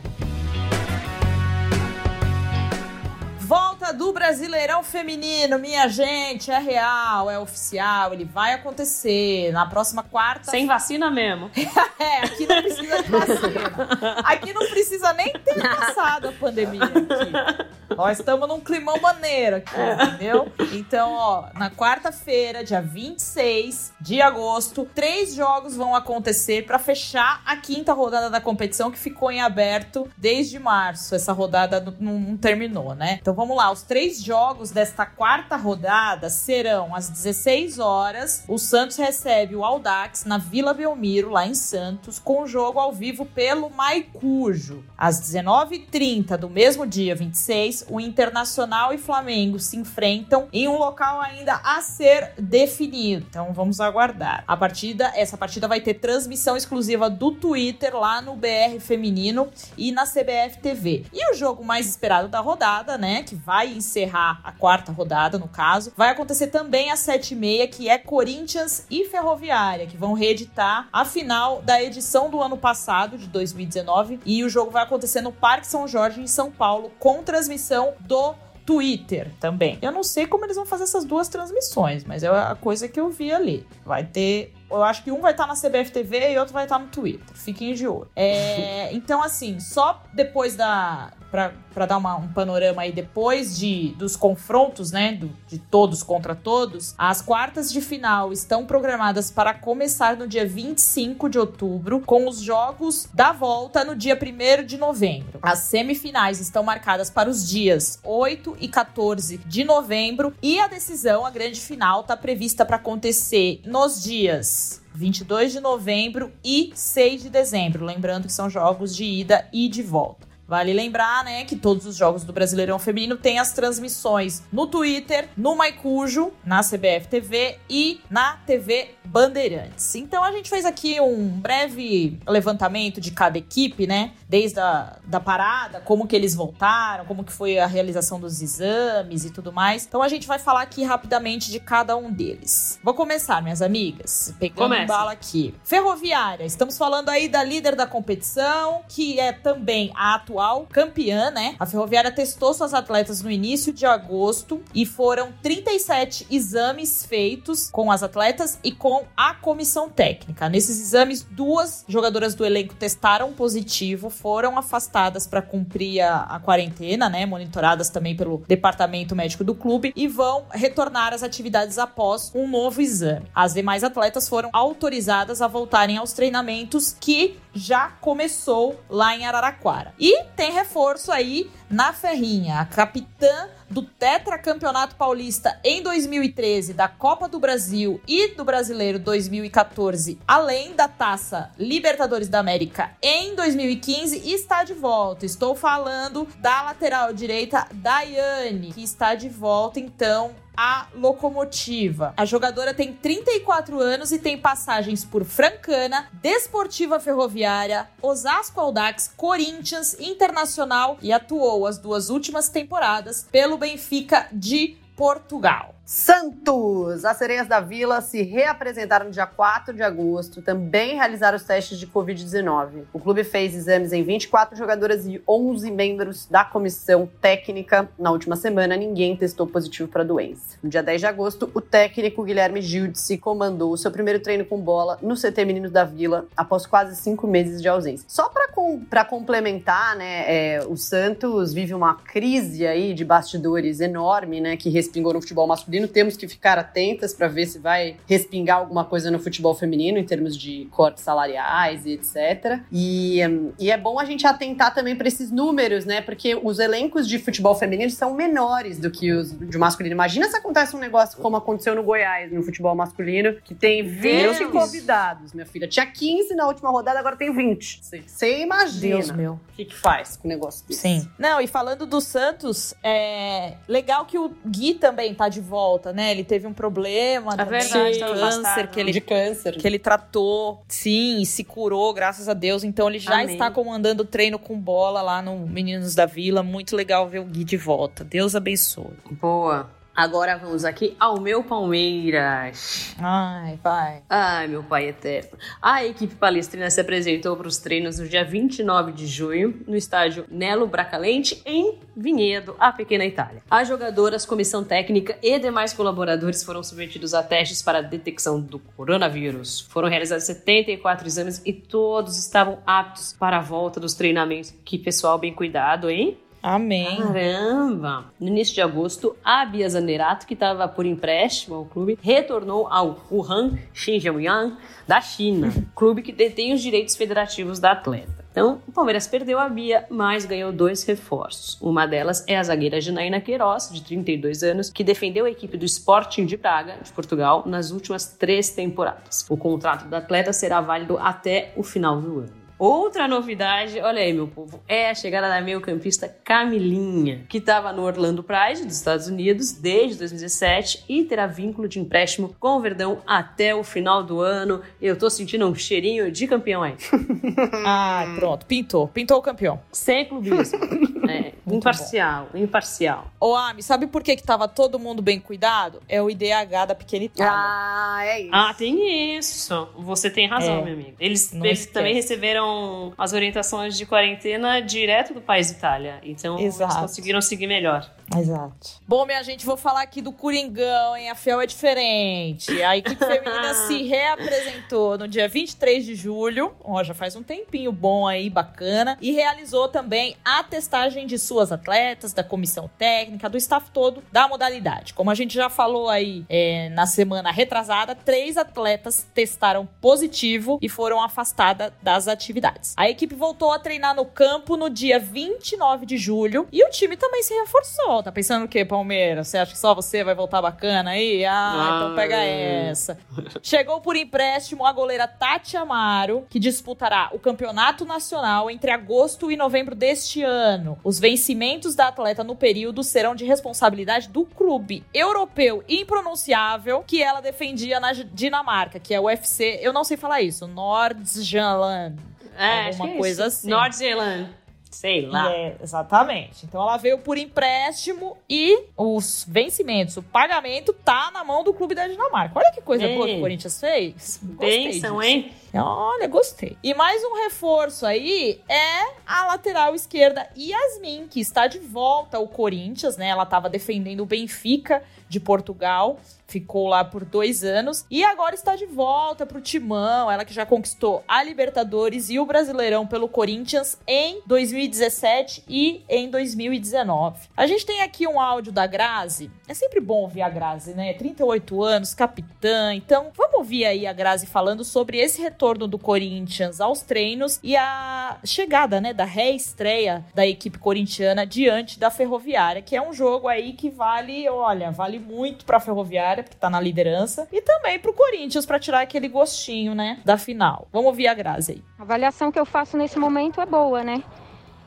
Do 3.93 4.11
Brasileirão 4.11 4.83
Feminino, 4.83 5.59
minha 5.59 5.87
gente, 5.87 6.49
é 6.49 6.59
real, 6.59 7.29
é 7.29 7.37
oficial, 7.37 8.13
ele 8.13 8.25
vai 8.25 8.53
acontecer 8.53 9.51
na 9.51 9.65
próxima 9.65 10.03
quarta. 10.03 10.51
Sem 10.51 10.65
vacina 10.65 11.09
mesmo. 11.11 11.49
É, 11.97 12.19
aqui 12.25 12.45
não 12.45 12.61
precisa 12.61 13.03
de 13.03 13.09
vacina. 13.09 14.21
Aqui 14.25 14.53
não 14.53 14.67
precisa 14.67 15.13
nem 15.13 15.31
ter 15.31 15.61
passado 15.61 16.27
a 16.27 16.31
pandemia 16.33 16.83
aqui. 16.83 17.95
Nós 17.95 18.19
estamos 18.19 18.47
num 18.47 18.59
climão 18.59 18.99
maneiro 18.99 19.57
aqui, 19.57 19.73
entendeu? 19.75 20.51
Então, 20.73 21.13
ó, 21.13 21.45
na 21.53 21.69
quarta-feira, 21.69 22.63
dia 22.63 22.81
26 22.81 23.93
de 23.99 24.21
agosto, 24.21 24.87
três 24.93 25.33
jogos 25.33 25.75
vão 25.75 25.95
acontecer 25.95 26.65
para 26.65 26.77
fechar 26.77 27.41
a 27.45 27.55
quinta 27.55 27.93
rodada 27.93 28.29
da 28.29 28.41
competição 28.41 28.91
que 28.91 28.97
ficou 28.97 29.31
em 29.31 29.41
aberto 29.41 30.09
desde 30.17 30.59
março. 30.59 31.15
Essa 31.15 31.31
rodada 31.31 31.79
não, 31.99 32.19
não 32.19 32.37
terminou, 32.37 32.93
né? 32.93 33.19
Então 33.21 33.33
vamos 33.33 33.55
lá, 33.55 33.71
os 33.75 33.81
três 33.81 34.23
jogos 34.23 34.71
desta 34.71 35.05
quarta 35.05 35.57
rodada 35.57 36.29
serão 36.29 36.95
às 36.95 37.09
16 37.09 37.77
horas. 37.77 38.45
O 38.47 38.57
Santos 38.57 38.95
recebe 38.95 39.53
o 39.53 39.65
Audax 39.65 40.23
na 40.23 40.37
Vila 40.37 40.73
Belmiro, 40.73 41.29
lá 41.29 41.45
em 41.45 41.53
Santos, 41.53 42.17
com 42.17 42.43
o 42.43 42.47
jogo 42.47 42.79
ao 42.79 42.93
vivo 42.93 43.25
pelo 43.25 43.69
Maicujo. 43.69 44.81
Às 44.97 45.19
19h30 45.19 46.37
do 46.37 46.49
mesmo 46.49 46.87
dia, 46.87 47.13
26, 47.15 47.87
o 47.89 47.99
Internacional 47.99 48.93
e 48.93 48.97
Flamengo 48.97 49.59
se 49.59 49.75
enfrentam 49.75 50.47
em 50.53 50.69
um 50.69 50.77
local 50.77 51.19
ainda 51.19 51.59
a 51.61 51.81
ser 51.81 52.31
definido. 52.39 53.25
Então 53.29 53.51
vamos 53.51 53.81
aguardar. 53.81 54.45
A 54.47 54.55
partida, 54.55 55.11
essa 55.15 55.35
partida 55.35 55.67
vai 55.67 55.81
ter 55.81 55.95
transmissão 55.95 56.55
exclusiva 56.55 57.09
do 57.09 57.29
Twitter 57.31 57.93
lá 57.93 58.21
no 58.21 58.37
BR 58.37 58.79
Feminino 58.79 59.49
e 59.77 59.91
na 59.91 60.05
CBF 60.05 60.59
TV. 60.61 61.03
E 61.11 61.33
o 61.33 61.35
jogo 61.35 61.61
mais 61.61 61.89
esperado 61.89 62.29
da 62.29 62.39
rodada, 62.39 62.97
né, 62.97 63.23
que 63.23 63.35
vai 63.35 63.64
encerrar 63.65 64.39
a 64.43 64.51
quarta 64.51 64.91
rodada, 64.91 65.37
no 65.37 65.47
caso, 65.47 65.91
vai 65.95 66.09
acontecer 66.09 66.47
também 66.47 66.91
às 66.91 66.99
7h30, 66.99 67.69
que 67.69 67.89
é 67.89 67.97
Corinthians 67.97 68.85
e 68.89 69.05
Ferroviária, 69.05 69.87
que 69.87 69.97
vão 69.97 70.13
reeditar 70.13 70.87
a 70.91 71.05
final 71.05 71.61
da 71.61 71.81
edição 71.81 72.29
do 72.29 72.41
ano 72.41 72.57
passado, 72.57 73.17
de 73.17 73.27
2019, 73.27 74.19
e 74.25 74.43
o 74.43 74.49
jogo 74.49 74.71
vai 74.71 74.83
acontecer 74.83 75.21
no 75.21 75.31
Parque 75.31 75.67
São 75.67 75.87
Jorge, 75.87 76.21
em 76.21 76.27
São 76.27 76.51
Paulo, 76.51 76.91
com 76.99 77.23
transmissão 77.23 77.93
do 78.01 78.35
Twitter 78.65 79.31
também. 79.39 79.77
Eu 79.81 79.91
não 79.91 80.03
sei 80.03 80.25
como 80.25 80.43
eles 80.45 80.55
vão 80.55 80.65
fazer 80.65 80.83
essas 80.83 81.05
duas 81.05 81.27
transmissões, 81.29 82.03
mas 82.03 82.23
é 82.23 82.27
a 82.27 82.55
coisa 82.55 82.87
que 82.87 82.99
eu 82.99 83.09
vi 83.09 83.31
ali. 83.31 83.65
Vai 83.85 84.03
ter. 84.03 84.53
Eu 84.69 84.83
acho 84.83 85.03
que 85.03 85.11
um 85.11 85.21
vai 85.21 85.31
estar 85.31 85.45
na 85.47 85.53
CBF 85.53 85.91
TV 85.91 86.33
e 86.33 86.37
outro 86.39 86.53
vai 86.53 86.63
estar 86.63 86.79
no 86.79 86.87
Twitter. 86.87 87.35
Fiquem 87.35 87.73
de 87.73 87.87
olho. 87.87 88.07
É, 88.15 88.89
então, 88.95 89.21
assim, 89.23 89.59
só 89.59 90.01
depois 90.13 90.55
da. 90.55 91.11
Pra, 91.31 91.51
pra 91.73 91.85
dar 91.85 91.97
uma- 91.97 92.15
um 92.15 92.29
panorama 92.29 92.83
aí, 92.83 92.93
depois 92.93 93.57
de, 93.57 93.89
dos 93.97 94.15
confrontos, 94.15 94.89
né? 94.91 95.11
do- 95.13 95.29
de 95.49 95.57
todos 95.59 96.01
contra 96.01 96.33
todos, 96.33 96.95
as 96.97 97.21
quartas 97.21 97.69
de 97.73 97.81
final 97.81 98.31
estão 98.31 98.65
programadas 98.65 99.31
para 99.31 99.53
começar 99.53 100.15
no 100.15 100.29
dia 100.29 100.47
25 100.47 101.27
de 101.27 101.37
outubro, 101.37 101.99
com 101.99 102.29
os 102.29 102.39
jogos 102.39 103.09
da 103.13 103.33
volta 103.33 103.83
no 103.83 103.97
dia 103.97 104.17
1 104.17 104.63
de 104.65 104.77
novembro. 104.77 105.39
As 105.41 105.59
semifinais 105.59 106.39
estão 106.39 106.63
marcadas 106.63 107.09
para 107.09 107.29
os 107.29 107.45
dias 107.49 107.99
8 108.01 108.55
e 108.61 108.69
14 108.69 109.37
de 109.39 109.65
novembro 109.65 110.33
e 110.41 110.57
a 110.61 110.67
decisão, 110.67 111.25
a 111.25 111.29
grande 111.29 111.59
final, 111.59 111.99
está 112.01 112.15
prevista 112.15 112.63
para 112.65 112.77
acontecer 112.77 113.59
nos 113.65 114.01
dias 114.01 114.54
22 114.93 115.53
de 115.53 115.59
novembro 115.59 116.31
e 116.43 116.71
6 116.73 117.23
de 117.23 117.29
dezembro. 117.29 117.85
Lembrando 117.85 118.27
que 118.27 118.33
são 118.33 118.49
jogos 118.49 118.95
de 118.95 119.03
ida 119.03 119.47
e 119.51 119.67
de 119.67 119.83
volta. 119.83 120.34
Vale 120.47 120.73
lembrar, 120.73 121.23
né, 121.23 121.43
que 121.43 121.55
todos 121.55 121.87
os 121.87 121.95
jogos 121.95 122.23
do 122.23 122.31
Brasileirão 122.31 122.77
Feminino 122.77 123.17
têm 123.17 123.39
as 123.39 123.51
transmissões 123.51 124.43
no 124.51 124.67
Twitter, 124.67 125.27
no 125.35 125.55
Maicujo, 125.55 126.31
na 126.45 126.61
CBF 126.61 127.07
TV 127.09 127.57
e 127.67 127.99
na 128.09 128.37
TV 128.45 128.91
Bandeirantes. 129.03 129.95
Então 129.95 130.23
a 130.23 130.31
gente 130.31 130.49
fez 130.49 130.65
aqui 130.65 131.01
um 131.01 131.27
breve 131.27 132.19
levantamento 132.27 133.01
de 133.01 133.09
cada 133.09 133.39
equipe, 133.39 133.87
né, 133.87 134.11
desde 134.29 134.59
a 134.59 134.97
da 135.05 135.19
parada, 135.19 135.79
como 135.79 136.07
que 136.07 136.15
eles 136.15 136.35
voltaram, 136.35 137.05
como 137.05 137.23
que 137.23 137.33
foi 137.33 137.57
a 137.57 137.65
realização 137.65 138.19
dos 138.19 138.41
exames 138.41 139.25
e 139.25 139.31
tudo 139.31 139.51
mais. 139.51 139.85
Então 139.85 140.03
a 140.03 140.07
gente 140.07 140.27
vai 140.27 140.37
falar 140.37 140.61
aqui 140.61 140.83
rapidamente 140.83 141.49
de 141.49 141.59
cada 141.59 141.97
um 141.97 142.11
deles. 142.11 142.79
Vou 142.83 142.93
começar, 142.93 143.41
minhas 143.41 143.61
amigas, 143.61 144.33
pegando 144.39 144.75
bala 144.85 145.11
aqui. 145.11 145.55
Ferroviária, 145.63 146.43
estamos 146.43 146.77
falando 146.77 147.09
aí 147.09 147.27
da 147.27 147.43
líder 147.43 147.75
da 147.75 147.87
competição, 147.87 148.81
que 148.87 149.19
é 149.19 149.31
também 149.31 149.91
a 149.95 150.15
atual 150.15 150.34
atual 150.35 150.67
campeã, 150.69 151.31
né? 151.31 151.55
A 151.57 151.65
Ferroviária 151.65 152.11
testou 152.11 152.53
suas 152.53 152.73
atletas 152.73 153.21
no 153.21 153.31
início 153.31 153.71
de 153.71 153.85
agosto 153.85 154.61
e 154.73 154.85
foram 154.85 155.31
37 155.41 156.27
exames 156.29 157.05
feitos 157.05 157.69
com 157.71 157.89
as 157.89 158.03
atletas 158.03 158.59
e 158.63 158.71
com 158.71 159.05
a 159.15 159.33
comissão 159.33 159.89
técnica. 159.89 160.49
Nesses 160.49 160.79
exames, 160.79 161.23
duas 161.23 161.85
jogadoras 161.87 162.35
do 162.35 162.45
elenco 162.45 162.75
testaram 162.75 163.31
positivo, 163.31 164.09
foram 164.09 164.57
afastadas 164.57 165.25
para 165.25 165.41
cumprir 165.41 166.01
a, 166.01 166.23
a 166.23 166.39
quarentena, 166.39 167.09
né? 167.09 167.25
Monitoradas 167.25 167.89
também 167.89 168.15
pelo 168.15 168.43
departamento 168.47 169.15
médico 169.15 169.43
do 169.43 169.55
clube 169.55 169.93
e 169.95 170.07
vão 170.07 170.45
retornar 170.51 171.13
às 171.13 171.23
atividades 171.23 171.77
após 171.77 172.31
um 172.35 172.47
novo 172.47 172.81
exame. 172.81 173.27
As 173.33 173.53
demais 173.53 173.83
atletas 173.83 174.27
foram 174.27 174.49
autorizadas 174.51 175.41
a 175.41 175.47
voltarem 175.47 175.97
aos 175.97 176.11
treinamentos 176.11 176.95
que 176.99 177.37
já 177.55 177.89
começou 178.01 178.79
lá 178.89 179.15
em 179.15 179.25
Araraquara. 179.25 179.93
E 179.97 180.25
tem 180.35 180.51
reforço 180.51 181.11
aí 181.11 181.49
na 181.69 181.93
Ferrinha, 181.93 182.59
a 182.59 182.65
capitã 182.65 183.49
do 183.69 183.81
Tetracampeonato 183.81 184.95
Paulista 184.95 185.59
em 185.63 185.81
2013, 185.81 186.73
da 186.73 186.87
Copa 186.87 187.27
do 187.27 187.39
Brasil 187.39 187.99
e 188.07 188.35
do 188.35 188.45
Brasileiro 188.45 188.99
2014, 188.99 190.19
além 190.27 190.75
da 190.75 190.87
Taça 190.87 191.51
Libertadores 191.57 192.27
da 192.27 192.39
América 192.39 192.91
em 193.01 193.35
2015, 193.35 194.31
está 194.31 194.63
de 194.63 194.73
volta. 194.73 195.25
Estou 195.25 195.55
falando 195.55 196.27
da 196.37 196.61
lateral 196.61 197.13
direita 197.13 197.65
Daiane, 197.73 198.71
que 198.73 198.83
está 198.83 199.15
de 199.15 199.29
volta 199.29 199.79
então 199.79 200.35
a 200.57 200.87
locomotiva. 200.93 202.13
A 202.17 202.25
jogadora 202.25 202.73
tem 202.73 202.93
34 202.93 203.79
anos 203.79 204.11
e 204.11 204.19
tem 204.19 204.37
passagens 204.37 205.03
por 205.03 205.23
Francana, 205.23 206.07
Desportiva 206.13 206.99
Ferroviária, 206.99 207.87
Osasco 208.01 208.59
Aldax, 208.59 209.11
Corinthians, 209.15 209.95
Internacional 209.99 210.97
e 211.01 211.11
atuou 211.11 211.67
as 211.67 211.77
duas 211.77 212.09
últimas 212.09 212.49
temporadas 212.49 213.27
pelo 213.31 213.57
Benfica 213.57 214.27
de 214.31 214.77
Portugal. 214.95 215.74
Santos! 215.85 217.05
As 217.05 217.15
sereias 217.17 217.47
da 217.47 217.59
Vila 217.59 218.01
se 218.01 218.23
reapresentaram 218.23 219.05
no 219.05 219.11
dia 219.11 219.27
4 219.27 219.71
de 219.71 219.83
agosto, 219.83 220.41
também 220.41 220.95
realizaram 220.95 221.37
os 221.37 221.43
testes 221.43 221.77
de 221.77 221.85
Covid-19. 221.85 222.85
O 222.91 222.99
clube 222.99 223.23
fez 223.23 223.53
exames 223.53 223.93
em 223.93 224.01
24 224.01 224.57
jogadoras 224.57 225.05
e 225.05 225.21
11 225.29 225.69
membros 225.69 226.25
da 226.25 226.43
comissão 226.43 227.07
técnica. 227.21 227.87
Na 227.99 228.09
última 228.09 228.35
semana, 228.35 228.75
ninguém 228.75 229.15
testou 229.15 229.45
positivo 229.45 229.87
para 229.87 230.01
a 230.01 230.05
doença. 230.05 230.57
No 230.63 230.71
dia 230.71 230.81
10 230.81 231.01
de 231.01 231.05
agosto, 231.05 231.51
o 231.53 231.61
técnico 231.61 232.23
Guilherme 232.23 232.63
Gildice 232.63 233.19
comandou 233.19 233.71
o 233.71 233.77
seu 233.77 233.91
primeiro 233.91 234.19
treino 234.19 234.43
com 234.43 234.59
bola 234.59 234.97
no 235.03 235.13
CT 235.13 235.45
Meninos 235.45 235.71
da 235.71 235.83
Vila, 235.83 236.25
após 236.35 236.65
quase 236.65 236.95
cinco 236.95 237.27
meses 237.27 237.61
de 237.61 237.67
ausência. 237.67 238.07
Só 238.09 238.27
para 238.29 238.47
com, 238.47 238.81
complementar, 239.07 239.95
né, 239.95 240.23
é, 240.25 240.65
o 240.67 240.75
Santos 240.75 241.53
vive 241.53 241.75
uma 241.75 241.93
crise 241.93 242.65
aí 242.65 242.91
de 242.95 243.05
bastidores 243.05 243.79
enorme, 243.81 244.41
né, 244.41 244.57
que 244.57 244.69
respingou 244.71 245.13
no 245.13 245.21
futebol 245.21 245.45
masculino 245.45 245.74
masculino, 245.75 245.87
temos 245.87 246.15
que 246.15 246.27
ficar 246.27 246.57
atentas 246.57 247.13
para 247.13 247.27
ver 247.27 247.45
se 247.45 247.59
vai 247.59 247.97
respingar 248.07 248.57
alguma 248.57 248.85
coisa 248.85 249.11
no 249.11 249.19
futebol 249.19 249.53
feminino 249.53 249.97
em 249.97 250.03
termos 250.03 250.37
de 250.37 250.67
cortes 250.71 251.03
salariais 251.03 251.85
e 251.85 251.91
etc. 251.91 252.61
E, 252.71 253.19
e 253.59 253.71
é 253.71 253.77
bom 253.77 253.99
a 253.99 254.05
gente 254.05 254.25
atentar 254.25 254.73
também 254.73 254.95
para 254.95 255.07
esses 255.07 255.31
números, 255.31 255.85
né? 255.85 256.01
Porque 256.01 256.35
os 256.35 256.59
elencos 256.59 257.07
de 257.07 257.19
futebol 257.19 257.55
feminino 257.55 257.89
são 257.89 258.13
menores 258.13 258.79
do 258.79 258.89
que 258.89 259.11
os 259.11 259.37
de 259.37 259.57
masculino. 259.57 259.93
Imagina 259.93 260.29
se 260.29 260.37
acontece 260.37 260.75
um 260.75 260.79
negócio 260.79 261.17
como 261.19 261.35
aconteceu 261.35 261.75
no 261.75 261.83
Goiás, 261.83 262.31
no 262.31 262.41
futebol 262.43 262.75
masculino, 262.75 263.35
que 263.43 263.53
tem 263.53 263.83
20 263.83 264.01
Deus. 264.01 264.51
convidados, 264.51 265.33
minha 265.33 265.45
filha. 265.45 265.67
Tinha 265.67 265.85
15 265.85 266.35
na 266.35 266.47
última 266.47 266.69
rodada, 266.69 266.99
agora 266.99 267.15
tem 267.15 267.33
20. 267.33 267.81
Você 268.05 268.41
imagina. 268.41 268.95
Deus 268.95 269.11
meu. 269.11 269.33
O 269.33 269.55
que, 269.55 269.65
que 269.65 269.75
faz 269.75 270.17
com 270.17 270.27
o 270.27 270.29
negócio 270.29 270.65
desse? 270.67 270.81
Sim. 270.81 271.09
Não, 271.17 271.41
e 271.41 271.47
falando 271.47 271.85
do 271.85 271.99
Santos, 271.99 272.73
é 272.83 273.55
legal 273.67 274.05
que 274.05 274.17
o 274.17 274.31
Gui 274.45 274.75
também 274.75 275.13
tá 275.13 275.29
de 275.29 275.41
volta 275.41 275.64
volta, 275.65 275.91
né? 275.91 276.11
Ele 276.11 276.23
teve 276.23 276.45
um 276.47 276.53
problema 276.53 277.33
é 277.33 277.45
verdade, 277.45 277.93
de 277.93 277.99
câncer 277.99 278.67
que 278.67 278.79
ele 278.79 278.91
de 278.91 279.01
câncer 279.01 279.57
que 279.57 279.67
ele 279.67 279.79
tratou, 279.79 280.63
sim, 280.67 281.21
e 281.21 281.25
se 281.25 281.43
curou, 281.43 281.93
graças 281.93 282.29
a 282.29 282.33
Deus. 282.33 282.63
Então 282.63 282.87
ele 282.87 282.99
já 282.99 283.15
Amém. 283.15 283.33
está 283.33 283.49
comandando 283.49 284.03
o 284.03 284.05
treino 284.05 284.37
com 284.37 284.59
bola 284.59 285.01
lá 285.01 285.21
no 285.21 285.39
Meninos 285.47 285.95
da 285.95 286.05
Vila. 286.05 286.43
Muito 286.43 286.75
legal 286.75 287.07
ver 287.07 287.19
o 287.19 287.25
Gui 287.25 287.43
de 287.43 287.57
volta. 287.57 288.03
Deus 288.03 288.35
abençoe. 288.35 288.93
Boa. 289.11 289.69
Agora 289.95 290.37
vamos 290.37 290.65
aqui 290.65 290.93
ao 290.99 291.21
meu 291.21 291.41
Palmeiras. 291.41 292.93
Ai, 292.99 293.57
pai. 293.63 294.03
Ai, 294.09 294.45
meu 294.45 294.61
pai 294.61 294.89
eterno. 294.89 295.37
A 295.61 295.85
equipe 295.85 296.13
palestrina 296.15 296.69
se 296.69 296.81
apresentou 296.81 297.37
para 297.37 297.47
os 297.47 297.59
treinos 297.59 297.97
no 297.97 298.05
dia 298.05 298.25
29 298.25 298.91
de 298.91 299.07
junho, 299.07 299.63
no 299.65 299.73
estádio 299.73 300.25
Nelo 300.29 300.67
Bracalente, 300.67 301.41
em 301.45 301.79
Vinhedo, 301.95 302.57
a 302.59 302.73
pequena 302.73 303.05
Itália. 303.05 303.41
As 303.49 303.69
jogadoras, 303.69 304.25
comissão 304.25 304.65
técnica 304.65 305.17
e 305.23 305.39
demais 305.39 305.71
colaboradores 305.71 306.43
foram 306.43 306.61
submetidos 306.61 307.13
a 307.13 307.23
testes 307.23 307.61
para 307.61 307.77
a 307.77 307.81
detecção 307.81 308.41
do 308.41 308.59
coronavírus. 308.59 309.61
Foram 309.61 309.87
realizados 309.87 310.25
74 310.25 311.07
exames 311.07 311.41
e 311.45 311.53
todos 311.53 312.17
estavam 312.17 312.59
aptos 312.67 313.13
para 313.13 313.37
a 313.37 313.41
volta 313.41 313.79
dos 313.79 313.93
treinamentos. 313.93 314.53
Que 314.65 314.77
pessoal 314.77 315.17
bem 315.17 315.33
cuidado, 315.33 315.89
hein? 315.89 316.17
Amém. 316.45 316.97
Caramba! 316.97 318.05
No 318.19 318.27
início 318.27 318.53
de 318.53 318.61
agosto, 318.61 319.15
a 319.23 319.43
Bia 319.47 319.67
Zanerato, 319.67 320.27
que 320.27 320.35
estava 320.35 320.67
por 320.67 320.85
empréstimo 320.85 321.55
ao 321.55 321.65
clube, 321.65 321.97
retornou 321.99 322.67
ao 322.67 322.99
Wuhan 323.11 323.57
Xinjiang 323.73 324.55
da 324.87 325.01
China, 325.01 325.51
clube 325.73 326.03
que 326.03 326.11
detém 326.11 326.53
os 326.53 326.61
direitos 326.61 326.95
federativos 326.95 327.57
da 327.57 327.71
atleta. 327.71 328.23
Então, 328.31 328.61
o 328.67 328.71
Palmeiras 328.71 329.07
perdeu 329.07 329.39
a 329.39 329.49
Bia, 329.49 329.87
mas 329.89 330.23
ganhou 330.25 330.51
dois 330.51 330.83
reforços. 330.83 331.59
Uma 331.59 331.87
delas 331.87 332.23
é 332.27 332.37
a 332.37 332.43
zagueira 332.43 332.79
Janaína 332.79 333.19
Queiroz, 333.21 333.71
de 333.73 333.81
32 333.81 334.43
anos, 334.43 334.69
que 334.69 334.83
defendeu 334.83 335.25
a 335.25 335.31
equipe 335.31 335.57
do 335.57 335.65
Sporting 335.65 336.27
de 336.27 336.37
Praga, 336.37 336.75
de 336.79 336.91
Portugal, 336.91 337.41
nas 337.47 337.71
últimas 337.71 338.05
três 338.05 338.51
temporadas. 338.51 339.25
O 339.31 339.35
contrato 339.35 339.87
da 339.87 339.97
atleta 339.97 340.31
será 340.31 340.61
válido 340.61 340.95
até 340.99 341.53
o 341.55 341.63
final 341.63 341.99
do 341.99 342.19
ano. 342.19 342.44
Outra 342.57 343.05
novidade, 343.05 343.81
olha 343.81 344.01
aí, 344.01 344.13
meu 344.13 344.29
povo, 344.29 344.63
é 344.65 344.89
a 344.89 344.95
chegada 344.95 345.27
da 345.27 345.41
meio-campista 345.41 346.07
Camilinha, 346.23 347.25
que 347.27 347.39
estava 347.39 347.73
no 347.73 347.83
Orlando 347.83 348.23
Pride 348.23 348.65
dos 348.65 348.77
Estados 348.77 349.07
Unidos 349.07 349.51
desde 349.51 349.97
2017 349.99 350.85
e 350.87 351.03
terá 351.03 351.27
vínculo 351.27 351.67
de 351.67 351.79
empréstimo 351.81 352.33
com 352.39 352.57
o 352.57 352.61
Verdão 352.61 353.01
até 353.05 353.53
o 353.53 353.61
final 353.61 354.03
do 354.03 354.21
ano. 354.21 354.61
Eu 354.81 354.97
tô 354.97 355.09
sentindo 355.09 355.45
um 355.45 355.53
cheirinho 355.53 356.09
de 356.09 356.27
campeão 356.27 356.63
aí. 356.63 356.75
ah, 357.65 358.05
pronto, 358.17 358.45
pintou, 358.45 358.87
pintou 358.87 359.17
o 359.17 359.21
campeão. 359.21 359.59
Sem 359.73 360.05
clubismo. 360.05 360.57
é, 361.09 361.33
imparcial, 361.53 362.29
bom. 362.31 362.39
imparcial. 362.39 363.11
Ô, 363.19 363.35
Ami, 363.35 363.61
sabe 363.61 363.87
por 363.87 364.01
que 364.01 364.15
que 364.15 364.23
tava 364.23 364.47
todo 364.47 364.79
mundo 364.79 365.01
bem 365.01 365.19
cuidado? 365.19 365.81
É 365.87 366.01
o 366.01 366.09
IDH 366.09 366.65
da 366.67 366.75
pequena 366.75 367.05
Itália. 367.05 367.33
Ah, 367.35 368.05
é 368.05 368.21
isso. 368.21 368.29
Ah, 368.33 368.53
tem 368.53 369.17
isso. 369.17 369.69
Você 369.77 370.09
tem 370.09 370.27
razão, 370.27 370.59
é, 370.59 370.63
meu 370.63 370.73
amigo. 370.73 370.95
Eles, 370.99 371.33
eles 371.33 371.65
também 371.67 371.93
receberam 371.93 372.93
as 372.97 373.13
orientações 373.13 373.77
de 373.77 373.85
quarentena 373.85 374.61
direto 374.61 375.13
do 375.13 375.21
país 375.21 375.51
Itália. 375.51 375.99
Então, 376.03 376.39
Exato. 376.39 376.71
eles 376.71 376.81
conseguiram 376.81 377.21
seguir 377.21 377.47
melhor. 377.47 377.89
Exato. 378.13 378.81
Bom, 378.87 379.05
minha 379.05 379.23
gente, 379.23 379.45
vou 379.45 379.57
falar 379.57 379.81
aqui 379.81 380.01
do 380.01 380.11
Coringão, 380.11 380.95
hein? 380.95 381.09
A 381.09 381.15
Fiel 381.15 381.41
é 381.41 381.45
diferente. 381.45 382.61
A 382.61 382.77
equipe 382.77 383.03
feminina 383.03 383.53
se 383.67 383.83
reapresentou 383.83 384.97
no 384.97 385.07
dia 385.07 385.27
23 385.27 385.85
de 385.85 385.95
julho, 385.95 386.53
ó, 386.63 386.83
já 386.83 386.93
faz 386.93 387.15
um 387.15 387.23
tempinho 387.23 387.71
bom 387.71 388.07
aí, 388.07 388.29
bacana, 388.29 388.97
e 389.01 389.11
realizou 389.11 389.67
também 389.67 390.15
a 390.23 390.43
testagem 390.43 391.07
de 391.07 391.17
suas 391.17 391.51
atletas, 391.51 392.13
da 392.13 392.23
comissão 392.23 392.69
técnica, 392.77 393.29
do 393.29 393.37
staff 393.37 393.71
todo 393.71 394.03
da 394.11 394.27
modalidade. 394.27 394.93
Como 394.93 395.09
a 395.09 395.15
gente 395.15 395.33
já 395.33 395.49
falou 395.49 395.89
aí 395.89 396.25
é, 396.29 396.69
na 396.69 396.85
semana 396.85 397.31
retrasada, 397.31 397.95
três 397.95 398.37
atletas 398.37 399.05
testaram 399.13 399.67
positivo 399.81 400.59
e 400.61 400.69
foram 400.69 401.01
afastadas 401.01 401.71
das 401.81 402.07
atividades. 402.07 402.73
A 402.77 402.89
equipe 402.89 403.15
voltou 403.15 403.51
a 403.51 403.59
treinar 403.59 403.95
no 403.95 404.05
campo 404.05 404.55
no 404.55 404.69
dia 404.69 404.99
29 404.99 405.85
de 405.85 405.97
julho 405.97 406.47
e 406.51 406.63
o 406.63 406.69
time 406.69 406.95
também 406.95 407.23
se 407.23 407.33
reforçou 407.33 407.94
volta. 407.95 408.11
Pensando 408.11 408.45
o 408.45 408.47
quê, 408.47 408.65
Palmeiras? 408.65 409.29
Você 409.29 409.37
acha 409.37 409.53
que 409.53 409.57
só 409.57 409.73
você 409.73 410.03
vai 410.03 410.13
voltar 410.13 410.41
bacana 410.41 410.91
aí? 410.91 411.23
Ah, 411.23 411.53
ah 411.53 411.75
então 411.77 411.95
pega 411.95 412.17
essa. 412.17 412.97
Chegou 413.41 413.79
por 413.79 413.95
empréstimo 413.95 414.65
a 414.65 414.73
goleira 414.73 415.07
Tati 415.07 415.55
Amaro, 415.55 416.25
que 416.29 416.39
disputará 416.39 417.09
o 417.13 417.19
campeonato 417.19 417.85
nacional 417.85 418.51
entre 418.51 418.71
agosto 418.71 419.31
e 419.31 419.37
novembro 419.37 419.73
deste 419.73 420.21
ano. 420.21 420.77
Os 420.83 420.99
vencimentos 420.99 421.73
da 421.73 421.87
atleta 421.87 422.23
no 422.23 422.35
período 422.35 422.83
serão 422.83 423.15
de 423.15 423.23
responsabilidade 423.23 424.09
do 424.09 424.25
clube 424.25 424.83
europeu 424.93 425.63
impronunciável 425.69 426.83
que 426.85 427.01
ela 427.01 427.21
defendia 427.21 427.79
na 427.79 427.93
Dinamarca, 427.93 428.79
que 428.79 428.93
é 428.93 428.99
o 428.99 429.05
UFC. 429.05 429.59
Eu 429.61 429.71
não 429.71 429.83
sei 429.83 429.95
falar 429.95 430.21
isso. 430.21 430.47
Nordsjælland. 430.47 431.95
É, 432.37 432.67
alguma 432.67 432.89
é 432.89 432.97
coisa 432.97 433.25
assim. 433.27 433.49
Nordsjælland. 433.49 434.29
Sei 434.75 435.05
lá. 435.05 435.33
É, 435.33 435.55
exatamente. 435.63 436.45
Então 436.45 436.61
ela 436.61 436.75
veio 436.75 436.97
por 436.99 437.17
empréstimo 437.17 438.17
e 438.29 438.65
os 438.75 439.25
vencimentos, 439.27 439.95
o 439.95 440.03
pagamento 440.03 440.73
tá 440.73 441.09
na 441.11 441.23
mão 441.23 441.43
do 441.43 441.53
clube 441.53 441.73
da 441.73 441.87
Dinamarca. 441.87 442.37
Olha 442.37 442.51
que 442.51 442.61
coisa 442.61 442.85
Ei. 442.85 442.95
boa 442.95 443.07
que 443.07 443.15
o 443.15 443.19
Corinthians 443.21 443.59
fez. 443.59 444.19
Benção, 444.21 445.01
hein? 445.01 445.31
Olha, 445.53 446.07
gostei. 446.07 446.57
E 446.61 446.73
mais 446.73 447.01
um 447.05 447.15
reforço 447.23 447.85
aí 447.85 448.41
é 448.49 448.93
a 449.07 449.27
lateral 449.27 449.73
esquerda 449.73 450.27
Yasmin, 450.37 451.07
que 451.07 451.21
está 451.21 451.47
de 451.47 451.59
volta 451.59 452.17
ao 452.17 452.27
Corinthians, 452.27 452.97
né? 452.97 453.07
Ela 453.07 453.23
estava 453.23 453.49
defendendo 453.49 454.01
o 454.01 454.05
Benfica 454.05 454.83
de 455.07 455.19
Portugal 455.19 455.97
ficou 456.27 456.67
lá 456.67 456.83
por 456.83 457.05
dois 457.05 457.43
anos 457.43 457.85
e 457.89 458.03
agora 458.03 458.35
está 458.35 458.55
de 458.55 458.65
volta 458.65 459.25
para 459.25 459.37
o 459.37 459.41
Timão. 459.41 460.11
Ela 460.11 460.25
que 460.25 460.33
já 460.33 460.45
conquistou 460.45 461.03
a 461.07 461.23
Libertadores 461.23 462.09
e 462.09 462.19
o 462.19 462.25
Brasileirão 462.25 462.85
pelo 462.85 463.07
Corinthians 463.07 463.77
em 463.87 464.21
2017 464.25 465.43
e 465.47 465.83
em 465.87 466.09
2019. 466.09 467.27
A 467.35 467.47
gente 467.47 467.65
tem 467.65 467.81
aqui 467.81 468.07
um 468.07 468.19
áudio 468.19 468.51
da 468.51 468.65
Grazi. 468.65 469.31
É 469.47 469.53
sempre 469.53 469.79
bom 469.79 470.01
ouvir 470.01 470.21
a 470.21 470.29
Grazi, 470.29 470.73
né? 470.73 470.93
38 470.93 471.63
anos, 471.63 471.93
capitã. 471.93 472.73
Então, 472.73 473.11
vamos 473.15 473.35
ouvir 473.35 473.65
aí 473.65 473.85
a 473.85 473.93
Grazi 473.93 474.25
falando 474.25 474.63
sobre 474.63 474.97
esse 474.97 475.21
retorno 475.21 475.67
do 475.67 475.77
Corinthians 475.77 476.59
aos 476.59 476.81
treinos 476.81 477.39
e 477.43 477.55
a 477.55 478.17
chegada, 478.23 478.81
né, 478.81 478.93
da 478.93 479.05
reestreia 479.05 480.05
da 480.13 480.25
equipe 480.25 480.57
corintiana 480.57 481.25
diante 481.25 481.79
da 481.79 481.89
Ferroviária, 481.89 482.61
que 482.61 482.75
é 482.75 482.81
um 482.81 482.93
jogo 482.93 483.27
aí 483.27 483.53
que 483.53 483.69
vale, 483.69 484.27
olha, 484.29 484.71
vale 484.71 484.99
muito 484.99 485.45
para 485.45 485.57
a 485.57 485.59
Ferroviária 485.59 486.14
Ferroviária, 486.15 486.23
porque 486.23 486.37
tá 486.37 486.49
na 486.49 486.59
liderança, 486.59 487.27
e 487.31 487.41
também 487.41 487.79
pro 487.79 487.93
Corinthians 487.93 488.45
para 488.45 488.59
tirar 488.59 488.81
aquele 488.81 489.07
gostinho, 489.07 489.75
né, 489.75 489.99
da 490.05 490.17
final. 490.17 490.67
Vamos 490.71 490.87
ouvir 490.87 491.07
a 491.07 491.13
Grazi 491.13 491.53
aí. 491.53 491.63
A 491.77 491.83
avaliação 491.83 492.31
que 492.31 492.39
eu 492.39 492.45
faço 492.45 492.77
nesse 492.77 492.97
momento 492.97 493.41
é 493.41 493.45
boa, 493.45 493.83
né? 493.83 494.03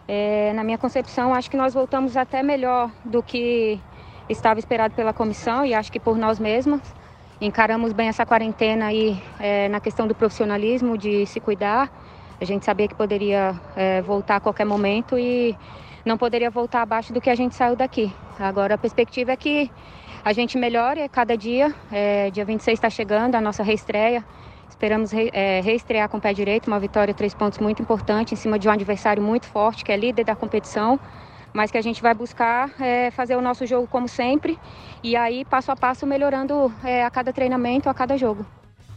É, 0.07 0.53
na 0.55 0.65
minha 0.65 0.79
concepção, 0.79 1.35
acho 1.35 1.51
que 1.51 1.57
nós 1.57 1.75
voltamos 1.75 2.17
até 2.17 2.43
melhor 2.43 2.91
do 3.05 3.23
que 3.23 3.81
estava 4.29 4.59
esperado 4.59 4.95
pela 4.95 5.13
comissão 5.13 5.65
e 5.65 5.75
acho 5.75 5.91
que 5.91 6.01
por 6.01 6.17
nós 6.17 6.39
mesmos. 6.39 6.81
Encaramos 7.41 7.93
bem 7.93 8.09
essa 8.09 8.27
quarentena 8.27 8.87
aí 8.87 9.23
é, 9.39 9.69
na 9.69 9.81
questão 9.81 10.09
do 10.09 10.15
profissionalismo, 10.15 10.99
de 10.99 11.25
se 11.27 11.39
cuidar. 11.41 11.89
A 12.41 12.45
gente 12.45 12.65
sabia 12.65 12.89
que 12.89 12.95
poderia 12.95 13.55
é, 13.77 14.03
voltar 14.03 14.37
a 14.37 14.41
qualquer 14.41 14.65
momento 14.65 15.19
e 15.19 15.57
não 16.05 16.17
poderia 16.17 16.51
voltar 16.51 16.83
abaixo 16.83 17.13
do 17.13 17.21
que 17.21 17.31
a 17.31 17.35
gente 17.35 17.55
saiu 17.55 17.77
daqui. 17.77 18.13
Agora 18.41 18.75
a 18.75 18.79
perspectiva 18.79 19.33
é 19.33 19.37
que 19.37 19.71
a 20.25 20.33
gente 20.33 20.59
melhora 20.59 21.05
a 21.05 21.09
cada 21.09 21.37
dia. 21.37 21.75
É, 21.91 22.31
dia 22.31 22.45
26 22.45 22.77
está 22.77 22.91
chegando 22.91 23.35
a 23.35 23.41
nossa 23.41 23.63
reestreia. 23.63 24.25
Esperamos 24.69 25.11
re, 25.11 25.31
é, 25.33 25.61
reestrear 25.61 26.09
com 26.09 26.19
o 26.19 26.21
pé 26.21 26.33
direito, 26.33 26.69
uma 26.69 26.79
vitória, 26.79 27.13
três 27.13 27.35
pontos 27.35 27.59
muito 27.59 27.83
importante, 27.83 28.35
em 28.35 28.37
cima 28.37 28.59
de 28.59 28.69
um 28.69 28.71
adversário 28.71 29.23
muito 29.23 29.47
forte, 29.47 29.85
que 29.85 29.91
é 29.91 29.97
líder 29.97 30.25
da 30.25 30.37
competição, 30.37 31.01
mas 31.53 31.71
que 31.71 31.79
a 31.79 31.83
gente 31.83 32.01
vai 32.01 32.15
buscar 32.15 32.71
é, 32.81 33.11
fazer 33.11 33.35
o 33.35 33.41
nosso 33.41 33.67
jogo 33.67 33.89
como 33.89 34.07
sempre, 34.07 34.57
e 35.03 35.17
aí, 35.17 35.45
passo 35.45 35.73
a 35.73 35.77
passo, 35.77 36.07
melhorando 36.07 36.73
é, 36.85 37.03
a 37.03 37.11
cada 37.11 37.33
treinamento, 37.33 37.89
a 37.89 37.95
cada 37.95 38.17
jogo. 38.17 38.47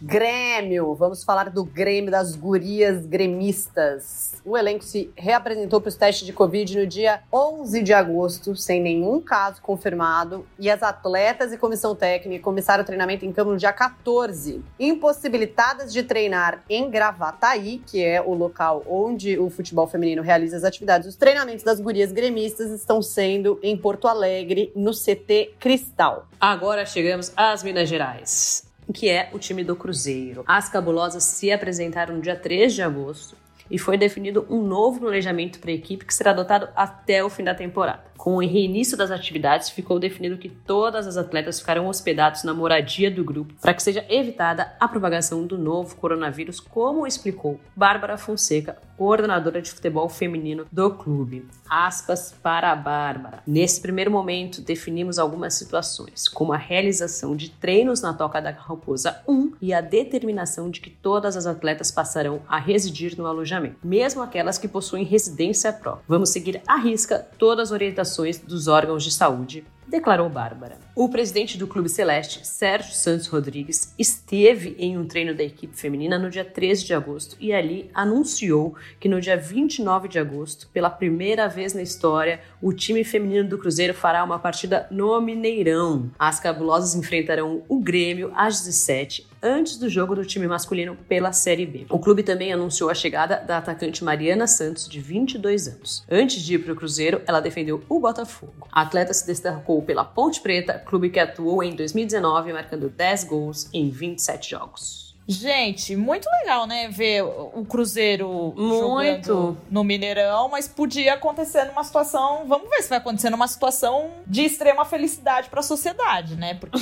Grêmio, 0.03 0.95
vamos 0.95 1.23
falar 1.23 1.51
do 1.51 1.63
Grêmio 1.63 2.09
das 2.09 2.35
gurias 2.35 3.05
gremistas. 3.05 4.41
O 4.43 4.57
elenco 4.57 4.83
se 4.83 5.11
reapresentou 5.15 5.79
para 5.79 5.89
os 5.89 5.95
testes 5.95 6.25
de 6.25 6.33
Covid 6.33 6.79
no 6.79 6.87
dia 6.87 7.21
11 7.31 7.83
de 7.83 7.93
agosto, 7.93 8.55
sem 8.55 8.81
nenhum 8.81 9.21
caso 9.21 9.61
confirmado, 9.61 10.43
e 10.57 10.71
as 10.71 10.81
atletas 10.81 11.53
e 11.53 11.57
comissão 11.57 11.95
técnica 11.95 12.43
começaram 12.43 12.81
o 12.81 12.85
treinamento 12.85 13.25
em 13.25 13.31
campo 13.31 13.51
no 13.51 13.57
dia 13.57 13.71
14. 13.71 14.65
Impossibilitadas 14.79 15.93
de 15.93 16.01
treinar 16.01 16.63
em 16.67 16.89
Gravataí, 16.89 17.77
que 17.85 18.03
é 18.03 18.19
o 18.19 18.33
local 18.33 18.83
onde 18.89 19.37
o 19.37 19.51
futebol 19.51 19.85
feminino 19.85 20.23
realiza 20.23 20.57
as 20.57 20.63
atividades, 20.63 21.07
os 21.07 21.15
treinamentos 21.15 21.63
das 21.63 21.79
gurias 21.79 22.11
gremistas 22.11 22.71
estão 22.71 23.03
sendo 23.03 23.59
em 23.61 23.77
Porto 23.77 24.07
Alegre, 24.07 24.71
no 24.75 24.93
CT 24.93 25.53
Cristal. 25.59 26.27
Agora 26.39 26.87
chegamos 26.87 27.31
às 27.37 27.61
Minas 27.61 27.87
Gerais 27.87 28.70
que 28.91 29.09
é 29.09 29.29
o 29.33 29.39
time 29.39 29.63
do 29.63 29.75
Cruzeiro. 29.75 30.43
As 30.47 30.69
cabulosas 30.69 31.23
se 31.23 31.51
apresentaram 31.51 32.15
no 32.15 32.21
dia 32.21 32.35
3 32.35 32.73
de 32.73 32.81
agosto 32.81 33.35
e 33.72 33.80
foi 33.80 33.97
definido 33.97 34.45
um 34.49 34.61
novo 34.61 34.99
planejamento 34.99 35.59
para 35.59 35.72
a 35.72 35.74
equipe 35.74 36.05
que 36.05 36.13
será 36.13 36.32
adotado 36.32 36.67
até 36.76 37.24
o 37.24 37.30
fim 37.30 37.43
da 37.43 37.55
temporada. 37.55 38.11
Com 38.22 38.36
o 38.36 38.39
reinício 38.39 38.95
das 38.95 39.09
atividades, 39.09 39.72
ficou 39.72 39.97
definido 39.97 40.38
que 40.38 40.47
todas 40.47 41.07
as 41.07 41.17
atletas 41.17 41.59
ficarão 41.59 41.88
hospedados 41.88 42.43
na 42.43 42.53
moradia 42.53 43.09
do 43.09 43.24
grupo 43.24 43.55
para 43.59 43.74
que 43.74 43.82
seja 43.82 44.05
evitada 44.07 44.76
a 44.80 44.88
propagação 44.88 45.47
do 45.47 45.57
novo 45.57 45.95
coronavírus, 45.95 46.59
como 46.59 47.07
explicou 47.07 47.59
Bárbara 47.76 48.19
Fonseca, 48.19 48.78
coordenadora 48.95 49.59
de 49.59 49.72
futebol 49.72 50.07
feminino 50.07 50.67
do 50.72 50.91
clube. 50.91 51.47
Aspas 51.67 52.32
para 52.43 52.72
a 52.72 52.76
Bárbara. 52.76 53.41
Nesse 53.47 53.82
primeiro 53.82 54.11
momento, 54.11 54.61
definimos 54.61 55.17
algumas 55.17 55.55
situações, 55.55 56.28
como 56.28 56.53
a 56.53 56.57
realização 56.57 57.36
de 57.36 57.49
treinos 57.49 58.03
na 58.03 58.13
Toca 58.13 58.39
da 58.39 58.51
Raposa 58.51 59.19
1 59.28 59.53
e 59.59 59.74
a 59.74 59.82
determinação 59.82 60.69
de 60.69 60.80
que 60.80 60.91
todas 60.91 61.36
as 61.36 61.47
atletas 61.47 61.89
passarão 61.89 62.43
a 62.47 62.59
residir 62.59 63.17
no 63.17 63.26
alojamento, 63.26 63.61
mesmo 63.84 64.22
aquelas 64.22 64.57
que 64.57 64.68
possuem 64.68 65.03
residência 65.03 65.72
própria. 65.74 66.03
Vamos 66.07 66.30
seguir 66.30 66.62
à 66.68 66.76
risca 66.76 67.20
todas 67.38 67.70
as 67.70 67.72
orientações 67.72 68.39
dos 68.39 68.68
órgãos 68.68 69.03
de 69.03 69.12
saúde, 69.12 69.64
declarou 69.91 70.30
Bárbara. 70.30 70.80
O 70.95 71.09
presidente 71.09 71.57
do 71.57 71.68
Clube 71.68 71.89
Celeste, 71.89 72.47
Sérgio 72.47 72.93
Santos 72.93 73.28
Rodrigues, 73.28 73.93
esteve 73.99 74.74
em 74.80 74.97
um 74.97 75.05
treino 75.05 75.36
da 75.36 75.43
equipe 75.43 75.76
feminina 75.76 76.18
no 76.18 76.30
dia 76.30 76.45
13 76.45 76.86
de 76.86 76.93
agosto 76.93 77.36
e 77.39 77.51
ali 77.51 77.91
anunciou 77.93 78.76
que 78.99 79.09
no 79.09 79.20
dia 79.20 79.36
29 79.36 80.07
de 80.07 80.18
agosto, 80.18 80.70
pela 80.74 80.89
primeira 80.89 81.47
vez 81.47 81.74
na 81.74 81.82
história, 81.82 82.39
o 82.62 82.72
time 82.72 83.03
feminino 83.03 83.49
do 83.49 83.57
Cruzeiro 83.57 83.93
fará 83.93 84.24
uma 84.24 84.39
partida 84.39 84.88
no 84.89 85.20
Mineirão. 85.20 86.09
As 86.18 86.39
cabulosas 86.39 86.95
enfrentarão 86.95 87.64
o 87.68 87.80
Grêmio 87.80 88.32
às 88.34 88.62
17 88.64 89.30
antes 89.41 89.77
do 89.77 89.89
jogo 89.89 90.15
do 90.15 90.25
time 90.25 90.47
masculino 90.47 90.95
pela 91.07 91.31
Série 91.31 91.65
B. 91.65 91.85
O 91.89 91.99
clube 91.99 92.23
também 92.23 92.53
anunciou 92.53 92.89
a 92.89 92.93
chegada 92.93 93.37
da 93.37 93.57
atacante 93.57 94.03
Mariana 94.03 94.47
Santos, 94.47 94.87
de 94.87 94.99
22 94.99 95.67
anos. 95.67 96.03
Antes 96.09 96.41
de 96.41 96.55
ir 96.55 96.59
para 96.59 96.73
o 96.73 96.75
Cruzeiro, 96.75 97.21
ela 97.25 97.39
defendeu 97.39 97.83
o 97.89 97.99
Botafogo. 97.99 98.67
A 98.71 98.81
atleta 98.81 99.13
se 99.13 99.25
destacou 99.25 99.81
pela 99.81 100.03
Ponte 100.03 100.41
Preta, 100.41 100.79
clube 100.79 101.09
que 101.09 101.19
atuou 101.19 101.63
em 101.63 101.75
2019, 101.75 102.53
marcando 102.53 102.89
10 102.89 103.23
gols 103.25 103.69
em 103.73 103.89
27 103.89 104.51
jogos. 104.51 105.11
Gente, 105.28 105.95
muito 105.95 106.28
legal, 106.41 106.65
né? 106.65 106.89
Ver 106.89 107.24
o 107.24 107.63
Cruzeiro 107.67 108.53
muito 108.57 109.57
no 109.69 109.84
Mineirão, 109.84 110.49
mas 110.49 110.67
podia 110.67 111.13
acontecer 111.13 111.65
numa 111.65 111.84
situação. 111.84 112.43
Vamos 112.47 112.69
ver 112.69 112.82
se 112.82 112.89
vai 112.89 112.97
acontecer 112.97 113.30
numa 113.30 113.47
situação 113.47 114.09
de 114.26 114.43
extrema 114.43 114.84
felicidade 114.84 115.49
para 115.49 115.59
a 115.59 115.63
sociedade, 115.63 116.36
né? 116.36 116.55
Porque 116.55 116.80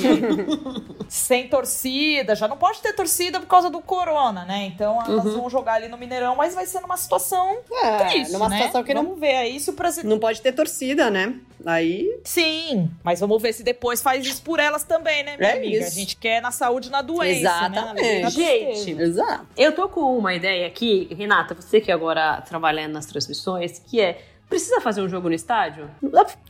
sem 1.08 1.48
torcida, 1.48 2.34
já 2.34 2.48
não 2.48 2.56
pode 2.56 2.80
ter 2.80 2.92
torcida 2.94 3.38
por 3.40 3.46
causa 3.46 3.68
do 3.68 3.80
corona, 3.80 4.44
né? 4.44 4.64
Então 4.64 5.00
elas 5.04 5.26
uhum. 5.26 5.42
vão 5.42 5.50
jogar 5.50 5.74
ali 5.74 5.88
no 5.88 5.98
Mineirão, 5.98 6.34
mas 6.34 6.54
vai 6.54 6.66
ser 6.66 6.80
numa 6.80 6.96
situação 6.96 7.58
é, 7.70 8.04
triste, 8.04 8.32
numa 8.32 8.48
né? 8.48 8.56
situação 8.56 8.82
que 8.82 8.94
vamos 8.94 9.10
não 9.10 9.16
ver 9.18 9.36
aí 9.36 9.60
se 9.60 9.70
o 9.70 9.74
presidente 9.74 10.08
não 10.08 10.18
pode 10.18 10.40
ter 10.40 10.52
torcida, 10.52 11.10
né? 11.10 11.34
Aí 11.64 12.20
sim, 12.24 12.90
mas 13.04 13.20
vamos 13.20 13.40
ver 13.40 13.52
se 13.52 13.62
depois 13.62 14.00
faz 14.00 14.24
isso 14.24 14.40
por 14.42 14.58
elas 14.58 14.82
também, 14.82 15.22
né, 15.22 15.36
minha 15.36 15.50
é 15.50 15.56
amiga? 15.58 15.76
Isso. 15.78 15.88
A 15.88 15.90
gente 16.00 16.16
quer 16.16 16.40
na 16.40 16.50
saúde, 16.50 16.90
na 16.90 17.02
doença, 17.02 17.68
né? 17.68 17.78
Exatamente. 17.78 18.22
né? 18.22 18.29
Gente, 18.30 18.92
Exato. 18.92 19.46
eu 19.56 19.74
tô 19.74 19.88
com 19.88 20.16
uma 20.16 20.34
ideia 20.34 20.66
aqui, 20.66 21.08
Renata, 21.16 21.54
você 21.54 21.80
que 21.80 21.90
agora 21.90 22.40
trabalha 22.42 22.88
nas 22.88 23.06
transmissões, 23.06 23.78
que 23.78 24.00
é 24.00 24.22
precisa 24.48 24.80
fazer 24.80 25.00
um 25.00 25.08
jogo 25.08 25.28
no 25.28 25.34
estádio? 25.34 25.88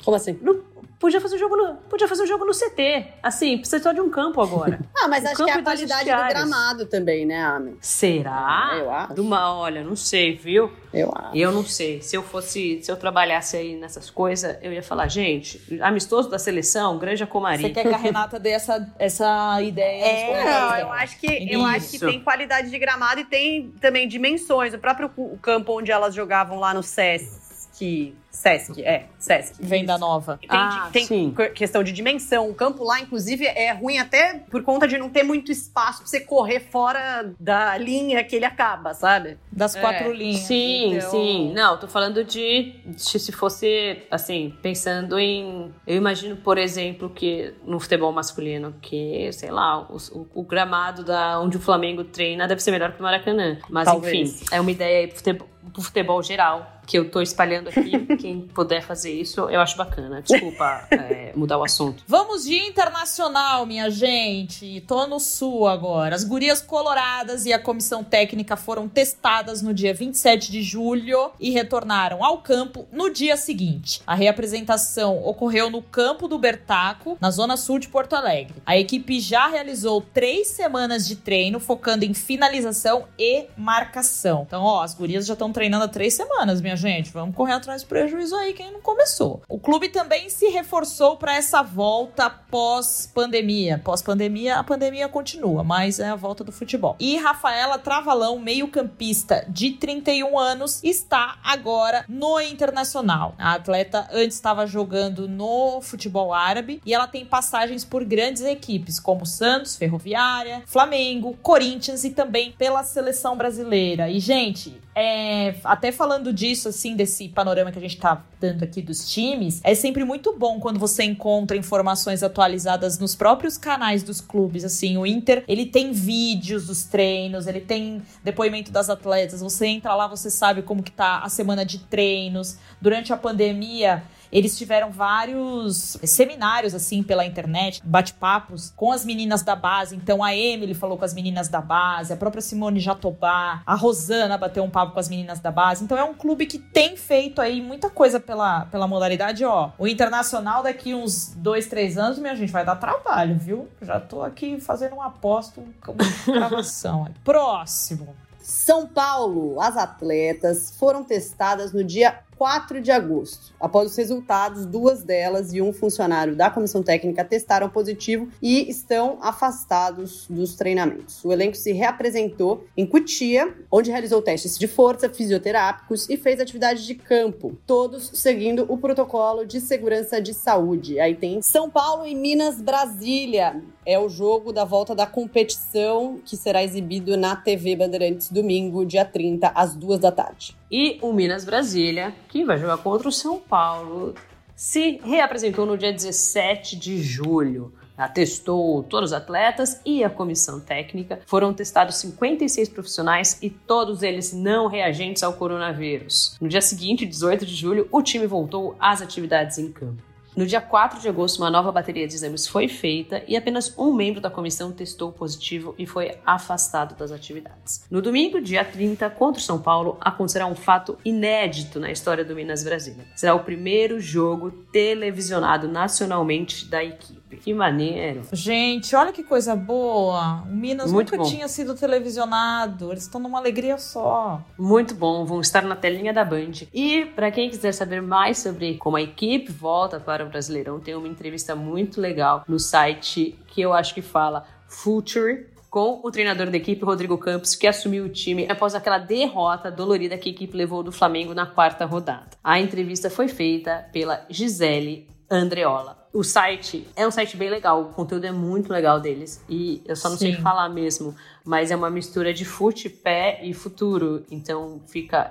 Como 0.03 0.17
assim? 0.17 0.39
No, 0.41 0.65
podia 1.01 1.19
fazer 1.19 1.37
um 1.37 1.39
jogo 1.39 1.57
no, 1.57 1.77
podia 1.89 2.07
fazer 2.07 2.23
um 2.23 2.27
jogo 2.27 2.45
no 2.45 2.53
CT. 2.53 3.07
Assim, 3.23 3.57
precisa 3.57 3.83
só 3.83 3.93
de 3.93 4.03
um 4.03 4.11
campo 4.11 4.41
agora. 4.41 4.79
ah, 4.95 5.09
mas 5.09 5.25
um 5.25 5.29
acho 5.29 5.45
que 5.45 5.51
é 5.51 5.55
a 5.55 5.63
qualidade 5.63 6.11
do 6.11 6.29
gramado 6.29 6.87
também, 6.87 7.25
né, 7.25 7.43
Ami? 7.43 7.79
Será? 7.81 8.69
Ah, 8.71 8.77
eu 8.77 8.91
acho. 8.91 9.21
Uma, 9.21 9.57
olha, 9.57 9.83
não 9.83 9.97
sei, 9.97 10.37
viu? 10.37 10.71
Eu 10.93 11.11
acho. 11.17 11.37
Eu 11.37 11.51
não 11.53 11.65
sei. 11.65 12.03
Se 12.03 12.15
eu 12.15 12.23
fosse, 12.23 12.83
se 12.83 12.93
eu 12.93 12.97
trabalhasse 12.97 13.57
aí 13.57 13.77
nessas 13.77 14.11
coisas, 14.11 14.59
eu 14.61 14.73
ia 14.73 14.83
falar, 14.83 15.09
gente, 15.09 15.81
amistoso 15.81 16.29
da 16.29 16.39
seleção, 16.39 16.99
Granja 16.99 17.27
Comari. 17.27 17.63
Você 17.63 17.71
quer 17.71 17.89
que 17.89 17.95
a 17.95 17.97
Renata 17.97 18.39
dê 18.39 18.51
essa, 18.51 18.93
essa 18.99 19.63
ideia? 19.63 20.05
É, 20.05 20.45
não, 20.45 20.77
eu 20.77 20.93
acho 20.93 21.19
que 21.19 21.49
eu 21.51 21.65
acho 21.65 21.91
que 21.91 21.99
tem 21.99 22.21
qualidade 22.21 22.69
de 22.69 22.79
gramado 22.79 23.21
e 23.21 23.25
tem 23.25 23.73
também 23.81 24.07
dimensões. 24.07 24.75
O 24.75 24.79
próprio 24.79 25.09
campo 25.41 25.79
onde 25.79 25.91
elas 25.91 26.15
jogavam 26.15 26.59
lá 26.59 26.75
no 26.75 26.83
SES 26.83 27.41
que 27.81 28.15
Sesc, 28.41 28.83
é, 28.83 29.05
Sesc. 29.19 29.57
Venda 29.61 29.99
nova. 29.99 30.39
Tem, 30.41 30.49
Ah, 30.51 30.89
tem 30.91 31.05
sim. 31.05 31.35
questão 31.55 31.83
de 31.85 31.93
dimensão. 31.93 32.49
O 32.49 32.55
campo 32.55 32.83
lá, 32.83 32.99
inclusive, 32.99 33.45
é 33.45 33.71
ruim 33.73 33.99
até 33.99 34.39
por 34.51 34.63
conta 34.63 34.89
de 34.89 34.97
não 34.97 35.11
ter 35.11 35.23
muito 35.23 35.53
espaço 35.53 35.99
pra 35.99 36.07
você 36.07 36.21
correr 36.21 36.61
fora 36.61 37.35
da 37.39 37.77
linha 37.77 38.25
que 38.25 38.35
ele 38.35 38.47
acaba, 38.47 38.95
sabe? 38.95 39.37
Das 39.53 39.77
quatro 39.77 40.11
linhas. 40.11 40.41
Sim, 40.41 40.95
Então- 40.97 41.11
sim. 41.11 41.53
Não, 41.53 41.77
tô 41.79 41.87
falando 41.87 42.25
de, 42.25 42.73
de 42.87 43.03
se 43.03 43.31
fosse, 43.31 43.99
assim, 44.11 44.55
pensando 44.63 45.19
em. 45.19 45.71
Eu 45.87 45.97
imagino, 45.97 46.35
por 46.37 46.57
exemplo, 46.57 47.11
que 47.11 47.53
no 47.67 47.79
futebol 47.79 48.11
masculino, 48.11 48.75
que, 48.81 49.31
sei 49.35 49.51
lá, 49.51 49.83
o, 49.83 49.97
o- 50.13 50.27
o 50.37 50.43
gramado 50.43 51.05
da, 51.05 51.39
onde 51.41 51.59
o 51.59 51.61
Flamengo 51.61 52.05
treina 52.05 52.49
deve 52.49 52.63
ser 52.63 52.71
melhor 52.71 52.93
que 52.93 53.01
o 53.01 53.03
Maracanã. 53.03 53.59
Mas, 53.69 53.85
Talvez. 53.85 54.31
enfim, 54.41 54.45
é 54.51 54.59
uma 54.61 54.71
ideia 54.71 55.01
aí 55.01 55.07
pro 55.09 55.17
futebol, 55.17 55.47
pro 55.73 55.83
futebol 55.83 56.23
geral 56.23 56.81
que 56.91 56.99
eu 56.99 57.09
tô 57.09 57.23
espalhando 57.23 57.69
aqui. 57.69 58.05
Quem 58.19 58.41
puder 58.41 58.83
fazer 58.83 59.13
isso, 59.13 59.43
eu 59.49 59.61
acho 59.61 59.77
bacana. 59.77 60.21
Desculpa 60.21 60.89
é, 60.91 61.33
mudar 61.37 61.57
o 61.57 61.63
assunto. 61.63 62.03
Vamos 62.05 62.45
de 62.45 62.57
internacional, 62.57 63.65
minha 63.65 63.89
gente. 63.89 64.83
Tô 64.89 65.07
no 65.07 65.21
sul 65.21 65.69
agora. 65.69 66.17
As 66.17 66.25
gurias 66.25 66.61
coloradas 66.61 67.47
e 67.47 67.53
a 67.53 67.61
comissão 67.61 68.03
técnica 68.03 68.57
foram 68.57 68.89
testadas 68.89 69.63
no 69.63 69.73
dia 69.73 69.95
27 69.95 70.51
de 70.51 70.63
julho 70.63 71.31
e 71.39 71.51
retornaram 71.51 72.25
ao 72.25 72.39
campo 72.39 72.89
no 72.91 73.09
dia 73.09 73.37
seguinte. 73.37 74.03
A 74.05 74.17
reapresentação 74.17 75.25
ocorreu 75.25 75.71
no 75.71 75.83
campo 75.83 76.27
do 76.27 76.41
Bertaco, 76.41 77.17
na 77.21 77.31
zona 77.31 77.57
sul 77.57 77.79
de 77.79 77.87
Porto 77.87 78.15
Alegre. 78.15 78.61
A 78.67 78.77
equipe 78.77 79.21
já 79.21 79.47
realizou 79.47 80.01
três 80.01 80.49
semanas 80.49 81.07
de 81.07 81.15
treino, 81.15 81.61
focando 81.61 82.05
em 82.05 82.15
finalização 82.15 83.05
e 83.17 83.47
marcação. 83.57 84.43
Então, 84.45 84.65
ó, 84.65 84.83
as 84.83 84.93
gurias 84.93 85.25
já 85.25 85.35
estão 85.35 85.50
treinando 85.53 85.85
há 85.85 85.89
três 85.89 86.15
semanas, 86.15 86.61
minha 86.61 86.77
gente. 86.77 87.11
Vamos 87.11 87.35
correr 87.35 87.55
atrás 87.55 87.83
do 87.83 87.89
prejuízo 87.89 88.35
aí, 88.37 88.53
quem 88.53 88.73
não 88.73 88.81
começou. 88.81 89.43
O 89.49 89.59
clube 89.59 89.89
também 89.89 90.29
se 90.29 90.49
reforçou 90.49 91.17
para 91.17 91.35
essa 91.35 91.63
volta 91.63 92.31
pós-pandemia. 92.31 93.81
Pós-pandemia, 93.83 94.59
a 94.59 94.65
pandemia 94.65 95.09
continua, 95.09 95.63
mas 95.63 95.99
é 95.99 96.09
a 96.09 96.17
volta 96.17 96.45
do 96.45 96.53
futebol. 96.53 96.97
E 96.99 97.17
Rafaela 97.17 97.79
Travalão, 97.79 98.39
meio-campista 98.39 99.45
de 99.49 99.73
31 99.73 100.39
anos, 100.39 100.83
está 100.83 101.39
agora 101.43 102.05
no 102.09 102.41
Internacional. 102.41 103.35
A 103.39 103.55
atleta 103.55 104.09
antes 104.13 104.37
estava 104.37 104.67
jogando 104.67 105.29
no 105.29 105.81
futebol 105.81 106.33
árabe 106.33 106.81
e 106.85 106.95
ela 106.95 107.07
tem 107.07 107.25
passagens 107.25 107.85
por 107.85 108.05
grandes 108.05 108.43
equipes 108.43 108.99
como 108.99 109.25
Santos, 109.27 109.77
Ferroviária, 109.77 110.63
Flamengo, 110.67 111.37
Corinthians 111.43 112.05
e 112.05 112.11
também 112.11 112.53
pela 112.53 112.83
seleção 112.83 113.37
brasileira. 113.37 114.09
E, 114.09 114.19
gente, 114.21 114.81
é, 114.95 115.40
até 115.65 115.93
falando 115.93 116.33
disso, 116.33 116.69
assim, 116.69 116.97
desse 116.97 117.29
panorama 117.29 117.71
que 117.71 117.79
a 117.79 117.83
gente 117.83 117.97
tá 117.99 118.25
dando 118.41 118.63
aqui 118.63 118.81
dos 118.81 119.11
times, 119.11 119.61
é 119.63 119.75
sempre 119.75 120.05
muito 120.05 120.37
bom 120.37 120.59
quando 120.59 120.79
você 120.79 121.05
encontra 121.05 121.57
informações 121.57 122.23
atualizadas 122.23 122.99
nos 122.99 123.15
próprios 123.15 123.59
canais 123.59 124.03
dos 124.03 124.21
clubes. 124.21 124.65
Assim, 124.65 124.97
o 124.97 125.07
Inter, 125.07 125.45
ele 125.47 125.67
tem 125.67 125.93
vídeos 125.93 126.67
dos 126.67 126.85
treinos, 126.85 127.47
ele 127.47 127.61
tem 127.61 128.03
depoimento 128.25 128.71
das 128.71 128.89
atletas. 128.89 129.41
Você 129.41 129.67
entra 129.67 129.95
lá, 129.95 130.07
você 130.07 130.31
sabe 130.31 130.63
como 130.63 130.83
que 130.83 130.93
tá 130.93 131.21
a 131.21 131.29
semana 131.29 131.65
de 131.65 131.79
treinos. 131.81 132.57
Durante 132.81 133.13
a 133.13 133.17
pandemia, 133.17 134.03
eles 134.33 134.57
tiveram 134.57 134.91
vários 134.91 135.97
seminários, 136.05 136.75
assim, 136.75 137.03
pela 137.03 137.25
internet, 137.25 137.81
bate-papos 137.85 138.73
com 138.77 138.93
as 138.93 139.05
meninas 139.05 139.43
da 139.43 139.57
base. 139.57 139.97
Então, 139.97 140.23
a 140.23 140.35
Emily 140.35 140.75
falou 140.75 140.97
com 140.97 141.05
as 141.05 141.15
meninas 141.15 141.49
da 141.49 141.61
base, 141.61 142.13
a 142.13 142.17
própria 142.17 142.41
Simone 142.41 142.81
Jatobá, 142.81 143.63
a 143.67 143.75
Rosana 143.75 144.39
bateu 144.39 144.63
um 144.63 144.71
papo 144.71 144.93
com 144.93 145.01
as 145.01 145.09
meninas 145.09 145.41
da 145.41 145.51
base. 145.51 145.85
Então, 145.85 145.99
é 145.99 146.05
um 146.05 146.15
clube 146.15 146.47
que 146.47 146.59
tem 146.59 146.97
feito 146.97 147.41
aí 147.41 147.61
muita 147.61 147.91
coisa 147.91 148.21
pela, 148.21 148.67
pela 148.67 148.87
modalidade, 148.87 149.45
ó. 149.45 149.71
O 149.79 149.87
Internacional, 149.87 150.63
daqui 150.63 150.95
uns 150.95 151.35
dois, 151.37 151.67
três 151.67 151.99
anos, 151.99 152.19
minha 152.19 152.35
gente, 152.37 152.53
vai 152.53 152.65
dar 152.65 152.77
trabalho, 152.77 153.37
viu? 153.37 153.69
Já 153.83 153.99
tô 153.99 154.23
aqui 154.23 154.61
fazendo 154.61 154.97
um 154.97 155.03
aposto, 155.03 155.61
uma 155.61 155.95
gravação. 156.27 157.09
Próximo. 157.25 158.15
São 158.39 158.87
Paulo, 158.87 159.61
as 159.61 159.77
atletas 159.77 160.75
foram 160.79 161.05
testadas 161.05 161.73
no 161.73 161.85
dia 161.85 162.19
4 162.41 162.81
de 162.81 162.91
agosto. 162.91 163.53
Após 163.61 163.91
os 163.91 163.97
resultados, 163.99 164.65
duas 164.65 165.03
delas 165.03 165.53
e 165.53 165.61
um 165.61 165.75
funcionário 165.75 166.35
da 166.35 166.49
comissão 166.49 166.83
técnica 166.83 167.23
testaram 167.23 167.69
positivo 167.69 168.29
e 168.41 168.67
estão 168.71 169.19
afastados 169.21 170.27
dos 170.27 170.55
treinamentos. 170.55 171.23
O 171.23 171.31
elenco 171.31 171.55
se 171.55 171.71
reapresentou 171.73 172.65
em 172.75 172.87
Cutia, 172.87 173.55
onde 173.71 173.91
realizou 173.91 174.23
testes 174.23 174.59
de 174.59 174.67
força, 174.67 175.11
fisioterápicos 175.11 176.09
e 176.09 176.17
fez 176.17 176.41
atividade 176.41 176.87
de 176.87 176.95
campo, 176.95 177.59
todos 177.67 178.11
seguindo 178.15 178.65
o 178.71 178.79
protocolo 178.79 179.45
de 179.45 179.61
segurança 179.61 180.19
de 180.19 180.33
saúde. 180.33 180.99
Aí 180.99 181.15
tem 181.15 181.43
São 181.43 181.69
Paulo 181.69 182.07
e 182.07 182.15
Minas 182.15 182.63
Brasília. 182.63 183.63
É 183.91 183.99
o 183.99 184.09
jogo 184.09 184.53
da 184.53 184.65
volta 184.65 184.95
da 184.95 185.05
competição 185.05 186.21
que 186.25 186.37
será 186.37 186.63
exibido 186.63 187.17
na 187.17 187.35
TV 187.35 187.75
Bandeirantes 187.75 188.31
domingo, 188.31 188.87
dia 188.87 189.05
30, 189.05 189.49
às 189.49 189.75
duas 189.75 189.99
da 189.99 190.13
tarde. 190.13 190.57
E 190.71 190.97
o 191.03 191.13
Minas 191.13 191.45
Brasília, 191.45 192.15
que 192.29 192.45
vai 192.45 192.57
jogar 192.57 192.77
contra 192.77 193.09
o 193.09 193.13
São 193.13 193.41
Paulo, 193.41 194.15
se 194.55 195.01
reapresentou 195.03 195.67
no 195.67 195.77
dia 195.77 195.93
17 195.93 196.77
de 196.77 197.03
julho. 197.03 197.75
Ela 197.99 198.07
testou 198.07 198.85
todos 198.85 199.11
os 199.11 199.13
atletas 199.13 199.81
e 199.85 200.05
a 200.05 200.09
comissão 200.09 200.61
técnica. 200.61 201.19
Foram 201.27 201.53
testados 201.53 201.97
56 201.97 202.69
profissionais 202.69 203.39
e 203.43 203.51
todos 203.51 204.05
eles 204.05 204.33
não 204.33 204.69
reagentes 204.69 205.25
ao 205.25 205.33
coronavírus. 205.33 206.37
No 206.41 206.49
dia 206.49 206.63
seguinte, 206.63 207.05
18 207.05 207.45
de 207.45 207.57
julho, 207.57 207.89
o 207.91 208.01
time 208.03 208.29
voltou 208.29 208.77
às 208.79 209.03
atividades 209.03 209.59
em 209.59 209.73
campo. 209.73 210.10
No 210.41 210.47
dia 210.47 210.63
4 210.63 211.01
de 211.01 211.07
agosto, 211.07 211.41
uma 211.41 211.51
nova 211.51 211.71
bateria 211.71 212.09
de 212.09 212.15
exames 212.15 212.47
foi 212.47 212.67
feita 212.67 213.23
e 213.29 213.37
apenas 213.37 213.77
um 213.77 213.93
membro 213.93 214.23
da 214.23 214.31
comissão 214.31 214.73
testou 214.73 215.13
positivo 215.13 215.75
e 215.77 215.85
foi 215.85 216.17
afastado 216.25 216.97
das 216.97 217.13
atividades. 217.13 217.85
No 217.91 218.01
domingo, 218.01 218.41
dia 218.41 218.65
30, 218.65 219.11
contra 219.11 219.39
o 219.39 219.45
São 219.45 219.61
Paulo, 219.61 219.99
acontecerá 220.01 220.47
um 220.47 220.55
fato 220.55 220.97
inédito 221.05 221.79
na 221.79 221.91
história 221.91 222.25
do 222.25 222.35
Minas 222.35 222.65
Brasília. 222.65 223.05
Será 223.15 223.35
o 223.35 223.45
primeiro 223.45 224.01
jogo 224.01 224.51
televisionado 224.73 225.69
nacionalmente 225.69 226.65
da 226.71 226.83
equipe. 226.83 227.20
Que 227.37 227.55
maneiro! 227.55 228.23
Gente, 228.33 228.95
olha 228.95 229.13
que 229.13 229.23
coisa 229.23 229.55
boa. 229.57 230.43
O 230.43 230.55
Minas 230.55 230.93
Muito 230.93 231.13
nunca 231.13 231.23
bom. 231.25 231.31
tinha 231.31 231.49
sido 231.49 231.75
televisionado. 231.75 232.91
Eles 232.91 233.05
estão 233.05 233.21
numa 233.21 233.39
alegria 233.39 233.79
só. 233.79 234.43
Muito 234.59 234.95
bom, 234.95 235.25
vão 235.25 235.41
estar 235.41 235.63
na 235.63 235.77
telinha 235.77 236.13
da 236.13 236.25
Band. 236.25 236.67
E 236.73 237.07
para 237.07 237.31
quem 237.31 237.51
quiser 237.51 237.73
saber 237.73 238.03
mais 238.03 238.39
sobre 238.39 238.77
como 238.77 238.97
a 238.97 239.03
equipe 239.03 239.51
volta 239.51 239.99
para 240.01 240.25
o 240.25 240.29
Brasileirão, 240.29 240.81
tem 240.81 240.95
uma 240.95 241.09
entrevista 241.09 241.55
muito 241.55 242.01
legal 242.01 242.45
no 242.47 242.59
site 242.59 243.39
que 243.47 243.61
eu 243.61 243.73
acho 243.73 243.95
que 243.95 244.03
fala 244.03 244.47
Future 244.67 245.47
com 245.71 246.01
o 246.03 246.11
treinador 246.11 246.51
da 246.51 246.57
equipe, 246.57 246.85
Rodrigo 246.85 247.17
Campos, 247.17 247.55
que 247.55 247.67
assumiu 247.67 248.05
o 248.05 248.09
time 248.09 248.45
após 248.51 248.75
aquela 248.75 248.99
derrota 248.99 249.71
dolorida 249.71 250.19
que 250.19 250.29
a 250.29 250.33
equipe 250.33 250.57
levou 250.57 250.83
do 250.83 250.91
Flamengo 250.91 251.33
na 251.33 251.47
quarta 251.47 251.85
rodada. 251.85 252.31
A 252.43 252.59
entrevista 252.59 253.09
foi 253.09 253.29
feita 253.29 253.87
pela 253.93 254.27
Gisele 254.29 255.07
Andreola. 255.31 255.99
O 256.13 256.25
site 256.25 256.89
é 256.97 257.07
um 257.07 257.11
site 257.11 257.37
bem 257.37 257.49
legal, 257.49 257.83
o 257.83 257.85
conteúdo 257.93 258.25
é 258.27 258.33
muito 258.33 258.73
legal 258.73 258.99
deles. 259.01 259.41
E 259.49 259.81
eu 259.87 259.95
só 259.95 260.09
não 260.11 260.17
sei 260.17 260.35
Sim. 260.35 260.43
falar 260.43 260.69
mesmo, 260.69 261.15
mas 261.45 261.71
é 261.71 261.77
uma 261.77 261.89
mistura 261.89 262.35
de 262.35 262.45
fute, 262.45 262.89
pé 262.89 263.39
e 263.45 263.55
futuro. 263.55 264.25
Então 264.29 264.81
fica 264.89 265.31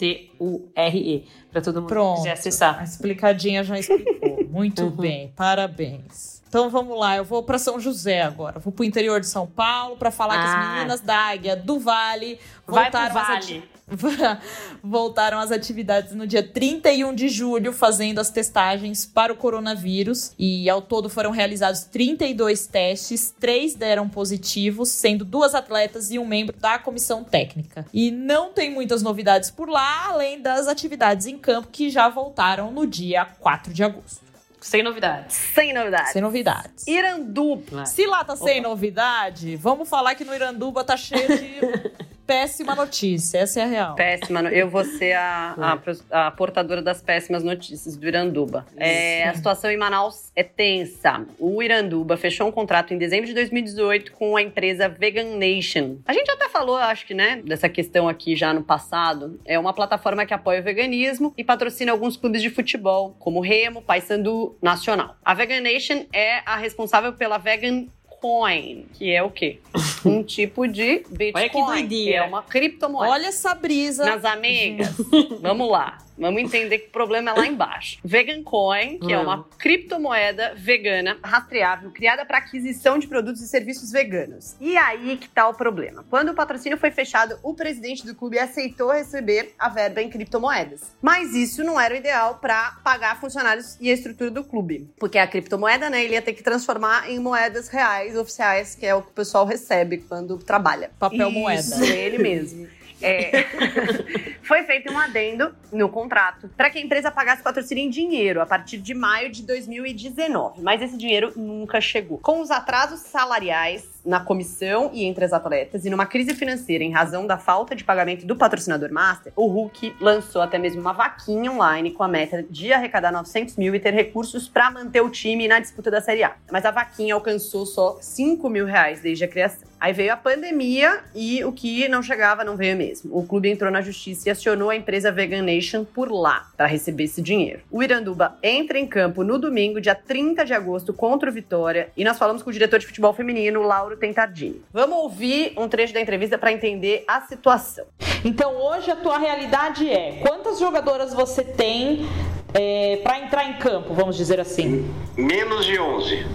F-O-O-T-U-R-E, 0.00 1.26
para 1.50 1.60
todo 1.60 1.76
mundo 1.80 1.88
que 1.88 1.94
Pronto. 1.94 2.16
quiser 2.18 2.32
acessar. 2.32 2.78
A 2.80 2.84
explicadinha 2.84 3.64
já 3.64 3.76
explicou. 3.78 4.44
Muito 4.48 4.84
Uhum. 4.84 4.90
bem, 4.90 5.32
parabéns. 5.34 6.41
Então 6.52 6.68
vamos 6.68 6.98
lá, 6.98 7.16
eu 7.16 7.24
vou 7.24 7.42
para 7.42 7.58
São 7.58 7.80
José 7.80 8.20
agora. 8.20 8.58
Vou 8.58 8.70
pro 8.70 8.84
interior 8.84 9.18
de 9.18 9.26
São 9.26 9.46
Paulo 9.46 9.96
para 9.96 10.10
falar 10.10 10.34
que 10.34 10.44
as 10.48 10.54
Ah. 10.54 10.74
meninas 10.74 11.00
da 11.00 11.16
Águia 11.16 11.56
do 11.56 11.78
Vale 11.80 12.38
Vai 12.66 12.84
voltaram 12.84 13.16
às 13.18 13.46
Vale. 13.46 13.70
voltaram 14.84 15.38
às 15.38 15.50
atividades 15.50 16.14
no 16.14 16.26
dia 16.26 16.42
31 16.46 17.14
de 17.14 17.30
julho, 17.30 17.72
fazendo 17.72 18.18
as 18.18 18.28
testagens 18.28 19.06
para 19.06 19.32
o 19.32 19.36
coronavírus. 19.36 20.32
E 20.38 20.68
ao 20.68 20.82
todo 20.82 21.08
foram 21.08 21.30
realizados 21.30 21.84
32 21.84 22.66
testes, 22.66 23.34
três 23.40 23.74
deram 23.74 24.06
positivos, 24.06 24.90
sendo 24.90 25.24
duas 25.24 25.54
atletas 25.54 26.10
e 26.10 26.18
um 26.18 26.26
membro 26.26 26.54
da 26.58 26.78
comissão 26.78 27.24
técnica. 27.24 27.86
E 27.94 28.10
não 28.10 28.52
tem 28.52 28.70
muitas 28.70 29.02
novidades 29.02 29.50
por 29.50 29.70
lá, 29.70 30.08
além 30.08 30.38
das 30.42 30.68
atividades 30.68 31.26
em 31.26 31.38
campo 31.38 31.68
que 31.72 31.88
já 31.88 32.10
voltaram 32.10 32.70
no 32.70 32.86
dia 32.86 33.24
4 33.40 33.72
de 33.72 33.82
agosto. 33.82 34.31
Sem 34.62 34.82
novidades. 34.82 35.36
Sem 35.36 35.72
novidades. 35.72 36.12
Sem 36.12 36.22
novidades. 36.22 36.86
Irandu. 36.86 37.62
Vai. 37.70 37.86
Se 37.86 38.06
lá 38.06 38.24
tá 38.24 38.36
sem 38.36 38.60
novidade, 38.60 39.56
vamos 39.56 39.88
falar 39.88 40.14
que 40.14 40.24
no 40.24 40.34
Iranduba 40.34 40.84
tá 40.84 40.96
cheio 40.96 41.26
de 41.28 41.60
péssima 42.26 42.74
notícia, 42.74 43.38
essa 43.38 43.60
é 43.60 43.62
a 43.62 43.66
real. 43.66 43.94
Péssima, 43.94 44.40
eu 44.50 44.68
vou 44.68 44.84
ser 44.84 45.12
a, 45.12 45.78
a, 46.10 46.26
a 46.26 46.30
portadora 46.30 46.82
das 46.82 47.02
péssimas 47.02 47.42
notícias 47.42 47.96
do 47.96 48.06
Iranduba. 48.06 48.66
É, 48.76 49.28
a 49.28 49.34
situação 49.34 49.70
em 49.70 49.76
Manaus 49.76 50.30
é 50.34 50.42
tensa. 50.42 51.26
O 51.38 51.62
Iranduba 51.62 52.16
fechou 52.16 52.48
um 52.48 52.52
contrato 52.52 52.94
em 52.94 52.98
dezembro 52.98 53.26
de 53.26 53.34
2018 53.34 54.12
com 54.12 54.36
a 54.36 54.42
empresa 54.42 54.88
Vegan 54.88 55.36
Nation. 55.36 55.98
A 56.06 56.12
gente 56.12 56.30
até 56.30 56.48
falou, 56.48 56.76
acho 56.76 57.06
que, 57.06 57.14
né, 57.14 57.42
dessa 57.44 57.68
questão 57.68 58.08
aqui 58.08 58.36
já 58.36 58.52
no 58.52 58.62
passado. 58.62 59.40
É 59.44 59.58
uma 59.58 59.72
plataforma 59.72 60.24
que 60.24 60.34
apoia 60.34 60.60
o 60.60 60.64
veganismo 60.64 61.32
e 61.36 61.44
patrocina 61.44 61.92
alguns 61.92 62.16
clubes 62.16 62.42
de 62.42 62.50
futebol, 62.50 63.16
como 63.18 63.40
Remo, 63.40 63.82
Paysandu, 63.82 64.56
Nacional. 64.62 65.16
A 65.24 65.34
Vegan 65.34 65.60
Nation 65.60 66.04
é 66.12 66.40
a 66.46 66.56
responsável 66.56 67.12
pela 67.12 67.38
Vegan 67.38 67.86
Bitcoin, 68.22 68.86
que 68.94 69.10
é 69.10 69.22
o 69.22 69.30
quê? 69.30 69.58
Um 70.04 70.22
tipo 70.22 70.66
de 70.66 71.04
Bitcoin, 71.10 71.88
que, 71.88 72.04
que 72.04 72.12
é 72.12 72.22
uma 72.22 72.42
criptomoeda. 72.42 73.12
Olha 73.12 73.26
essa 73.26 73.54
brisa. 73.54 74.04
Nas 74.04 74.24
amigas, 74.24 74.96
vamos 75.40 75.70
lá. 75.70 75.98
Vamos 76.16 76.42
entender 76.42 76.78
que 76.78 76.88
o 76.88 76.92
problema 76.92 77.30
é 77.30 77.34
lá 77.34 77.46
embaixo. 77.46 77.98
Vegan 78.04 78.42
Coin, 78.42 78.98
que 78.98 79.12
é 79.12 79.18
uma 79.18 79.44
criptomoeda 79.58 80.54
vegana 80.54 81.18
rastreável 81.22 81.90
criada 81.90 82.24
para 82.24 82.38
aquisição 82.38 82.98
de 82.98 83.06
produtos 83.06 83.42
e 83.42 83.48
serviços 83.48 83.90
veganos. 83.90 84.56
E 84.60 84.76
aí 84.76 85.16
que 85.16 85.28
tá 85.28 85.48
o 85.48 85.54
problema. 85.54 86.04
Quando 86.08 86.30
o 86.30 86.34
patrocínio 86.34 86.78
foi 86.78 86.90
fechado, 86.90 87.38
o 87.42 87.54
presidente 87.54 88.06
do 88.06 88.14
clube 88.14 88.38
aceitou 88.38 88.90
receber 88.90 89.54
a 89.58 89.68
verba 89.68 90.02
em 90.02 90.10
criptomoedas. 90.10 90.92
Mas 91.00 91.34
isso 91.34 91.64
não 91.64 91.80
era 91.80 91.94
o 91.94 91.96
ideal 91.96 92.36
para 92.36 92.78
pagar 92.84 93.20
funcionários 93.20 93.76
e 93.80 93.90
a 93.90 93.94
estrutura 93.94 94.30
do 94.30 94.44
clube, 94.44 94.90
porque 94.98 95.18
a 95.18 95.26
criptomoeda, 95.26 95.88
né, 95.88 96.04
ele 96.04 96.14
ia 96.14 96.22
ter 96.22 96.32
que 96.32 96.42
transformar 96.42 97.10
em 97.10 97.18
moedas 97.18 97.68
reais 97.68 98.16
oficiais, 98.16 98.74
que 98.74 98.86
é 98.86 98.94
o 98.94 99.02
que 99.02 99.08
o 99.08 99.12
pessoal 99.12 99.46
recebe 99.46 99.98
quando 99.98 100.38
trabalha. 100.38 100.90
Papel 100.98 101.28
isso, 101.28 101.38
moeda. 101.38 101.86
Ele 101.86 102.18
mesmo. 102.18 102.68
É, 103.02 103.44
foi 104.42 104.62
feito 104.64 104.92
um 104.92 104.98
adendo 104.98 105.54
no 105.72 105.88
contrato 105.88 106.48
para 106.56 106.70
que 106.70 106.78
a 106.78 106.80
empresa 106.80 107.10
pagasse 107.10 107.42
patrocínio 107.42 107.84
em 107.84 107.90
dinheiro 107.90 108.40
a 108.40 108.46
partir 108.46 108.78
de 108.78 108.94
maio 108.94 109.30
de 109.30 109.42
2019, 109.42 110.62
mas 110.62 110.80
esse 110.80 110.96
dinheiro 110.96 111.32
nunca 111.36 111.80
chegou. 111.80 112.18
Com 112.18 112.40
os 112.40 112.50
atrasos 112.50 113.00
salariais 113.00 113.91
na 114.04 114.20
comissão 114.20 114.90
e 114.92 115.04
entre 115.04 115.24
as 115.24 115.32
atletas, 115.32 115.84
e 115.84 115.90
numa 115.90 116.06
crise 116.06 116.34
financeira 116.34 116.82
em 116.82 116.90
razão 116.90 117.26
da 117.26 117.38
falta 117.38 117.74
de 117.74 117.84
pagamento 117.84 118.26
do 118.26 118.36
patrocinador 118.36 118.92
master, 118.92 119.32
o 119.36 119.46
Hulk 119.46 119.96
lançou 120.00 120.42
até 120.42 120.58
mesmo 120.58 120.80
uma 120.80 120.92
vaquinha 120.92 121.50
online 121.50 121.92
com 121.92 122.02
a 122.02 122.08
meta 122.08 122.44
de 122.48 122.72
arrecadar 122.72 123.12
900 123.12 123.56
mil 123.56 123.74
e 123.74 123.80
ter 123.80 123.92
recursos 123.92 124.48
para 124.48 124.70
manter 124.70 125.00
o 125.00 125.10
time 125.10 125.46
na 125.48 125.60
disputa 125.60 125.90
da 125.90 126.00
Série 126.00 126.24
A. 126.24 126.34
Mas 126.50 126.64
a 126.64 126.70
vaquinha 126.70 127.14
alcançou 127.14 127.66
só 127.66 127.98
5 128.00 128.48
mil 128.48 128.66
reais 128.66 129.00
desde 129.00 129.24
a 129.24 129.28
criação. 129.28 129.72
Aí 129.82 129.92
veio 129.92 130.12
a 130.12 130.16
pandemia 130.16 131.00
e 131.12 131.44
o 131.44 131.50
que 131.50 131.88
não 131.88 132.04
chegava 132.04 132.44
não 132.44 132.56
veio 132.56 132.76
mesmo. 132.76 133.18
O 133.18 133.26
clube 133.26 133.50
entrou 133.50 133.68
na 133.68 133.80
justiça 133.80 134.28
e 134.28 134.30
acionou 134.30 134.70
a 134.70 134.76
empresa 134.76 135.10
Vegan 135.10 135.42
Nation 135.42 135.84
por 135.84 136.08
lá 136.08 136.48
para 136.56 136.68
receber 136.68 137.02
esse 137.02 137.20
dinheiro. 137.20 137.62
O 137.68 137.82
Iranduba 137.82 138.38
entra 138.44 138.78
em 138.78 138.86
campo 138.86 139.24
no 139.24 139.40
domingo, 139.40 139.80
dia 139.80 139.96
30 139.96 140.44
de 140.44 140.54
agosto, 140.54 140.92
contra 140.92 141.28
o 141.28 141.32
Vitória, 141.32 141.90
e 141.96 142.04
nós 142.04 142.16
falamos 142.16 142.44
com 142.44 142.50
o 142.50 142.52
diretor 142.52 142.78
de 142.78 142.86
futebol 142.86 143.12
feminino, 143.12 143.60
Lauro 143.62 143.91
Tentardini. 143.96 144.62
Vamos 144.72 144.96
ouvir 144.98 145.52
um 145.56 145.68
trecho 145.68 145.92
da 145.94 146.00
entrevista 146.00 146.38
para 146.38 146.52
entender 146.52 147.04
a 147.06 147.20
situação. 147.22 147.84
Então, 148.24 148.56
hoje 148.56 148.90
a 148.90 148.96
tua 148.96 149.18
realidade 149.18 149.88
é: 149.90 150.20
quantas 150.26 150.58
jogadoras 150.58 151.12
você 151.12 151.42
tem 151.42 152.06
é, 152.54 153.00
para 153.02 153.18
entrar 153.18 153.44
em 153.44 153.54
campo, 153.54 153.94
vamos 153.94 154.16
dizer 154.16 154.40
assim? 154.40 154.90
Menos 155.16 155.64
de 155.64 155.78
11. 155.78 156.26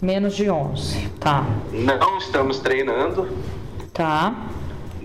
Menos 0.00 0.34
de 0.34 0.50
11, 0.50 1.08
tá. 1.20 1.46
Não 1.70 2.18
estamos 2.18 2.58
treinando. 2.58 3.28
Tá. 3.94 4.34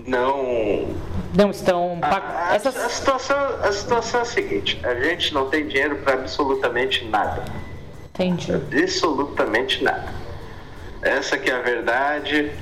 Não. 0.04 0.88
Não 1.36 1.50
estão. 1.50 1.98
A, 2.02 2.50
a, 2.50 2.54
Essas... 2.56 2.76
a, 2.76 2.88
situação, 2.88 3.36
a 3.62 3.70
situação 3.70 4.20
é 4.20 4.22
a 4.22 4.26
seguinte: 4.26 4.80
a 4.82 4.94
gente 4.94 5.32
não 5.32 5.48
tem 5.48 5.68
dinheiro 5.68 5.96
para 5.96 6.14
absolutamente 6.14 7.04
nada. 7.04 7.44
Entendi. 8.14 8.52
Absolutamente 8.52 9.84
nada. 9.84 10.12
Essa 11.02 11.38
que 11.38 11.50
é 11.50 11.54
a 11.54 11.60
verdade. 11.60 12.52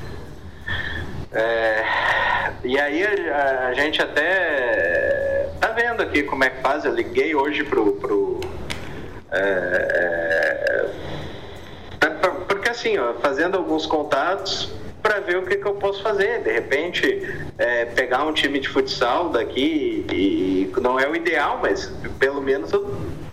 É, 1.33 1.85
e 2.65 2.79
aí 2.79 3.05
a, 3.05 3.69
a, 3.69 3.75
gente 3.75 4.01
até 4.01 5.49
tá 5.61 5.69
vendo 5.69 6.03
aqui 6.03 6.23
como 6.23 6.45
é 6.45 6.51
que 6.51 6.61
faz. 6.61 6.85
Eu 6.85 6.95
liguei 6.95 7.35
hoje 7.35 7.65
pro, 7.65 7.93
pro 7.93 8.41
é, 9.33 10.87
porque 12.49 12.69
assim, 12.71 12.99
ó, 12.99 13.15
fazendo 13.15 13.57
alguns 13.57 13.87
contatos 13.87 14.73
para 15.03 15.21
ver 15.21 15.37
o 15.37 15.43
que, 15.43 15.57
que 15.57 15.67
eu 15.67 15.75
posso 15.75 16.03
fazer. 16.03 16.43
De 16.43 16.53
repente, 16.53 17.47
é, 17.59 17.85
pegar 17.85 18.25
um 18.25 18.33
time 18.33 18.59
de 18.59 18.69
futsal 18.69 19.29
daqui 19.29 20.05
e, 20.13 20.73
e, 20.77 20.81
não 20.81 20.99
é 20.99 21.09
o 21.09 21.15
ideal, 21.15 21.61
mas 21.63 21.93
pelo 22.19 22.41
menos 22.41 22.73
eu 22.73 22.85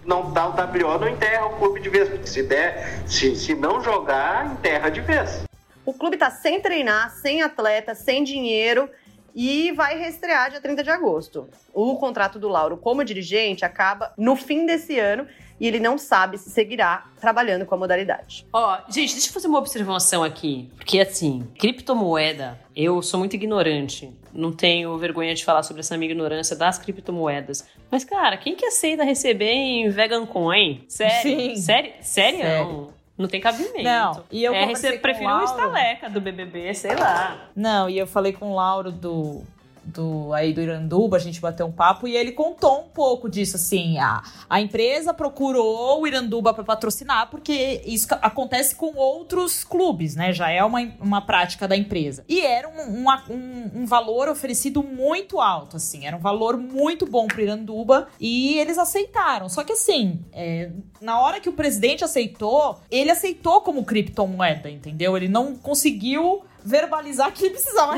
não 0.06 0.32
dá 0.32 0.48
o 0.48 0.52
WO, 0.52 1.00
não 1.00 1.08
enterra 1.08 1.46
o 1.48 1.58
clube 1.58 1.80
de 1.80 1.90
vez. 1.90 2.30
Se 2.30 2.44
der, 2.44 3.04
se, 3.08 3.36
se 3.36 3.56
não 3.56 3.82
jogar, 3.82 4.52
enterra 4.52 4.90
de 4.90 5.02
vez. 5.02 5.44
O 5.86 5.94
clube 5.94 6.16
está 6.16 6.30
sem 6.30 6.62
treinar, 6.62 7.12
sem 7.12 7.42
atleta, 7.42 7.94
sem 7.94 8.24
dinheiro 8.24 8.90
e 9.36 9.72
vai 9.72 9.98
reestrear 9.98 10.52
dia 10.52 10.62
30 10.62 10.84
de 10.84 10.90
agosto. 10.90 11.50
O 11.74 11.96
contrato 11.98 12.38
do 12.38 12.48
Lauro 12.48 12.78
como 12.78 13.04
dirigente 13.04 13.66
acaba 13.66 14.14
no 14.18 14.36
fim 14.36 14.66
desse 14.66 15.00
ano 15.00 15.28
e 15.60 15.68
ele 15.68 15.80
não 15.80 15.98
sabe 15.98 16.38
se 16.38 16.50
seguirá 16.50 17.06
trabalhando 17.20 17.66
com 17.66 17.76
a 17.76 17.78
modalidade. 17.78 18.46
Ó, 18.54 18.76
oh, 18.76 18.92
gente, 18.92 19.14
deixa 19.14 19.30
eu 19.30 19.34
fazer 19.34 19.48
uma 19.48 19.60
observação 19.60 20.24
aqui, 20.24 20.70
porque 20.76 21.00
assim, 21.00 21.48
criptomoeda, 21.58 22.60
eu 22.76 23.02
sou 23.02 23.20
muito 23.20 23.36
ignorante, 23.36 24.12
não 24.34 24.52
tenho 24.52 24.98
vergonha 24.98 25.34
de 25.34 25.46
falar 25.46 25.64
sobre 25.64 25.82
essa 25.82 25.98
minha 25.98 26.12
ignorância 26.12 26.56
das 26.56 26.78
criptomoedas. 26.78 27.68
Mas 27.92 28.04
cara, 28.04 28.38
quem 28.38 28.56
que 28.56 28.66
aceita 28.66 29.04
receber 29.04 29.52
em 29.52 29.90
vegan 29.90 30.26
coin? 30.26 30.84
Sério? 30.88 31.22
Sim. 31.22 31.56
Sério? 31.56 31.94
Sério? 32.02 32.40
Sério. 32.40 32.94
Não 33.18 33.28
tem 33.28 33.40
cabimento. 33.40 33.84
Não, 33.84 34.24
e 34.32 34.44
eu 34.44 34.54
é, 34.54 34.66
você 34.66 34.94
preferiu 34.94 35.30
um 35.30 35.44
estaleca 35.44 36.10
do 36.10 36.20
BBB, 36.20 36.74
sei 36.74 36.96
lá. 36.96 37.50
Não, 37.56 37.88
e 37.88 37.98
eu 37.98 38.08
falei 38.08 38.34
com 38.34 38.52
o 38.52 38.56
Lauro 38.56 38.92
do 38.92 39.44
do 39.86 40.34
aí 40.34 40.54
do 40.54 40.62
Iranduba, 40.62 41.18
a 41.18 41.20
gente 41.20 41.40
bateu 41.40 41.66
um 41.66 41.72
papo 41.72 42.08
e 42.08 42.16
ele 42.16 42.32
contou 42.32 42.82
um 42.82 42.90
pouco 42.90 43.30
disso, 43.30 43.56
assim, 43.56 43.98
a, 43.98 44.24
a 44.50 44.62
empresa 44.62 45.14
procurou 45.14 46.02
o 46.02 46.08
Iranduba 46.08 46.54
para 46.54 46.64
patrocinar, 46.64 47.30
porque 47.30 47.82
isso 47.86 48.08
acontece 48.22 48.76
com 48.76 48.96
outros 48.96 49.64
clubes, 49.64 50.16
né, 50.16 50.34
já 50.34 50.50
é 50.50 50.64
uma, 50.64 50.80
uma 51.00 51.22
prática 51.22 51.68
da 51.68 51.76
empresa. 51.76 52.24
E 52.28 52.42
era 52.42 52.68
um, 52.68 53.06
um, 53.30 53.72
um 53.82 53.86
valor 53.86 54.30
oferecido 54.30 54.84
muito 54.84 55.40
alto, 55.40 55.78
assim, 55.78 56.06
era 56.06 56.16
um 56.16 56.22
valor 56.22 56.58
muito 56.58 57.06
bom 57.06 57.28
pro 57.28 57.42
Iranduba 57.42 58.08
e 58.20 58.58
eles 58.60 58.78
aceitaram, 58.78 59.50
só 59.50 59.64
que 59.64 59.74
assim, 59.74 60.20
é, 60.32 60.72
na 61.02 61.20
hora 61.20 61.40
que 61.40 61.50
o 61.50 61.54
presidente 61.54 62.04
aceitou, 62.04 62.80
ele 62.90 63.12
aceitou 63.12 63.62
como 63.62 63.84
criptomoeda, 63.84 64.70
entendeu? 64.70 65.18
Ele 65.18 65.28
não 65.28 65.56
conseguiu 65.56 66.44
verbalizar 66.64 67.32
que 67.32 67.50
precisava 67.50 67.96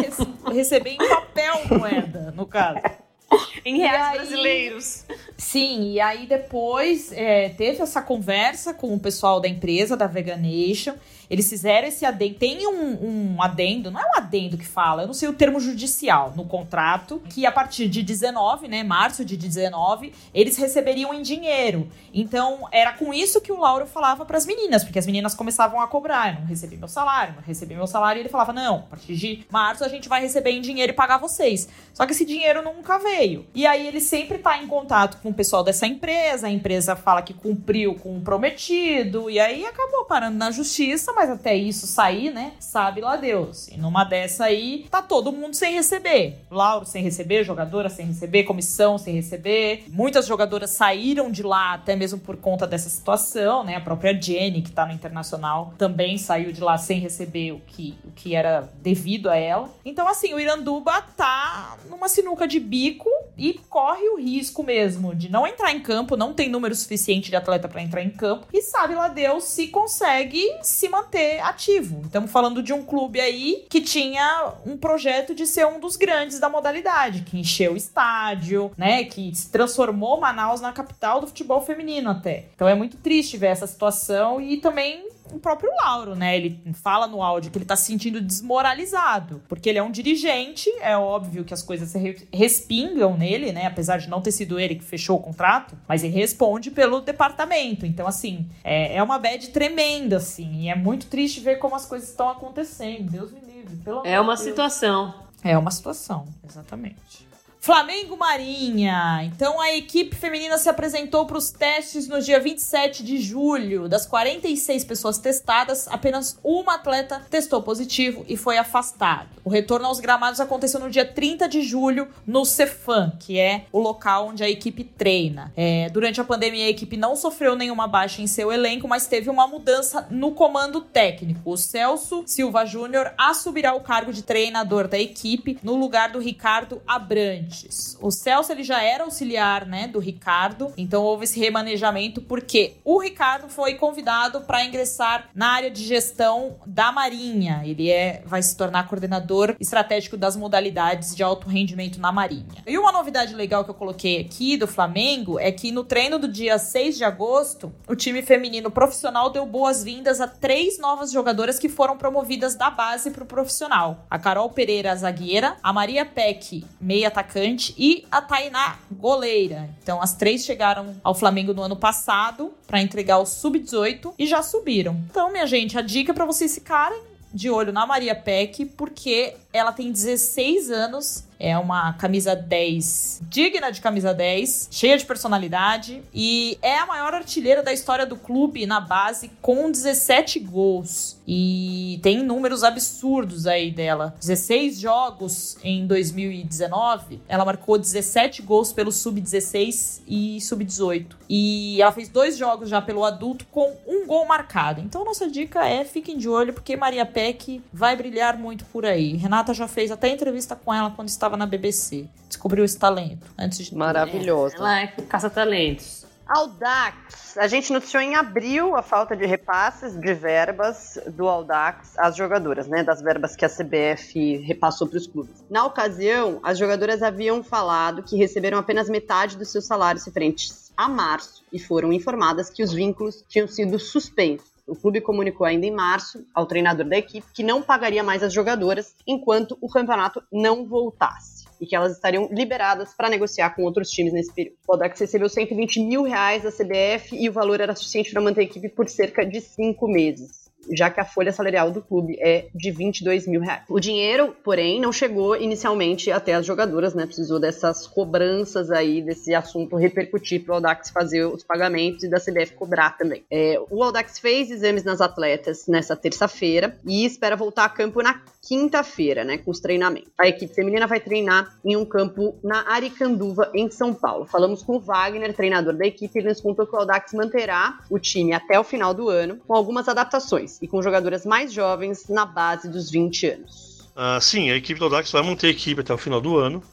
receber 0.52 0.92
em 0.92 0.98
papel 0.98 1.62
moeda, 1.78 2.32
no 2.32 2.46
caso. 2.46 2.82
em 3.66 3.78
reais 3.78 4.02
aí, 4.02 4.18
brasileiros. 4.18 5.06
Sim, 5.38 5.92
e 5.92 6.00
aí 6.00 6.26
depois 6.26 7.12
é, 7.12 7.50
teve 7.50 7.82
essa 7.82 8.02
conversa 8.02 8.74
com 8.74 8.94
o 8.94 9.00
pessoal 9.00 9.40
da 9.40 9.48
empresa, 9.48 9.98
da 9.98 10.08
Veganation. 10.08 10.96
Eles 11.30 11.50
fizeram 11.50 11.88
esse 11.88 12.06
adendo. 12.06 12.36
Tem 12.36 12.68
um, 12.68 13.36
um, 13.36 13.42
adendo, 13.42 13.90
não 13.90 14.00
é 14.00 14.04
um 14.04 14.18
adendo 14.18 14.58
que 14.58 14.66
fala, 14.66 15.04
eu 15.04 15.08
não 15.08 15.14
sei 15.14 15.28
o 15.28 15.34
termo 15.34 15.60
judicial 15.60 16.34
no 16.36 16.46
contrato, 16.46 17.22
que 17.30 17.46
a 17.46 17.52
partir 17.52 17.90
de 17.90 18.04
19, 18.04 18.68
né, 18.68 18.84
março 18.84 19.26
de 19.26 19.36
19, 19.36 20.14
eles 20.34 20.56
receberiam 20.58 21.14
em 21.14 21.24
dinheiro. 21.24 21.90
Então, 22.14 22.68
era 22.72 22.94
com 22.94 23.12
isso 23.12 23.42
que 23.42 23.52
o 23.52 23.60
Lauro 23.60 23.88
falava 23.88 24.24
para 24.24 24.38
as 24.38 24.46
meninas, 24.46 24.84
porque 24.84 25.00
as 25.00 25.06
meninas 25.08 25.34
começavam 25.34 25.82
a 25.82 25.88
cobrar, 25.88 26.40
não 26.40 26.46
recebi 26.46 26.78
meu 26.78 26.88
salário, 26.88 27.34
não 27.36 27.42
recebi 27.42 27.74
meu 27.74 27.88
salário, 27.88 28.20
e 28.20 28.22
ele 28.22 28.30
falava: 28.30 28.54
"Não, 28.54 28.78
a 28.78 28.84
partir 28.84 29.16
de 29.16 29.46
março 29.50 29.84
a 29.84 29.88
gente 29.88 30.08
vai 30.08 30.22
receber 30.22 30.52
em 30.52 30.62
dinheiro 30.62 30.92
e 30.92 30.96
pagar 30.96 31.18
vocês". 31.18 31.68
Só 31.94 32.06
que 32.06 32.12
esse 32.12 32.26
dinheiro 32.26 32.62
nunca 32.62 33.00
veio. 33.00 33.15
E 33.54 33.66
aí 33.66 33.88
ele 33.88 34.00
sempre 34.00 34.38
tá 34.38 34.62
em 34.62 34.68
contato 34.68 35.22
com 35.22 35.30
o 35.30 35.34
pessoal 35.34 35.64
dessa 35.64 35.88
empresa, 35.88 36.48
a 36.48 36.52
empresa 36.52 36.96
fala 36.96 37.22
que 37.22 37.34
cumpriu 37.34 37.96
com 37.96 38.18
o 38.18 38.22
prometido, 38.22 39.30
e 39.30 39.40
aí 39.40 39.66
acabou 39.66 40.06
parando 40.06 40.38
na 40.38 40.52
justiça, 40.52 41.14
mas 41.14 41.30
até 41.30 41.56
isso 41.56 41.88
sair, 41.88 42.32
né? 42.32 42.54
Sabe 42.60 43.02
lá 43.02 43.16
Deus. 43.16 43.68
E 43.70 43.78
numa 43.78 44.04
dessa 44.04 44.46
aí, 44.46 44.86
tá 44.90 45.02
todo 45.02 45.32
mundo 45.32 45.56
sem 45.56 45.74
receber. 45.74 46.40
Lauro 46.52 46.86
sem 46.86 47.04
receber, 47.04 47.44
jogadora 47.44 47.90
sem 47.90 48.06
receber, 48.06 48.44
comissão 48.44 48.98
sem 48.98 49.16
receber. 49.16 49.86
Muitas 49.90 50.28
jogadoras 50.28 50.72
saíram 50.72 51.32
de 51.32 51.44
lá 51.44 51.74
até 51.74 51.96
mesmo 51.96 52.20
por 52.20 52.38
conta 52.38 52.68
dessa 52.68 52.90
situação, 52.90 53.64
né? 53.64 53.76
A 53.76 53.82
própria 53.82 54.20
Jenny, 54.20 54.62
que 54.62 54.72
tá 54.72 54.86
no 54.86 54.94
Internacional, 54.94 55.74
também 55.78 56.18
saiu 56.18 56.52
de 56.52 56.62
lá 56.62 56.78
sem 56.78 57.00
receber 57.00 57.52
o 57.52 57.62
que, 57.66 57.96
o 58.04 58.12
que 58.12 58.36
era 58.36 58.70
devido 58.82 59.30
a 59.30 59.36
ela. 59.36 59.70
Então, 59.84 60.08
assim, 60.08 60.34
o 60.34 60.40
Iranduba 60.40 61.02
tá 61.16 61.78
numa 61.90 62.08
sinuca 62.08 62.48
de 62.48 62.60
bico 62.60 63.05
e 63.38 63.54
corre 63.70 64.08
o 64.10 64.18
risco 64.18 64.64
mesmo 64.64 65.14
de 65.14 65.30
não 65.30 65.46
entrar 65.46 65.72
em 65.72 65.82
campo, 65.82 66.16
não 66.16 66.34
tem 66.34 66.50
número 66.50 66.74
suficiente 66.76 67.30
de 67.30 67.36
atleta 67.36 67.68
para 67.68 67.82
entrar 67.82 68.02
em 68.02 68.10
campo 68.10 68.48
e 68.54 68.62
sabe 68.62 68.96
lá 68.96 69.08
Deus 69.08 69.44
se 69.44 69.68
consegue 69.68 70.42
se 70.62 70.88
manter 70.90 71.40
ativo. 71.42 72.02
Estamos 72.06 72.32
falando 72.32 72.64
de 72.64 72.74
um 72.74 72.84
clube 72.84 73.20
aí 73.20 73.66
que 73.70 73.82
tinha 73.82 74.54
um 74.66 74.78
projeto 74.78 75.36
de 75.36 75.46
ser 75.46 75.66
um 75.66 75.80
dos 75.80 75.96
grandes 75.96 76.40
da 76.40 76.50
modalidade, 76.50 77.22
que 77.22 77.40
encheu 77.40 77.74
o 77.74 77.78
estádio, 77.78 78.72
né? 78.78 79.04
Que 79.04 79.34
se 79.36 79.50
transformou 79.50 80.20
Manaus 80.20 80.62
na 80.62 80.72
capital 80.72 81.20
do 81.20 81.28
futebol 81.28 81.62
feminino 81.62 82.10
até. 82.10 82.46
Então 82.56 82.68
é 82.68 82.76
muito 82.76 82.98
triste 82.98 83.38
ver 83.38 83.48
essa 83.48 83.68
situação 83.68 84.40
e 84.40 84.58
também 84.58 85.15
o 85.36 85.40
próprio 85.40 85.70
Lauro, 85.82 86.16
né? 86.16 86.36
Ele 86.36 86.60
fala 86.74 87.08
no 87.08 87.22
áudio 87.22 87.52
que 87.52 87.58
ele 87.58 87.66
tá 87.66 87.76
se 87.76 87.86
sentindo 87.86 88.20
desmoralizado, 88.22 89.42
porque 89.48 89.70
ele 89.70 89.78
é 89.80 89.84
um 89.84 89.92
dirigente, 89.92 90.70
é 90.82 90.98
óbvio 90.98 91.44
que 91.44 91.54
as 91.54 91.62
coisas 91.62 91.90
se 91.90 92.28
respingam 92.34 93.18
nele, 93.18 93.52
né? 93.52 93.66
Apesar 93.66 93.98
de 93.98 94.10
não 94.10 94.22
ter 94.22 94.32
sido 94.32 94.60
ele 94.60 94.76
que 94.76 94.84
fechou 94.84 95.18
o 95.18 95.22
contrato, 95.22 95.78
mas 95.88 96.04
ele 96.04 96.14
responde 96.14 96.72
pelo 96.72 97.02
departamento. 97.02 97.86
Então, 97.86 98.08
assim, 98.08 98.48
é, 98.64 98.96
é 98.96 99.04
uma 99.04 99.20
bad 99.20 99.50
tremenda, 99.50 100.18
assim, 100.18 100.62
e 100.62 100.70
é 100.70 100.76
muito 100.76 101.08
triste 101.08 101.40
ver 101.40 101.58
como 101.58 101.76
as 101.76 101.86
coisas 101.86 102.10
estão 102.10 102.30
acontecendo. 102.30 103.12
Deus 103.12 103.32
me 103.32 103.40
livre, 103.42 103.76
pelo 103.78 104.06
É 104.06 104.20
uma 104.20 104.36
Deus. 104.36 104.46
situação. 104.46 105.14
É 105.44 105.56
uma 105.58 105.70
situação, 105.70 106.26
exatamente. 106.48 107.25
Flamengo 107.66 108.16
Marinha. 108.16 109.24
Então 109.24 109.60
a 109.60 109.74
equipe 109.74 110.16
feminina 110.16 110.56
se 110.56 110.70
apresentou 110.70 111.26
para 111.26 111.36
os 111.36 111.50
testes 111.50 112.08
no 112.08 112.22
dia 112.22 112.40
27 112.40 113.04
de 113.04 113.18
julho. 113.18 113.90
Das 113.90 114.06
46 114.06 114.84
pessoas 114.84 115.18
testadas, 115.18 115.88
apenas 115.88 116.38
uma 116.44 116.76
atleta 116.76 117.26
testou 117.28 117.64
positivo 117.64 118.24
e 118.30 118.38
foi 118.38 118.60
afastado. 118.60 119.30
O 119.44 119.50
retorno 119.50 119.88
aos 119.88 120.00
gramados 120.00 120.40
aconteceu 120.40 120.80
no 120.80 120.92
dia 120.92 121.06
30 121.06 121.50
de 121.50 121.64
julho 121.64 122.08
no 122.28 122.46
Cefam, 122.46 123.12
que 123.20 123.40
é 123.40 123.66
o 123.72 123.80
local 123.80 124.28
onde 124.28 124.44
a 124.44 124.50
equipe 124.50 124.84
treina. 124.84 125.52
É, 125.58 125.90
durante 125.90 126.22
a 126.22 126.24
pandemia, 126.24 126.68
a 126.68 126.70
equipe 126.70 126.96
não 126.96 127.16
sofreu 127.16 127.56
nenhuma 127.56 127.88
baixa 127.88 128.22
em 128.22 128.28
seu 128.28 128.52
elenco, 128.52 128.88
mas 128.88 129.08
teve 129.08 129.28
uma 129.28 129.48
mudança 129.48 130.06
no 130.12 130.34
comando 130.34 130.82
técnico. 130.82 131.42
O 131.44 131.58
Celso 131.58 132.22
Silva 132.28 132.64
Júnior 132.64 133.12
assumirá 133.18 133.74
o 133.74 133.82
cargo 133.82 134.14
de 134.14 134.22
treinador 134.22 134.88
da 134.88 135.00
equipe 135.00 135.58
no 135.64 135.74
lugar 135.76 136.12
do 136.12 136.20
Ricardo 136.20 136.80
Abrantes 136.86 137.55
O 138.02 138.12
Celso 138.12 138.52
ele 138.52 138.64
já 138.64 138.82
era 138.82 139.04
auxiliar, 139.04 139.66
né, 139.66 139.88
do 139.88 140.00
Ricardo, 140.00 140.74
então 140.78 141.04
houve 141.04 141.26
esse 141.26 141.40
remanejamento 141.40 142.22
porque 142.22 142.74
o 142.84 143.00
Ricardo 143.00 143.50
foi 143.50 143.76
convidado 143.76 144.42
para 144.42 144.64
ingressar 144.64 145.30
na 145.34 145.50
área 145.50 145.72
de 145.72 145.84
gestão 145.84 146.58
da 146.66 146.92
Marinha. 146.92 147.62
Ele 147.64 147.90
é 147.90 148.24
vai 148.26 148.42
se 148.42 148.56
tornar 148.56 148.88
coordenador 148.88 149.56
estratégico 149.60 150.18
das 150.18 150.36
modalidades 150.36 151.16
de 151.16 151.24
alto 151.24 151.48
rendimento 151.48 152.00
na 152.00 152.12
Marinha. 152.12 152.64
E 152.66 152.78
uma 152.78 152.92
novidade 152.92 153.34
legal 153.34 153.64
que 153.64 153.70
eu 153.70 153.76
coloquei 153.76 154.20
aqui 154.20 154.58
do 154.58 154.68
Flamengo 154.68 155.40
é 155.40 155.52
que 155.52 155.72
no 155.72 155.84
treino 155.84 156.18
do 156.18 156.28
dia 156.28 156.58
6 156.58 156.98
de 156.98 157.04
agosto, 157.04 157.74
o 157.88 157.96
time 157.96 158.22
feminino 158.22 158.72
profissional 158.72 159.30
deu 159.30 159.46
boas-vindas 159.46 160.20
a 160.20 160.28
três 160.28 160.80
novas 160.80 161.12
jogadoras 161.12 161.60
que 161.60 161.70
foram 161.70 161.98
promovidas 161.98 162.56
da 162.56 162.70
base 162.70 163.12
para 163.12 163.24
o 163.24 163.28
profissional. 163.28 164.06
A 164.10 164.18
Carol 164.18 164.50
Pereira, 164.50 164.96
zagueira, 164.96 165.58
a 165.62 165.72
Maria 165.72 166.06
Peck, 166.06 166.66
meia 166.80 167.08
atacante 167.08 167.45
atacante, 167.46 167.76
e 167.78 168.06
a 168.12 168.22
Tainá, 168.22 168.78
goleira. 168.92 169.70
Então, 169.82 170.02
as 170.02 170.14
três 170.14 170.44
chegaram 170.44 170.96
ao 171.04 171.14
Flamengo 171.14 171.54
no 171.54 171.62
ano 171.62 171.76
passado 171.76 172.54
para 172.66 172.82
entregar 172.82 173.20
o 173.20 173.26
sub-18 173.26 174.14
e 174.18 174.26
já 174.26 174.42
subiram. 174.42 174.96
Então, 175.10 175.32
minha 175.32 175.46
gente, 175.46 175.78
a 175.78 175.82
dica 175.82 176.14
para 176.14 176.26
vocês 176.26 176.56
ficarem 176.56 177.02
de 177.34 177.50
olho 177.50 177.74
na 177.74 177.86
Maria 177.86 178.16
Peck, 178.16 178.66
porque 178.66 179.36
ela 179.56 179.72
tem 179.72 179.92
16 179.92 180.70
anos 180.70 181.24
é 181.40 181.58
uma 181.58 181.94
camisa 181.94 182.36
10 182.36 183.22
digna 183.30 183.72
de 183.72 183.82
camisa 183.82 184.14
10, 184.14 184.70
cheia 184.72 184.98
de 184.98 185.06
personalidade 185.06 186.02
e 186.14 186.58
é 186.62 186.78
a 186.80 186.86
maior 186.86 187.14
artilheira 187.14 187.62
da 187.62 187.74
história 187.74 188.06
do 188.06 188.16
clube 188.16 188.66
na 188.66 188.80
base 188.80 189.32
com 189.42 189.70
17 189.70 190.40
gols. 190.40 191.16
E 191.28 192.00
tem 192.04 192.24
números 192.24 192.64
absurdos 192.64 193.48
aí 193.48 193.72
dela. 193.72 194.16
16 194.20 194.80
jogos 194.80 195.58
em 195.64 195.88
2019, 195.88 197.20
ela 197.28 197.44
marcou 197.44 197.78
17 197.78 198.44
gols 198.44 198.72
pelo 198.72 198.92
sub-16 198.92 200.02
e 200.08 200.40
sub-18. 200.40 201.08
E 201.28 201.82
ela 201.82 201.92
fez 201.92 202.10
dois 202.10 202.38
jogos 202.38 202.70
já 202.70 202.82
pelo 202.82 203.04
adulto 203.04 203.46
com 203.52 203.76
um 203.88 204.06
gol 204.06 204.26
marcado. 204.26 204.82
Então 204.82 205.04
nossa 205.04 205.30
dica 205.30 205.68
é 205.68 205.84
fiquem 205.84 206.18
de 206.18 206.30
olho 206.30 206.54
porque 206.54 206.78
Maria 206.78 207.06
Peck 207.06 207.62
vai 207.74 207.96
brilhar 207.96 208.38
muito 208.38 208.64
por 208.66 208.86
aí. 208.86 209.16
Renata 209.18 209.45
já 209.54 209.68
fez 209.68 209.92
até 209.92 210.10
entrevista 210.10 210.56
com 210.56 210.74
ela 210.74 210.92
quando 210.92 211.10
estava 211.10 211.38
na 211.38 211.46
BBC. 211.46 212.08
Descobriu 212.28 212.66
esse 212.66 212.78
talento 212.78 213.28
antes 213.38 213.66
de 213.66 213.76
Maravilhosa. 213.76 214.56
Ela 214.58 214.82
é 214.82 214.88
caça-talentos. 214.88 216.06
Audax. 216.28 217.38
A 217.38 217.48
gente 217.48 217.72
noticiou 217.72 218.02
em 218.02 218.16
abril 218.16 218.76
a 218.76 218.82
falta 218.82 219.16
de 219.16 219.26
repasses 219.26 219.96
de 219.96 220.14
verbas 220.14 220.98
do 221.08 221.28
Audax 221.28 221.98
às 222.00 222.16
jogadoras, 222.16 222.68
né? 222.68 222.84
Das 222.84 223.02
verbas 223.02 223.36
que 223.36 223.46
a 223.46 223.50
CBF 223.50 224.38
repassou 224.38 224.88
para 224.88 224.98
os 224.98 225.06
clubes. 225.06 225.44
Na 225.50 225.66
ocasião, 225.66 226.40
as 226.42 226.58
jogadoras 226.58 227.04
haviam 227.04 227.44
falado 227.44 228.02
que 228.02 228.18
receberam 228.18 228.58
apenas 228.58 228.90
metade 228.90 229.38
dos 229.38 229.52
seus 229.52 229.66
salários 229.66 230.04
referentes 230.06 230.72
a 230.76 230.90
março 230.90 231.44
e 231.54 231.60
foram 231.60 231.94
informadas 231.94 232.50
que 232.50 232.64
os 232.64 232.74
vínculos 232.74 233.24
tinham 233.30 233.48
sido 233.48 233.78
suspensos. 233.78 234.55
O 234.68 234.76
clube 234.76 235.00
comunicou 235.00 235.46
ainda 235.46 235.66
em 235.66 235.72
março 235.72 236.26
ao 236.34 236.48
treinador 236.48 236.88
da 236.88 236.98
equipe 236.98 237.28
que 237.34 237.44
não 237.44 237.62
pagaria 237.62 238.04
mais 238.04 238.24
as 238.24 238.34
jogadoras 238.34 238.96
enquanto 239.06 239.58
o 239.62 239.70
campeonato 239.70 240.24
não 240.32 240.66
voltasse 240.66 241.46
e 241.62 241.66
que 241.66 241.76
elas 241.76 241.94
estariam 241.94 242.28
liberadas 242.32 242.94
para 242.94 243.10
negociar 243.10 243.52
com 243.52 243.64
outros 243.64 243.90
times 243.90 244.12
nesse 244.12 244.34
período. 244.34 244.58
O 244.68 244.74
Audax 244.74 245.00
recebeu 245.00 245.30
120 245.30 245.82
mil 245.82 246.04
reais 246.04 246.44
da 246.44 246.52
CBF 246.52 247.16
e 247.16 247.30
o 247.30 247.34
valor 247.34 247.62
era 247.62 247.76
suficiente 247.76 248.12
para 248.12 248.22
manter 248.22 248.42
a 248.42 248.44
equipe 248.44 248.70
por 248.70 248.90
cerca 248.90 249.26
de 249.26 249.40
cinco 249.40 249.88
meses 249.88 250.45
já 250.74 250.90
que 250.90 251.00
a 251.00 251.06
folha 251.06 251.32
salarial 251.32 251.72
do 251.72 251.82
clube 251.82 252.18
é 252.20 252.48
de 252.54 252.72
22 252.72 253.28
mil 253.28 253.42
reais. 253.42 253.64
O 253.70 253.80
dinheiro, 253.80 254.36
porém, 254.44 254.80
não 254.80 254.92
chegou 254.92 255.36
inicialmente 255.36 256.12
até 256.12 256.34
as 256.34 256.46
jogadoras, 256.46 256.94
né? 256.94 257.06
Precisou 257.06 257.40
dessas 257.40 257.88
cobranças 257.88 258.72
aí, 258.72 259.02
desse 259.02 259.34
assunto 259.34 259.76
repercutir 259.76 260.44
para 260.44 260.54
o 260.54 260.56
Audax 260.56 260.90
fazer 260.90 261.26
os 261.26 261.44
pagamentos 261.44 262.04
e 262.04 262.10
da 262.10 262.20
CBF 262.20 262.54
cobrar 262.56 262.98
também. 262.98 263.24
É, 263.30 263.60
o 263.70 263.84
Audax 263.84 264.20
fez 264.20 264.52
exames 264.52 264.84
nas 264.84 265.02
atletas 265.02 265.68
nessa 265.68 265.96
terça-feira 265.96 266.78
e 266.86 267.06
espera 267.06 267.36
voltar 267.36 267.66
a 267.66 267.70
campo 267.70 268.02
na 268.02 268.22
quinta-feira, 268.42 269.24
né, 269.24 269.40
com 269.40 269.50
os 269.50 269.60
treinamentos. 269.60 270.12
A 270.20 270.28
equipe 270.28 270.54
feminina 270.54 270.86
vai 270.86 271.00
treinar 271.00 271.58
em 271.66 271.76
um 271.76 271.84
campo 271.84 272.38
na 272.44 272.70
Aricanduva, 272.70 273.50
em 273.56 273.70
São 273.72 273.94
Paulo. 273.94 274.26
Falamos 274.26 274.62
com 274.62 274.76
o 274.76 274.80
Wagner, 274.80 275.34
treinador 275.34 275.74
da 275.74 275.86
equipe, 275.86 276.20
ele 276.20 276.30
nos 276.30 276.42
contou 276.42 276.68
que 276.68 276.76
o 276.76 276.80
Audax 276.80 277.14
manterá 277.14 277.80
o 277.90 277.98
time 277.98 278.34
até 278.34 278.60
o 278.60 278.64
final 278.64 278.94
do 278.94 279.10
ano, 279.10 279.38
com 279.48 279.56
algumas 279.56 279.90
adaptações 279.90 280.55
e 280.62 280.68
com 280.68 280.82
jogadoras 280.82 281.26
mais 281.26 281.54
jovens 281.54 282.08
na 282.08 282.26
base 282.26 282.70
dos 282.70 282.90
20 282.90 283.28
anos. 283.28 283.90
Ah, 283.96 284.20
sim, 284.22 284.50
a 284.50 284.56
equipe 284.56 284.80
do 284.80 284.86
Audax 284.86 285.12
vai 285.12 285.24
manter 285.24 285.48
a 285.48 285.50
equipe 285.52 285.82
até 285.82 285.94
o 285.94 285.98
final 285.98 286.20
do 286.20 286.38
ano, 286.38 286.64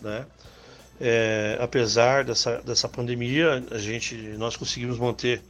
né? 0.00 0.24
É, 1.00 1.58
apesar 1.60 2.24
dessa, 2.24 2.60
dessa 2.60 2.88
pandemia, 2.88 3.64
a 3.70 3.78
gente, 3.78 4.14
nós 4.36 4.56
conseguimos 4.56 4.98
manter 4.98 5.42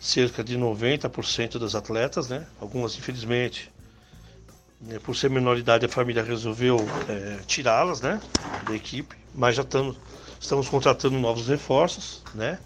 cerca 0.00 0.42
de 0.42 0.58
90% 0.58 1.58
das 1.58 1.76
atletas, 1.76 2.28
né? 2.28 2.46
Algumas, 2.60 2.96
infelizmente, 2.98 3.72
né, 4.82 4.98
por 4.98 5.16
ser 5.16 5.30
minoridade, 5.30 5.86
a 5.86 5.88
família 5.88 6.22
resolveu 6.22 6.76
é, 7.08 7.38
tirá-las, 7.46 8.00
né, 8.00 8.20
da 8.66 8.74
equipe. 8.74 9.16
Mas 9.34 9.56
já 9.56 9.62
estamos, 9.62 9.96
estamos 10.40 10.68
contratando 10.68 11.18
novos 11.18 11.46
reforços, 11.46 12.22
né, 12.34 12.58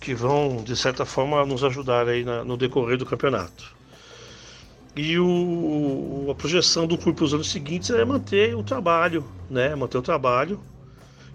que 0.00 0.14
vão 0.14 0.62
de 0.62 0.76
certa 0.76 1.04
forma 1.06 1.46
nos 1.46 1.62
ajudar 1.62 2.08
aí 2.08 2.24
na, 2.24 2.44
no 2.44 2.56
decorrer 2.56 2.98
do 2.98 3.06
campeonato. 3.06 3.73
E 4.96 5.18
o, 5.18 6.28
a 6.30 6.34
projeção 6.34 6.86
do 6.86 6.96
clube 6.96 7.16
para 7.16 7.24
os 7.24 7.34
anos 7.34 7.50
seguintes 7.50 7.90
é 7.90 8.04
manter 8.04 8.54
o 8.54 8.62
trabalho, 8.62 9.24
né, 9.50 9.74
manter 9.74 9.98
o 9.98 10.02
trabalho, 10.02 10.60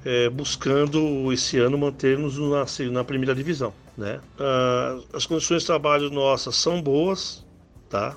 é, 0.05 0.29
buscando 0.29 1.31
esse 1.33 1.57
ano 1.59 1.77
manter-nos 1.77 2.37
na, 2.37 2.65
na 2.91 3.03
primeira 3.03 3.35
divisão, 3.35 3.73
né. 3.97 4.21
Ah, 4.39 4.99
as 5.13 5.25
condições 5.25 5.63
de 5.63 5.67
trabalho 5.67 6.09
nossas 6.09 6.55
são 6.55 6.81
boas, 6.81 7.45
tá? 7.89 8.15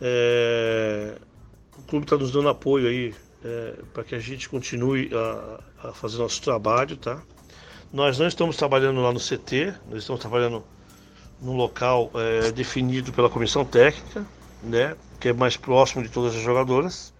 É, 0.00 1.16
o 1.76 1.82
clube 1.82 2.06
está 2.06 2.16
nos 2.16 2.30
dando 2.30 2.48
apoio 2.48 2.86
aí 2.86 3.14
é, 3.44 3.74
para 3.92 4.04
que 4.04 4.14
a 4.14 4.20
gente 4.20 4.48
continue 4.48 5.10
a, 5.12 5.88
a, 5.88 5.92
fazer 5.92 6.18
nosso 6.18 6.40
trabalho, 6.42 6.96
tá? 6.96 7.20
Nós 7.92 8.18
não 8.18 8.28
estamos 8.28 8.56
trabalhando 8.56 9.00
lá 9.00 9.12
no 9.12 9.18
CT, 9.18 9.74
nós 9.90 10.00
estamos 10.00 10.20
trabalhando 10.20 10.62
num 11.40 11.56
local 11.56 12.10
é, 12.14 12.50
definido 12.52 13.12
pela 13.12 13.30
comissão 13.30 13.64
técnica, 13.64 14.24
né? 14.62 14.96
Que 15.20 15.28
é 15.28 15.32
mais 15.32 15.56
próximo 15.56 16.02
de 16.02 16.08
todas 16.08 16.34
as 16.34 16.42
jogadoras, 16.42 17.12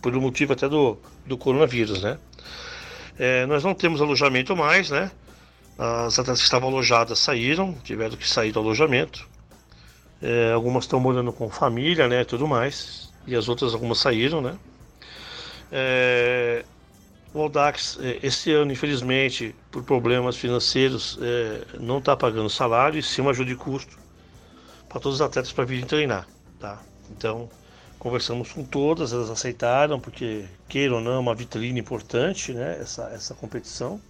por 0.00 0.16
um 0.16 0.20
motivo 0.20 0.52
até 0.52 0.68
do, 0.68 0.96
do 1.24 1.36
coronavírus, 1.36 2.02
né? 2.02 2.18
É, 3.18 3.46
nós 3.46 3.64
não 3.64 3.74
temos 3.74 4.00
alojamento 4.00 4.54
mais, 4.54 4.90
né? 4.90 5.10
As 5.78 6.18
atletas 6.18 6.40
que 6.40 6.44
estavam 6.44 6.70
alojadas 6.70 7.18
saíram, 7.18 7.74
tiveram 7.84 8.16
que 8.16 8.28
sair 8.28 8.52
do 8.52 8.60
alojamento. 8.60 9.28
É, 10.22 10.52
algumas 10.52 10.84
estão 10.84 10.98
morando 10.98 11.32
com 11.32 11.50
família, 11.50 12.08
né, 12.08 12.24
tudo 12.24 12.46
mais. 12.46 13.12
E 13.26 13.34
as 13.34 13.48
outras 13.48 13.74
algumas 13.74 13.98
saíram, 13.98 14.40
né. 14.40 14.56
É, 15.70 16.64
o 17.36 17.42
Audax, 17.42 17.98
é, 18.00 18.18
esse 18.22 18.50
ano, 18.50 18.72
infelizmente, 18.72 19.54
por 19.70 19.82
problemas 19.82 20.36
financeiros, 20.36 21.18
é, 21.20 21.78
não 21.78 21.98
está 21.98 22.16
pagando 22.16 22.48
salário 22.48 22.98
e 22.98 23.02
sim 23.02 23.20
uma 23.20 23.30
ajuda 23.30 23.50
de 23.50 23.56
custo 23.56 23.98
para 24.88 24.98
todos 24.98 25.16
os 25.16 25.20
atletas 25.20 25.52
para 25.52 25.64
virem 25.66 25.84
treinar, 25.84 26.26
tá? 26.58 26.80
Então, 27.10 27.50
conversamos 27.98 28.50
com 28.52 28.64
todas, 28.64 29.12
elas 29.12 29.28
aceitaram, 29.28 30.00
porque, 30.00 30.46
queiram 30.66 30.96
ou 30.96 31.00
não, 31.02 31.12
é 31.12 31.18
uma 31.18 31.34
vitrine 31.34 31.78
importante, 31.78 32.54
né? 32.54 32.78
Essa, 32.80 33.10
essa 33.10 33.34
competição. 33.34 34.00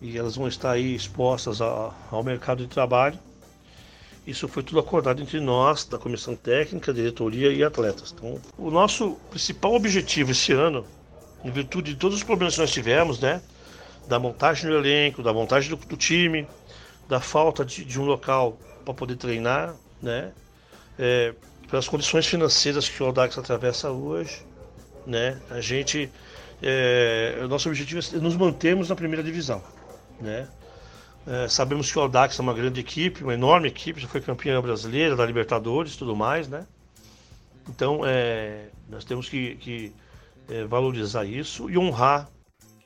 E 0.00 0.16
elas 0.16 0.36
vão 0.36 0.46
estar 0.46 0.70
aí 0.70 0.94
expostas 0.94 1.60
ao 1.60 2.22
mercado 2.22 2.62
de 2.62 2.68
trabalho. 2.68 3.18
Isso 4.24 4.46
foi 4.46 4.62
tudo 4.62 4.78
acordado 4.78 5.20
entre 5.20 5.40
nós, 5.40 5.84
da 5.84 5.98
comissão 5.98 6.36
técnica, 6.36 6.94
diretoria 6.94 7.52
e 7.52 7.64
atletas. 7.64 8.14
Então, 8.16 8.40
o 8.56 8.70
nosso 8.70 9.16
principal 9.30 9.74
objetivo 9.74 10.30
esse 10.30 10.52
ano, 10.52 10.86
em 11.44 11.50
virtude 11.50 11.94
de 11.94 11.98
todos 11.98 12.18
os 12.18 12.24
problemas 12.24 12.54
que 12.54 12.60
nós 12.60 12.70
tivemos, 12.70 13.20
né? 13.20 13.40
Da 14.06 14.18
montagem 14.18 14.68
do 14.68 14.76
elenco, 14.76 15.22
da 15.22 15.32
montagem 15.32 15.70
do, 15.70 15.76
do 15.76 15.96
time, 15.96 16.46
da 17.08 17.20
falta 17.20 17.64
de, 17.64 17.84
de 17.84 18.00
um 18.00 18.04
local 18.04 18.58
para 18.84 18.94
poder 18.94 19.16
treinar, 19.16 19.74
né? 20.02 20.32
É, 20.98 21.34
pelas 21.70 21.88
condições 21.88 22.26
financeiras 22.26 22.88
que 22.88 23.02
o 23.02 23.06
Audax 23.06 23.36
atravessa 23.38 23.90
hoje, 23.90 24.42
né? 25.06 25.40
A 25.50 25.60
gente, 25.60 26.10
é, 26.62 27.38
o 27.42 27.48
nosso 27.48 27.68
objetivo 27.68 28.00
é 28.00 28.18
nos 28.18 28.36
mantermos 28.36 28.88
na 28.88 28.96
primeira 28.96 29.22
divisão, 29.22 29.62
né? 30.20 30.48
É, 31.26 31.46
sabemos 31.46 31.92
que 31.92 31.98
o 31.98 32.02
Audax 32.02 32.38
é 32.38 32.42
uma 32.42 32.54
grande 32.54 32.80
equipe, 32.80 33.22
uma 33.22 33.34
enorme 33.34 33.68
equipe, 33.68 34.00
já 34.00 34.08
foi 34.08 34.20
campeã 34.20 34.60
brasileira, 34.62 35.14
da 35.14 35.26
Libertadores, 35.26 35.94
tudo 35.94 36.16
mais, 36.16 36.48
né? 36.48 36.66
Então, 37.68 38.00
é, 38.04 38.68
nós 38.88 39.04
temos 39.04 39.28
que, 39.28 39.56
que 39.56 39.92
é, 40.48 40.64
valorizar 40.64 41.24
isso 41.24 41.70
e 41.70 41.78
honrar. 41.78 42.30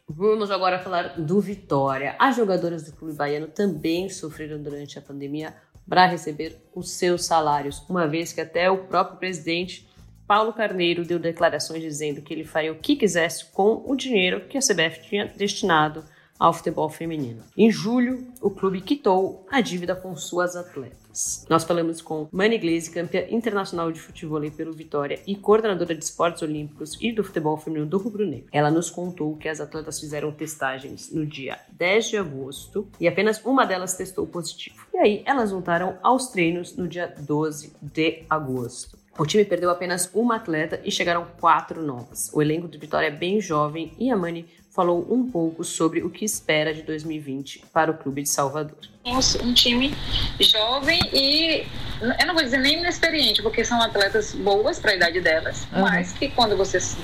Vamos 0.08 0.50
agora 0.50 0.78
falar 0.78 1.20
do 1.20 1.40
Vitória. 1.40 2.16
As 2.18 2.36
jogadoras 2.36 2.82
do 2.82 2.92
clube 2.92 3.14
baiano 3.14 3.46
também 3.46 4.08
sofreram 4.10 4.62
durante 4.62 4.98
a 4.98 5.02
pandemia 5.02 5.54
para 5.88 6.06
receber 6.06 6.56
os 6.74 6.92
seus 6.92 7.24
salários, 7.24 7.82
uma 7.88 8.06
vez 8.06 8.32
que 8.32 8.40
até 8.40 8.70
o 8.70 8.84
próprio 8.84 9.18
presidente 9.18 9.88
Paulo 10.26 10.52
Carneiro 10.52 11.04
deu 11.04 11.18
declarações 11.18 11.82
dizendo 11.82 12.22
que 12.22 12.32
ele 12.32 12.44
faria 12.44 12.72
o 12.72 12.78
que 12.78 12.96
quisesse 12.96 13.46
com 13.52 13.82
o 13.86 13.96
dinheiro 13.96 14.46
que 14.48 14.56
a 14.56 14.60
CBF 14.60 15.02
tinha 15.02 15.26
destinado 15.26 16.04
ao 16.42 16.52
futebol 16.52 16.90
feminino. 16.90 17.40
Em 17.56 17.70
julho, 17.70 18.26
o 18.40 18.50
clube 18.50 18.80
quitou 18.80 19.46
a 19.48 19.60
dívida 19.60 19.94
com 19.94 20.16
suas 20.16 20.56
atletas. 20.56 21.46
Nós 21.48 21.62
falamos 21.62 22.02
com 22.02 22.26
Mani 22.32 22.58
Glaze, 22.58 22.90
campeã 22.90 23.26
internacional 23.30 23.92
de 23.92 24.00
futebol 24.00 24.42
pelo 24.50 24.72
Vitória 24.72 25.20
e 25.24 25.36
coordenadora 25.36 25.94
de 25.94 26.02
esportes 26.02 26.42
olímpicos 26.42 26.98
e 27.00 27.12
do 27.12 27.22
futebol 27.22 27.56
feminino 27.56 27.86
do 27.86 27.96
Rubro 27.96 28.26
Negro. 28.26 28.48
Ela 28.50 28.72
nos 28.72 28.90
contou 28.90 29.36
que 29.36 29.48
as 29.48 29.60
atletas 29.60 30.00
fizeram 30.00 30.32
testagens 30.32 31.12
no 31.12 31.24
dia 31.24 31.60
10 31.70 32.08
de 32.08 32.16
agosto 32.16 32.88
e 32.98 33.06
apenas 33.06 33.40
uma 33.44 33.64
delas 33.64 33.94
testou 33.94 34.26
positivo. 34.26 34.84
E 34.92 34.98
aí, 34.98 35.22
elas 35.24 35.52
voltaram 35.52 35.96
aos 36.02 36.26
treinos 36.26 36.76
no 36.76 36.88
dia 36.88 37.14
12 37.20 37.72
de 37.80 38.24
agosto. 38.28 39.00
O 39.18 39.26
time 39.26 39.44
perdeu 39.44 39.68
apenas 39.68 40.10
uma 40.14 40.36
atleta 40.36 40.80
e 40.82 40.90
chegaram 40.90 41.26
quatro 41.38 41.82
novas. 41.82 42.30
O 42.32 42.40
elenco 42.40 42.66
do 42.66 42.78
Vitória 42.78 43.08
é 43.08 43.10
bem 43.10 43.42
jovem 43.42 43.92
e 43.98 44.10
a 44.10 44.16
Mani 44.16 44.48
falou 44.74 45.06
um 45.10 45.30
pouco 45.30 45.62
sobre 45.62 46.02
o 46.02 46.08
que 46.08 46.24
espera 46.24 46.72
de 46.72 46.82
2020 46.82 47.64
para 47.72 47.90
o 47.90 47.94
clube 47.94 48.22
de 48.22 48.28
Salvador. 48.28 48.78
Um 49.04 49.52
time 49.52 49.94
jovem 50.40 50.98
e 51.12 51.66
eu 52.00 52.26
não 52.26 52.34
vou 52.34 52.42
dizer 52.42 52.58
nem 52.58 52.78
inexperiente, 52.78 53.42
porque 53.42 53.64
são 53.64 53.80
atletas 53.82 54.34
boas 54.34 54.78
para 54.78 54.92
a 54.92 54.94
idade 54.94 55.20
delas, 55.20 55.66
uhum. 55.72 55.82
mas 55.82 56.12
que 56.12 56.28
quando 56.28 56.56
você 56.56 56.80
se 56.80 56.96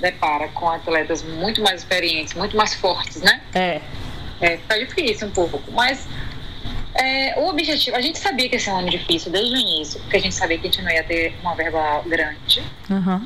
depara 0.00 0.48
com 0.48 0.68
atletas 0.68 1.22
muito 1.22 1.62
mais 1.62 1.82
experientes, 1.82 2.34
muito 2.34 2.56
mais 2.56 2.74
fortes, 2.74 3.22
né? 3.22 3.40
É. 3.54 3.80
É, 4.40 4.56
tá 4.68 4.76
difícil 4.76 5.28
um 5.28 5.30
pouco, 5.30 5.62
mas 5.70 6.08
é, 6.94 7.38
o 7.38 7.48
objetivo, 7.48 7.96
a 7.96 8.00
gente 8.00 8.18
sabia 8.18 8.48
que 8.48 8.56
ia 8.56 8.60
ser 8.60 8.70
um 8.70 8.78
ano 8.78 8.90
difícil 8.90 9.30
desde 9.30 9.54
o 9.54 9.56
início, 9.56 10.00
porque 10.00 10.16
a 10.16 10.20
gente 10.20 10.34
sabia 10.34 10.58
que 10.58 10.66
a 10.66 10.70
gente 10.70 10.82
não 10.82 10.90
ia 10.90 11.04
ter 11.04 11.34
uma 11.40 11.54
verba 11.54 12.02
grande. 12.06 12.60
Uhum 12.90 13.24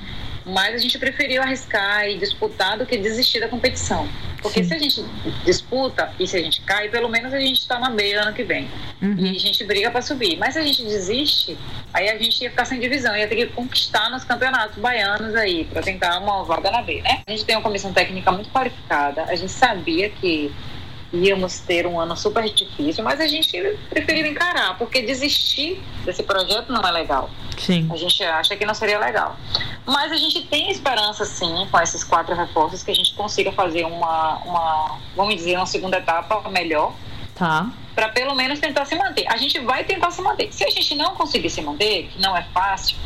mas 0.49 0.75
a 0.75 0.79
gente 0.79 0.99
preferiu 0.99 1.43
arriscar 1.43 2.09
e 2.09 2.19
disputar 2.19 2.79
do 2.79 2.87
que 2.87 2.97
desistir 2.97 3.41
da 3.41 3.49
competição. 3.49 4.09
Porque 4.41 4.63
Sim. 4.63 4.69
se 4.69 4.75
a 4.75 4.79
gente 4.79 5.05
disputa 5.45 6.13
e 6.19 6.27
se 6.27 6.37
a 6.37 6.41
gente 6.41 6.61
cai, 6.63 6.89
pelo 6.89 7.09
menos 7.09 7.35
a 7.35 7.41
gente 7.41 7.59
está 7.59 7.79
na 7.79 7.91
B 7.91 8.15
ano 8.15 8.33
que 8.33 8.45
vem. 8.45 8.69
Uhum. 9.03 9.17
E 9.19 9.37
a 9.37 9.39
gente 9.39 9.65
briga 9.65 9.91
para 9.91 10.01
subir. 10.01 10.37
Mas 10.39 10.55
se 10.55 10.61
a 10.61 10.63
gente 10.63 10.85
desiste, 10.85 11.59
aí 11.93 12.09
a 12.09 12.17
gente 12.17 12.43
ia 12.43 12.51
ficar 12.51 12.65
sem 12.65 12.79
divisão, 12.79 13.17
ia 13.17 13.27
ter 13.27 13.37
que 13.37 13.47
conquistar 13.47 14.11
nos 14.11 14.25
campeonatos 14.25 14.79
baianos 14.79 15.35
aí, 15.35 15.65
para 15.65 15.83
tentar 15.83 16.19
uma 16.21 16.45
vaga 16.45 16.71
na 16.71 16.83
B, 16.83 17.03
né? 17.03 17.23
A 17.27 17.31
gente 17.31 17.45
tem 17.45 17.57
uma 17.57 17.63
comissão 17.63 17.93
técnica 17.93 18.31
muito 18.31 18.51
qualificada, 18.51 19.25
a 19.25 19.35
gente 19.35 19.53
sabia 19.53 20.09
que 20.09 20.53
íamos 21.13 21.61
ter 21.61 21.87
um 21.87 21.99
ano 21.99 22.17
super 22.17 22.45
difícil, 22.45 23.03
mas 23.03 23.21
a 23.21 23.27
gente 23.27 23.59
preferiu 23.89 24.27
encarar, 24.27 24.77
porque 24.77 25.03
desistir 25.03 25.83
desse 26.05 26.23
projeto 26.23 26.73
não 26.73 26.83
é 26.83 26.91
legal. 26.91 27.31
Sim. 27.57 27.89
A 27.91 27.97
gente 27.97 28.23
acha 28.23 28.57
que 28.57 28.65
não 28.65 28.75
seria 28.75 28.99
legal. 28.99 29.37
Mas 29.87 30.13
a 30.13 30.17
gente 30.17 30.43
tem 30.47 30.71
esperança, 30.71 31.25
sim, 31.25 31.67
com 31.71 31.81
esses 31.81 32.05
quatro 32.05 32.35
reforços, 32.35 32.83
que 32.83 32.91
a 32.91 32.95
gente 32.95 33.15
consiga 33.15 33.51
fazer 33.53 33.85
uma, 33.85 34.37
uma 34.45 34.99
vamos 35.17 35.35
dizer, 35.37 35.57
uma 35.57 35.67
segunda 35.67 35.99
etapa 35.99 36.49
melhor. 36.51 36.95
Tá. 37.35 37.71
Para 37.95 38.11
pelo 38.11 38.35
menos 38.35 38.61
tentar 38.61 38.85
se 38.85 38.95
manter. 38.95 39.27
A 39.29 39.37
gente 39.37 39.59
vai 39.61 39.85
tentar 39.85 40.11
se 40.11 40.21
manter. 40.23 40.53
Se 40.53 40.65
a 40.65 40.71
gente 40.71 40.95
não 40.95 41.15
conseguir 41.15 41.51
se 41.51 41.63
manter, 41.63 42.09
que 42.09 42.21
não 42.21 42.37
é 42.37 42.43
fácil, 42.53 42.97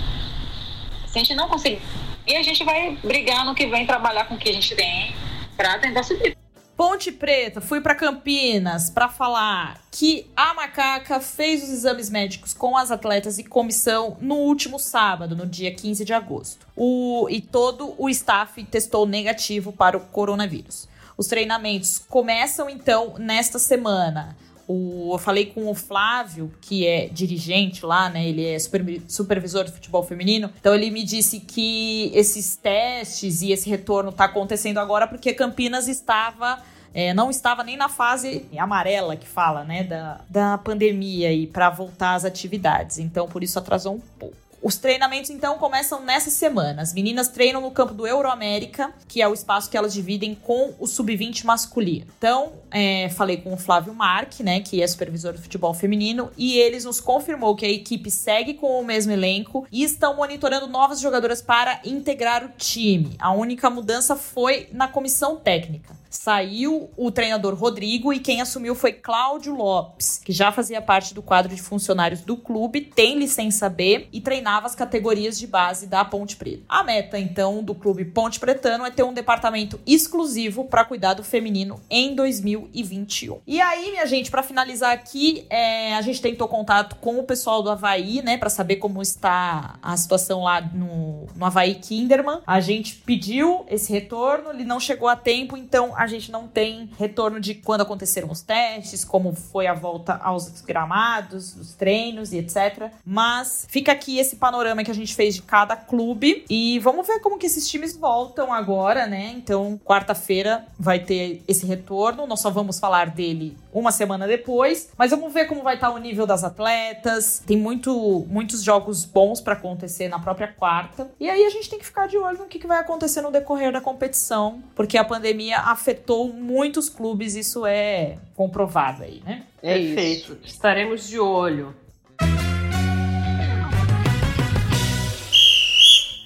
se 1.06 1.18
a 1.18 1.22
gente 1.22 1.34
não 1.34 1.48
conseguir, 1.48 1.80
e 2.26 2.36
a 2.36 2.42
gente 2.42 2.62
vai 2.64 2.96
brigar 3.02 3.44
no 3.44 3.54
que 3.54 3.66
vem, 3.66 3.86
trabalhar 3.86 4.26
com 4.26 4.34
o 4.34 4.38
que 4.38 4.48
a 4.48 4.52
gente 4.52 4.74
tem 4.74 5.14
para 5.56 5.78
tentar 5.78 6.02
subir. 6.02 6.36
Ponte 6.84 7.12
Preta, 7.12 7.60
fui 7.60 7.80
para 7.80 7.94
Campinas 7.94 8.90
para 8.90 9.08
falar 9.08 9.80
que 9.88 10.28
a 10.34 10.52
Macaca 10.52 11.20
fez 11.20 11.62
os 11.62 11.70
exames 11.70 12.10
médicos 12.10 12.52
com 12.52 12.76
as 12.76 12.90
atletas 12.90 13.38
e 13.38 13.44
comissão 13.44 14.16
no 14.20 14.34
último 14.34 14.80
sábado, 14.80 15.36
no 15.36 15.46
dia 15.46 15.72
15 15.72 16.04
de 16.04 16.12
agosto. 16.12 16.66
O, 16.74 17.28
e 17.30 17.40
todo 17.40 17.94
o 17.96 18.08
staff 18.08 18.60
testou 18.64 19.06
negativo 19.06 19.72
para 19.72 19.96
o 19.96 20.00
coronavírus. 20.00 20.88
Os 21.16 21.28
treinamentos 21.28 22.00
começam 22.00 22.68
então 22.68 23.14
nesta 23.16 23.60
semana. 23.60 24.36
O, 24.66 25.10
eu 25.14 25.18
falei 25.18 25.46
com 25.46 25.70
o 25.70 25.74
Flávio, 25.76 26.52
que 26.60 26.84
é 26.84 27.06
dirigente 27.06 27.86
lá, 27.86 28.08
né? 28.08 28.26
Ele 28.26 28.44
é 28.44 28.58
super, 28.58 29.02
supervisor 29.06 29.64
de 29.64 29.70
futebol 29.70 30.02
feminino. 30.02 30.50
Então 30.58 30.74
ele 30.74 30.90
me 30.90 31.04
disse 31.04 31.38
que 31.38 32.10
esses 32.12 32.56
testes 32.56 33.40
e 33.40 33.52
esse 33.52 33.70
retorno 33.70 34.10
está 34.10 34.24
acontecendo 34.24 34.78
agora 34.78 35.06
porque 35.06 35.32
Campinas 35.32 35.86
estava 35.86 36.60
é, 36.94 37.12
não 37.14 37.30
estava 37.30 37.62
nem 37.62 37.76
na 37.76 37.88
fase 37.88 38.46
amarela 38.56 39.16
que 39.16 39.26
fala, 39.26 39.64
né, 39.64 39.84
da, 39.84 40.20
da 40.28 40.58
pandemia 40.58 41.32
e 41.32 41.46
para 41.46 41.70
voltar 41.70 42.14
às 42.14 42.24
atividades. 42.24 42.98
Então, 42.98 43.26
por 43.26 43.42
isso 43.42 43.58
atrasou 43.58 43.94
um 43.94 44.00
pouco. 44.18 44.42
Os 44.62 44.76
treinamentos, 44.76 45.28
então, 45.28 45.58
começam 45.58 46.00
nessa 46.04 46.30
semana. 46.30 46.82
As 46.82 46.94
meninas 46.94 47.26
treinam 47.26 47.60
no 47.60 47.72
campo 47.72 47.92
do 47.92 48.06
Euroamérica, 48.06 48.94
que 49.08 49.20
é 49.20 49.26
o 49.26 49.34
espaço 49.34 49.68
que 49.68 49.76
elas 49.76 49.92
dividem 49.92 50.36
com 50.36 50.72
o 50.78 50.86
sub-20 50.86 51.44
masculino. 51.44 52.06
Então, 52.16 52.52
é, 52.70 53.08
falei 53.08 53.38
com 53.38 53.52
o 53.52 53.56
Flávio 53.56 53.92
Marque, 53.92 54.44
né, 54.44 54.60
que 54.60 54.80
é 54.80 54.86
supervisor 54.86 55.32
do 55.32 55.42
futebol 55.42 55.74
feminino, 55.74 56.30
e 56.38 56.58
eles 56.58 56.84
nos 56.84 57.00
confirmou 57.00 57.56
que 57.56 57.66
a 57.66 57.68
equipe 57.68 58.08
segue 58.08 58.54
com 58.54 58.80
o 58.80 58.84
mesmo 58.84 59.10
elenco 59.10 59.66
e 59.72 59.82
estão 59.82 60.14
monitorando 60.14 60.68
novas 60.68 61.00
jogadoras 61.00 61.42
para 61.42 61.80
integrar 61.84 62.44
o 62.44 62.50
time. 62.56 63.16
A 63.18 63.32
única 63.32 63.68
mudança 63.68 64.14
foi 64.14 64.68
na 64.70 64.86
comissão 64.86 65.34
técnica. 65.34 66.01
Saiu 66.12 66.90
o 66.94 67.10
treinador 67.10 67.54
Rodrigo 67.54 68.12
e 68.12 68.20
quem 68.20 68.42
assumiu 68.42 68.74
foi 68.74 68.92
Cláudio 68.92 69.54
Lopes, 69.54 70.20
que 70.22 70.30
já 70.30 70.52
fazia 70.52 70.82
parte 70.82 71.14
do 71.14 71.22
quadro 71.22 71.54
de 71.54 71.62
funcionários 71.62 72.20
do 72.20 72.36
clube, 72.36 72.82
tem 72.82 73.18
licença 73.18 73.68
B 73.70 74.08
e 74.12 74.20
treinava 74.20 74.66
as 74.66 74.74
categorias 74.74 75.38
de 75.38 75.46
base 75.46 75.86
da 75.86 76.04
Ponte 76.04 76.36
Preta. 76.36 76.64
A 76.68 76.84
meta, 76.84 77.18
então, 77.18 77.64
do 77.64 77.74
clube 77.74 78.04
Ponte 78.04 78.38
Pretano 78.38 78.84
é 78.84 78.90
ter 78.90 79.02
um 79.02 79.14
departamento 79.14 79.80
exclusivo 79.86 80.66
para 80.66 80.84
cuidar 80.84 81.14
do 81.14 81.24
feminino 81.24 81.80
em 81.88 82.14
2021. 82.14 83.40
E 83.46 83.58
aí, 83.60 83.92
minha 83.92 84.06
gente, 84.06 84.30
para 84.30 84.42
finalizar 84.42 84.92
aqui, 84.92 85.46
é, 85.48 85.94
a 85.94 86.02
gente 86.02 86.20
tentou 86.20 86.46
contato 86.46 86.96
com 86.96 87.18
o 87.18 87.24
pessoal 87.24 87.62
do 87.62 87.70
Havaí, 87.70 88.20
né, 88.20 88.36
para 88.36 88.50
saber 88.50 88.76
como 88.76 89.00
está 89.00 89.78
a 89.82 89.96
situação 89.96 90.42
lá 90.42 90.60
no, 90.60 91.26
no 91.34 91.46
Havaí 91.46 91.76
Kinderman. 91.76 92.40
A 92.46 92.60
gente 92.60 92.96
pediu 92.96 93.64
esse 93.70 93.90
retorno, 93.90 94.50
ele 94.50 94.64
não 94.64 94.78
chegou 94.78 95.08
a 95.08 95.16
tempo, 95.16 95.56
então 95.56 95.94
a 96.02 96.06
gente 96.08 96.32
não 96.32 96.48
tem 96.48 96.90
retorno 96.98 97.38
de 97.38 97.54
quando 97.54 97.82
aconteceram 97.82 98.28
os 98.28 98.42
testes, 98.42 99.04
como 99.04 99.32
foi 99.34 99.68
a 99.68 99.74
volta 99.74 100.14
aos 100.14 100.60
gramados, 100.62 101.54
os 101.54 101.74
treinos 101.74 102.32
e 102.32 102.38
etc. 102.38 102.90
Mas 103.04 103.66
fica 103.68 103.92
aqui 103.92 104.18
esse 104.18 104.36
panorama 104.36 104.82
que 104.82 104.90
a 104.90 104.94
gente 104.94 105.14
fez 105.14 105.36
de 105.36 105.42
cada 105.42 105.76
clube 105.76 106.44
e 106.50 106.80
vamos 106.80 107.06
ver 107.06 107.20
como 107.20 107.38
que 107.38 107.46
esses 107.46 107.68
times 107.68 107.96
voltam 107.96 108.52
agora, 108.52 109.06
né? 109.06 109.32
Então, 109.36 109.80
quarta-feira 109.84 110.66
vai 110.76 110.98
ter 110.98 111.40
esse 111.46 111.64
retorno. 111.66 112.26
Nós 112.26 112.40
só 112.40 112.50
vamos 112.50 112.80
falar 112.80 113.10
dele 113.10 113.56
uma 113.72 113.92
semana 113.92 114.26
depois, 114.26 114.90
mas 114.98 115.12
vamos 115.12 115.32
ver 115.32 115.46
como 115.46 115.62
vai 115.62 115.76
estar 115.76 115.90
o 115.90 115.98
nível 115.98 116.26
das 116.26 116.42
atletas. 116.42 117.42
Tem 117.46 117.56
muito, 117.56 118.26
muitos 118.28 118.62
jogos 118.62 119.04
bons 119.04 119.40
para 119.40 119.52
acontecer 119.52 120.08
na 120.08 120.18
própria 120.18 120.48
quarta. 120.48 121.10
E 121.20 121.30
aí 121.30 121.44
a 121.44 121.50
gente 121.50 121.70
tem 121.70 121.78
que 121.78 121.86
ficar 121.86 122.08
de 122.08 122.18
olho 122.18 122.38
no 122.38 122.46
que, 122.46 122.58
que 122.58 122.66
vai 122.66 122.78
acontecer 122.78 123.20
no 123.20 123.30
decorrer 123.30 123.72
da 123.72 123.80
competição, 123.80 124.62
porque 124.74 124.98
a 124.98 125.04
pandemia 125.04 125.58
afetou 125.60 125.91
afetou 125.92 126.32
muitos 126.32 126.88
clubes, 126.88 127.36
isso 127.36 127.66
é 127.66 128.18
comprovado 128.34 129.02
aí, 129.02 129.22
né? 129.24 129.44
É 129.62 129.74
Perfeito. 129.74 130.38
Isso. 130.42 130.54
Estaremos 130.54 131.06
de 131.06 131.20
olho. 131.20 131.74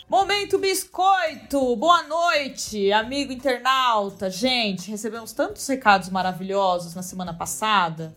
Momento 0.08 0.58
Biscoito! 0.58 1.74
Boa 1.76 2.04
noite, 2.04 2.92
amigo 2.92 3.32
internauta. 3.32 4.30
Gente, 4.30 4.88
recebemos 4.88 5.32
tantos 5.32 5.66
recados 5.66 6.08
maravilhosos 6.10 6.94
na 6.94 7.02
semana 7.02 7.34
passada 7.34 8.14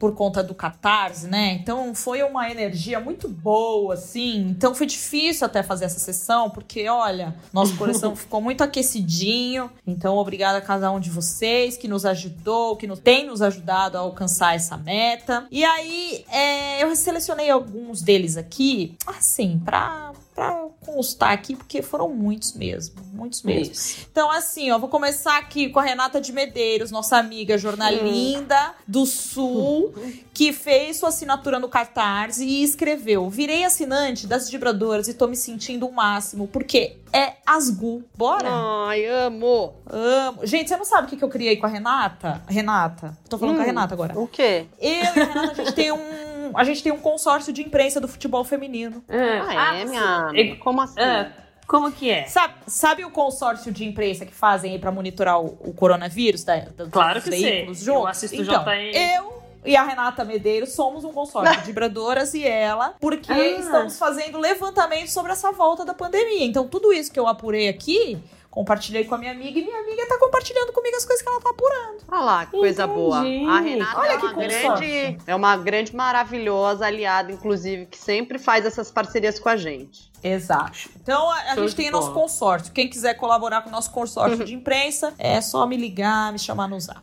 por 0.00 0.14
conta 0.14 0.42
do 0.42 0.54
Catarse, 0.54 1.28
né? 1.28 1.52
Então 1.52 1.94
foi 1.94 2.22
uma 2.22 2.50
energia 2.50 2.98
muito 2.98 3.28
boa, 3.28 3.92
assim. 3.92 4.48
Então 4.48 4.74
foi 4.74 4.86
difícil 4.86 5.44
até 5.44 5.62
fazer 5.62 5.84
essa 5.84 6.00
sessão, 6.00 6.48
porque 6.48 6.88
olha, 6.88 7.36
nosso 7.52 7.76
coração 7.76 8.16
ficou 8.16 8.40
muito 8.40 8.64
aquecidinho. 8.64 9.70
Então, 9.86 10.16
obrigada 10.16 10.56
a 10.56 10.62
cada 10.62 10.90
um 10.90 10.98
de 10.98 11.10
vocês 11.10 11.76
que 11.76 11.86
nos 11.86 12.06
ajudou, 12.06 12.76
que 12.76 12.86
nos, 12.86 12.98
tem 12.98 13.26
nos 13.26 13.42
ajudado 13.42 13.98
a 13.98 14.00
alcançar 14.00 14.56
essa 14.56 14.74
meta. 14.78 15.46
E 15.50 15.62
aí, 15.62 16.24
é, 16.30 16.82
eu 16.82 16.96
selecionei 16.96 17.50
alguns 17.50 18.00
deles 18.00 18.38
aqui, 18.38 18.96
assim, 19.06 19.60
pra 19.62 20.12
para 20.34 20.66
constar 20.80 21.32
aqui, 21.32 21.54
porque 21.54 21.82
foram 21.82 22.08
muitos 22.08 22.54
mesmo, 22.54 22.96
muitos 23.12 23.42
mesmo. 23.42 23.72
Isso. 23.72 24.06
Então, 24.10 24.30
assim, 24.30 24.70
ó, 24.70 24.78
vou 24.78 24.88
começar 24.88 25.38
aqui 25.38 25.68
com 25.68 25.78
a 25.78 25.82
Renata 25.82 26.20
de 26.20 26.32
Medeiros, 26.32 26.90
nossa 26.90 27.16
amiga 27.16 27.58
jornalinda 27.58 28.70
hum. 28.70 28.82
do 28.86 29.06
Sul, 29.06 29.94
que 30.32 30.52
fez 30.52 30.98
sua 30.98 31.10
assinatura 31.10 31.58
no 31.58 31.68
Catarse 31.68 32.44
e 32.44 32.62
escreveu: 32.62 33.28
Virei 33.28 33.64
assinante 33.64 34.26
das 34.26 34.48
vibradoras 34.48 35.08
e 35.08 35.14
tô 35.14 35.26
me 35.26 35.36
sentindo 35.36 35.86
o 35.86 35.92
máximo, 35.92 36.48
porque 36.48 36.96
é 37.12 37.34
Asgu. 37.44 38.04
Bora? 38.16 38.48
Ai, 38.48 39.04
amo! 39.06 39.74
Amo. 39.86 40.46
Gente, 40.46 40.68
você 40.68 40.76
não 40.76 40.84
sabe 40.84 41.06
o 41.06 41.18
que, 41.18 41.22
eu 41.22 41.28
criei 41.28 41.56
com 41.56 41.66
a 41.66 41.68
Renata? 41.68 42.42
Renata. 42.48 43.16
Tô 43.28 43.36
falando 43.36 43.54
hum, 43.54 43.58
com 43.58 43.62
a 43.62 43.64
hum, 43.64 43.68
Renata 43.68 43.94
agora. 43.94 44.18
O 44.18 44.26
quê? 44.26 44.66
Eu 44.80 44.90
e 44.90 45.02
a 45.02 45.12
Renata, 45.12 45.50
a 45.50 45.54
gente 45.54 45.72
tem 45.72 45.92
um 45.92 46.29
a 46.54 46.64
gente 46.64 46.82
tem 46.82 46.92
um 46.92 46.98
consórcio 46.98 47.52
de 47.52 47.62
imprensa 47.62 48.00
do 48.00 48.08
futebol 48.08 48.44
feminino. 48.44 49.02
É. 49.08 49.40
Ah, 49.40 49.74
é, 49.76 49.84
minha? 49.84 50.56
Como 50.58 50.80
assim? 50.80 51.00
É. 51.00 51.32
Como 51.66 51.92
que 51.92 52.10
é? 52.10 52.26
Sabe, 52.26 52.54
sabe 52.66 53.04
o 53.04 53.10
consórcio 53.10 53.70
de 53.70 53.84
imprensa 53.84 54.26
que 54.26 54.34
fazem 54.34 54.72
aí 54.72 54.78
pra 54.80 54.90
monitorar 54.90 55.40
o, 55.40 55.56
o 55.60 55.72
coronavírus? 55.72 56.42
Da, 56.42 56.56
da, 56.56 56.86
claro 56.86 57.22
que 57.22 57.30
sei. 57.30 57.66
Juntos? 57.66 57.86
Eu 57.86 58.06
assisto 58.08 58.42
então, 58.42 58.64
JN. 58.64 58.90
Eu 58.92 59.40
e 59.64 59.76
a 59.76 59.84
Renata 59.84 60.24
Medeiros 60.24 60.72
somos 60.72 61.04
um 61.04 61.12
consórcio 61.12 61.60
de 61.60 61.66
vibradoras 61.66 62.34
e 62.34 62.44
ela, 62.44 62.94
porque 62.98 63.32
ah. 63.32 63.38
estamos 63.38 63.98
fazendo 63.98 64.38
levantamento 64.38 65.08
sobre 65.08 65.30
essa 65.30 65.52
volta 65.52 65.84
da 65.84 65.94
pandemia. 65.94 66.44
Então, 66.44 66.66
tudo 66.66 66.92
isso 66.92 67.12
que 67.12 67.20
eu 67.20 67.28
apurei 67.28 67.68
aqui 67.68 68.18
compartilhei 68.50 69.04
com 69.04 69.14
a 69.14 69.18
minha 69.18 69.30
amiga 69.30 69.58
e 69.58 69.62
minha 69.62 69.78
amiga 69.78 70.06
tá 70.06 70.18
compartilhando 70.18 70.72
comigo 70.72 70.96
as 70.96 71.04
coisas 71.04 71.22
que 71.22 71.28
ela 71.28 71.40
tá 71.40 71.50
apurando. 71.50 72.02
Olha 72.08 72.20
lá, 72.20 72.46
que 72.46 72.52
coisa 72.52 72.84
Entendi. 72.84 72.98
boa. 72.98 73.18
A 73.18 73.60
Renata 73.60 74.00
Olha 74.00 74.12
é 74.12 74.16
uma 74.16 74.32
grande, 74.32 75.18
é 75.26 75.34
uma 75.34 75.56
grande 75.56 75.94
maravilhosa 75.94 76.86
aliada, 76.86 77.30
inclusive, 77.30 77.86
que 77.86 77.96
sempre 77.96 78.38
faz 78.38 78.66
essas 78.66 78.90
parcerias 78.90 79.38
com 79.38 79.48
a 79.48 79.56
gente. 79.56 80.10
Exato. 80.22 80.90
Então 81.00 81.30
a, 81.30 81.52
a 81.52 81.56
gente 81.56 81.76
tem 81.76 81.90
nosso 81.90 82.12
consórcio. 82.12 82.72
Quem 82.72 82.88
quiser 82.88 83.14
colaborar 83.14 83.62
com 83.62 83.68
o 83.68 83.72
nosso 83.72 83.90
consórcio 83.90 84.42
de 84.44 84.54
imprensa, 84.54 85.14
é 85.18 85.40
só 85.40 85.66
me 85.66 85.76
ligar, 85.76 86.32
me 86.32 86.38
chamar 86.38 86.68
no 86.68 86.78
zap. 86.80 87.00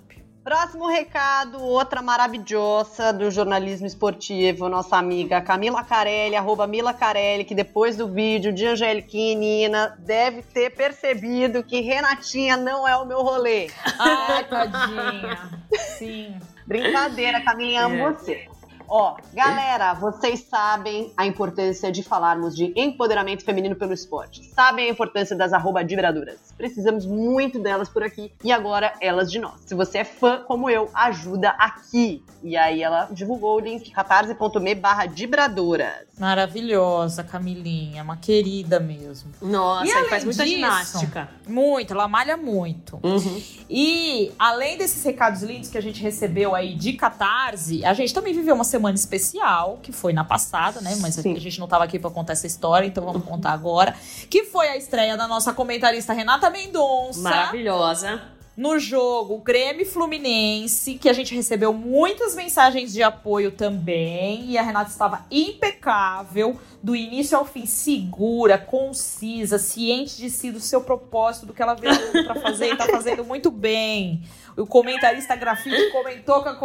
Próximo 0.48 0.88
recado, 0.88 1.62
outra 1.62 2.02
maravilhosa 2.02 3.12
do 3.12 3.30
jornalismo 3.30 3.86
esportivo, 3.86 4.70
nossa 4.70 4.96
amiga 4.96 5.42
Camila 5.42 5.84
Carelli, 5.84 6.38
arroba 6.38 6.66
Mila 6.66 6.94
Carelli, 6.94 7.44
que 7.44 7.54
depois 7.54 7.98
do 7.98 8.08
vídeo 8.08 8.54
de 8.54 8.66
Angeliquinha 8.66 9.34
e 9.34 9.36
Nina 9.36 9.98
deve 10.00 10.42
ter 10.42 10.70
percebido 10.70 11.62
que 11.66 11.82
Renatinha 11.82 12.56
não 12.56 12.88
é 12.88 12.96
o 12.96 13.06
meu 13.06 13.24
rolê. 13.24 13.70
Ai, 14.00 14.46
tadinha. 14.46 15.50
Sim. 15.98 16.40
Brincadeira, 16.66 17.42
Camilinha, 17.42 17.84
amo 17.84 17.96
é. 17.96 18.14
você. 18.14 18.48
Ó, 18.90 19.18
galera, 19.34 19.94
vocês 19.94 20.46
sabem 20.50 21.12
a 21.18 21.26
importância 21.26 21.92
de 21.92 22.02
falarmos 22.02 22.56
de 22.56 22.72
empoderamento 22.76 23.44
feminino 23.44 23.76
pelo 23.76 23.94
esporte. 23.94 24.44
Sabem 24.54 24.88
a 24.88 24.90
importância 24.90 25.36
das 25.36 25.52
arroba 25.52 25.84
vibradoras. 25.84 26.54
Precisamos 26.58 27.06
muito 27.06 27.60
delas 27.60 27.90
por 27.90 28.02
aqui 28.02 28.32
e 28.44 28.52
agora 28.52 28.94
elas 29.02 29.30
de 29.30 29.40
nós. 29.40 29.60
Se 29.66 29.76
você 29.76 30.00
é 30.00 30.04
fã 30.06 30.42
como 30.48 30.70
eu, 30.70 30.90
ajuda 30.94 31.50
aqui. 31.50 32.24
E 32.42 32.56
aí 32.56 32.82
ela 32.82 33.10
divulgou 33.12 33.58
o 33.58 33.60
link 33.60 33.92
catarse.me 33.92 34.76
barra 34.76 35.06
vibradoras. 35.06 36.08
Maravilhosa, 36.18 37.24
Camilinha, 37.24 38.04
uma 38.04 38.18
querida 38.18 38.80
mesmo. 38.80 39.32
Nossa, 39.42 39.86
e 39.86 40.10
faz 40.10 40.24
muita 40.24 40.44
disso, 40.44 40.56
ginástica. 40.56 41.30
Muito, 41.46 41.94
ela 41.94 42.08
malha 42.08 42.38
muito. 42.38 43.00
Uhum. 43.04 43.42
E 43.70 44.32
além 44.40 44.78
desses 44.78 45.04
recados 45.04 45.44
lindos 45.44 45.70
que 45.70 45.78
a 45.78 45.82
gente 45.82 46.02
recebeu 46.02 46.56
aí 46.56 46.74
de 46.74 46.94
Catarse, 46.94 47.84
a 47.84 47.94
gente 47.94 48.14
também 48.14 48.34
viveu 48.34 48.56
uma 48.56 48.64
semana 48.64 48.77
semana 48.78 48.96
especial, 48.96 49.80
que 49.82 49.92
foi 49.92 50.14
na 50.14 50.24
passada, 50.24 50.80
né? 50.82 50.96
Mas 51.02 51.16
Sim. 51.16 51.36
a 51.36 51.40
gente 51.40 51.60
não 51.60 51.66
estava 51.66 51.84
aqui 51.84 51.98
para 51.98 52.10
contar 52.10 52.34
essa 52.34 52.48
história, 52.48 52.86
então 52.86 53.04
vamos 53.04 53.26
contar 53.26 53.52
agora. 53.52 53.96
Que 54.30 54.44
foi 54.44 54.68
a 54.70 54.78
estreia 54.78 55.18
da 55.18 55.28
nossa 55.28 55.54
comentarista 55.54 56.14
Renata 56.14 56.50
Mendonça. 56.50 57.22
Maravilhosa 57.22 58.38
no 58.58 58.80
jogo 58.80 59.38
Grêmio 59.38 59.86
Fluminense, 59.86 60.96
que 60.96 61.08
a 61.08 61.14
gente 61.14 61.36
recebeu 61.36 61.72
muitas 61.72 62.34
mensagens 62.34 62.92
de 62.92 63.04
apoio 63.04 63.52
também. 63.52 64.50
E 64.50 64.58
a 64.58 64.64
Renata 64.64 64.90
estava 64.90 65.28
impecável, 65.30 66.60
do 66.82 66.96
início 66.96 67.38
ao 67.38 67.46
fim, 67.46 67.68
segura, 67.68 68.58
concisa, 68.58 69.60
ciente 69.60 70.18
de 70.18 70.32
si, 70.32 70.52
do 70.52 70.60
seu 70.60 70.82
propósito, 70.82 71.46
do 71.46 71.54
que 71.54 71.62
ela 71.62 71.76
veio 71.76 72.26
para 72.26 72.34
fazer 72.42 72.74
e 72.74 72.76
tá 72.76 72.88
fazendo 72.88 73.24
muito 73.24 73.52
bem. 73.52 74.24
O 74.58 74.66
comentarista 74.66 75.36
grafite 75.36 75.92
comentou 75.92 76.42
com 76.42 76.50
a 76.50 76.56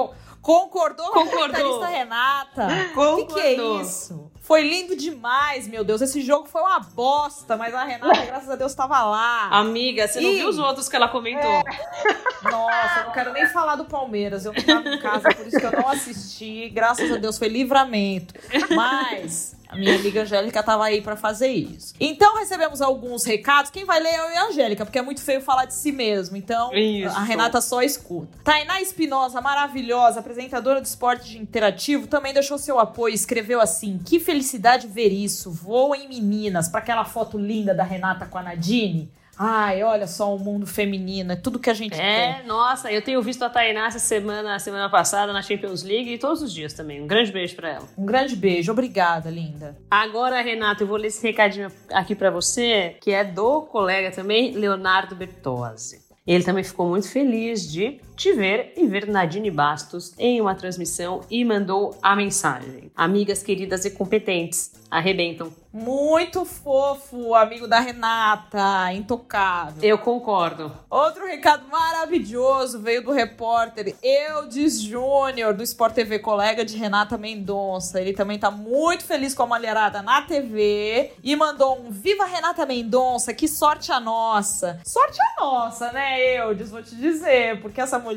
Concordou, 0.42 1.12
com 1.12 1.20
a 1.20 1.26
comentarista 1.26 1.86
Renata? 1.86 2.68
O 2.96 3.16
que, 3.16 3.34
que 3.34 3.40
é 3.40 3.80
isso? 3.80 4.30
Foi 4.40 4.60
lindo 4.60 4.96
demais, 4.96 5.68
meu 5.68 5.84
Deus. 5.84 6.02
Esse 6.02 6.20
jogo 6.20 6.48
foi 6.48 6.60
uma 6.62 6.80
bosta, 6.80 7.56
mas 7.56 7.72
a 7.72 7.84
Renata, 7.84 8.20
graças 8.26 8.50
a 8.50 8.56
Deus, 8.56 8.72
estava 8.72 9.04
lá. 9.04 9.48
Amiga, 9.50 10.08
você 10.08 10.20
e... 10.20 10.22
não 10.24 10.32
viu 10.32 10.48
os 10.48 10.58
outros 10.58 10.88
que 10.88 10.96
ela 10.96 11.06
comentou? 11.06 11.48
É. 11.48 12.50
Nossa, 12.50 12.98
eu 12.98 13.04
não 13.04 13.12
quero 13.12 13.32
nem 13.32 13.46
falar 13.46 13.76
do 13.76 13.84
Palmeiras. 13.84 14.44
Eu 14.44 14.52
não 14.52 14.58
estava 14.58 14.88
em 14.88 14.98
casa, 14.98 15.32
por 15.32 15.46
isso 15.46 15.60
que 15.60 15.64
eu 15.64 15.72
não 15.72 15.88
assisti. 15.88 16.68
Graças 16.70 17.12
a 17.12 17.16
Deus, 17.18 17.38
foi 17.38 17.46
livramento. 17.46 18.34
Mas 18.74 19.54
a 19.72 19.76
minha 19.76 19.96
amiga 19.96 20.20
Angélica 20.20 20.60
estava 20.60 20.84
aí 20.84 21.00
para 21.00 21.16
fazer 21.16 21.48
isso. 21.48 21.94
Então 21.98 22.36
recebemos 22.36 22.82
alguns 22.82 23.24
recados. 23.24 23.70
Quem 23.70 23.86
vai 23.86 24.00
ler 24.00 24.10
é 24.10 24.18
eu 24.18 24.30
e 24.30 24.36
a 24.36 24.44
Angélica, 24.48 24.84
porque 24.84 24.98
é 24.98 25.02
muito 25.02 25.22
feio 25.22 25.40
falar 25.40 25.64
de 25.64 25.72
si 25.72 25.90
mesmo. 25.90 26.36
Então 26.36 26.74
isso. 26.74 27.16
a 27.16 27.22
Renata 27.22 27.58
só 27.62 27.80
escuta. 27.80 28.38
Tainá 28.44 28.82
Espinosa, 28.82 29.40
maravilhosa, 29.40 30.20
apresentadora 30.20 30.78
do 30.78 30.84
esporte 30.84 31.38
interativo, 31.38 32.06
também 32.06 32.34
deixou 32.34 32.58
seu 32.58 32.78
apoio 32.78 33.12
e 33.12 33.14
escreveu 33.14 33.62
assim: 33.62 33.98
Que 33.98 34.20
felicidade 34.20 34.86
ver 34.86 35.08
isso. 35.08 35.50
Voem 35.50 36.06
meninas 36.06 36.68
para 36.68 36.80
aquela 36.80 37.06
foto 37.06 37.38
linda 37.38 37.74
da 37.74 37.82
Renata 37.82 38.26
com 38.26 38.36
a 38.36 38.42
Nadine. 38.42 39.10
Ai, 39.38 39.82
olha 39.82 40.06
só 40.06 40.34
o 40.34 40.38
mundo 40.38 40.66
feminino, 40.66 41.32
é 41.32 41.36
tudo 41.36 41.58
que 41.58 41.70
a 41.70 41.74
gente 41.74 41.98
é, 41.98 42.40
É, 42.40 42.42
nossa, 42.46 42.92
eu 42.92 43.02
tenho 43.02 43.22
visto 43.22 43.42
a 43.42 43.50
Tainá 43.50 43.86
essa 43.86 43.98
semana, 43.98 44.58
semana 44.58 44.90
passada 44.90 45.32
na 45.32 45.40
Champions 45.40 45.82
League 45.82 46.12
e 46.12 46.18
todos 46.18 46.42
os 46.42 46.52
dias 46.52 46.72
também. 46.72 47.02
Um 47.02 47.06
grande 47.06 47.32
beijo 47.32 47.56
para 47.56 47.70
ela. 47.70 47.88
Um 47.96 48.04
grande 48.04 48.36
beijo, 48.36 48.70
obrigada, 48.70 49.30
linda. 49.30 49.76
Agora, 49.90 50.40
Renato, 50.42 50.82
eu 50.82 50.86
vou 50.86 50.96
ler 50.96 51.08
esse 51.08 51.26
recadinho 51.26 51.72
aqui 51.90 52.14
para 52.14 52.30
você, 52.30 52.96
que 53.00 53.10
é 53.10 53.24
do 53.24 53.62
colega 53.62 54.10
também, 54.10 54.52
Leonardo 54.52 55.16
Bertozzi. 55.16 56.02
Ele 56.26 56.44
também 56.44 56.62
ficou 56.62 56.88
muito 56.88 57.08
feliz 57.08 57.70
de 57.70 58.00
te 58.22 58.32
ver 58.32 58.72
e 58.76 58.86
ver 58.86 59.08
Nadine 59.08 59.50
Bastos 59.50 60.14
em 60.16 60.40
uma 60.40 60.54
transmissão 60.54 61.22
e 61.28 61.44
mandou 61.44 61.98
a 62.00 62.14
mensagem: 62.14 62.92
Amigas 62.94 63.42
queridas 63.42 63.84
e 63.84 63.90
competentes, 63.90 64.70
arrebentam. 64.88 65.52
Muito 65.72 66.44
fofo, 66.44 67.34
amigo 67.34 67.66
da 67.66 67.80
Renata, 67.80 68.92
intocável. 68.92 69.82
Eu 69.82 69.96
concordo. 69.96 70.70
Outro 70.90 71.24
recado 71.26 71.66
maravilhoso 71.66 72.78
veio 72.78 73.02
do 73.02 73.10
repórter 73.10 73.96
Eudes 74.02 74.82
Júnior, 74.82 75.54
do 75.54 75.62
Sport 75.62 75.94
TV, 75.94 76.18
colega 76.18 76.62
de 76.62 76.76
Renata 76.76 77.16
Mendonça. 77.16 77.98
Ele 77.98 78.12
também 78.12 78.38
tá 78.38 78.50
muito 78.50 79.02
feliz 79.02 79.32
com 79.32 79.44
a 79.44 79.46
mulherada 79.46 80.02
na 80.02 80.20
TV 80.20 81.12
e 81.24 81.34
mandou 81.34 81.80
um 81.80 81.90
Viva 81.90 82.26
Renata 82.26 82.66
Mendonça, 82.66 83.32
que 83.32 83.48
sorte 83.48 83.90
a 83.90 83.98
nossa. 83.98 84.78
Sorte 84.84 85.18
a 85.22 85.40
nossa, 85.40 85.90
né, 85.90 86.36
Eudes? 86.36 86.70
Vou 86.70 86.82
te 86.82 86.94
dizer, 86.94 87.62
porque 87.62 87.80
essa 87.80 87.98
mulher 87.98 88.11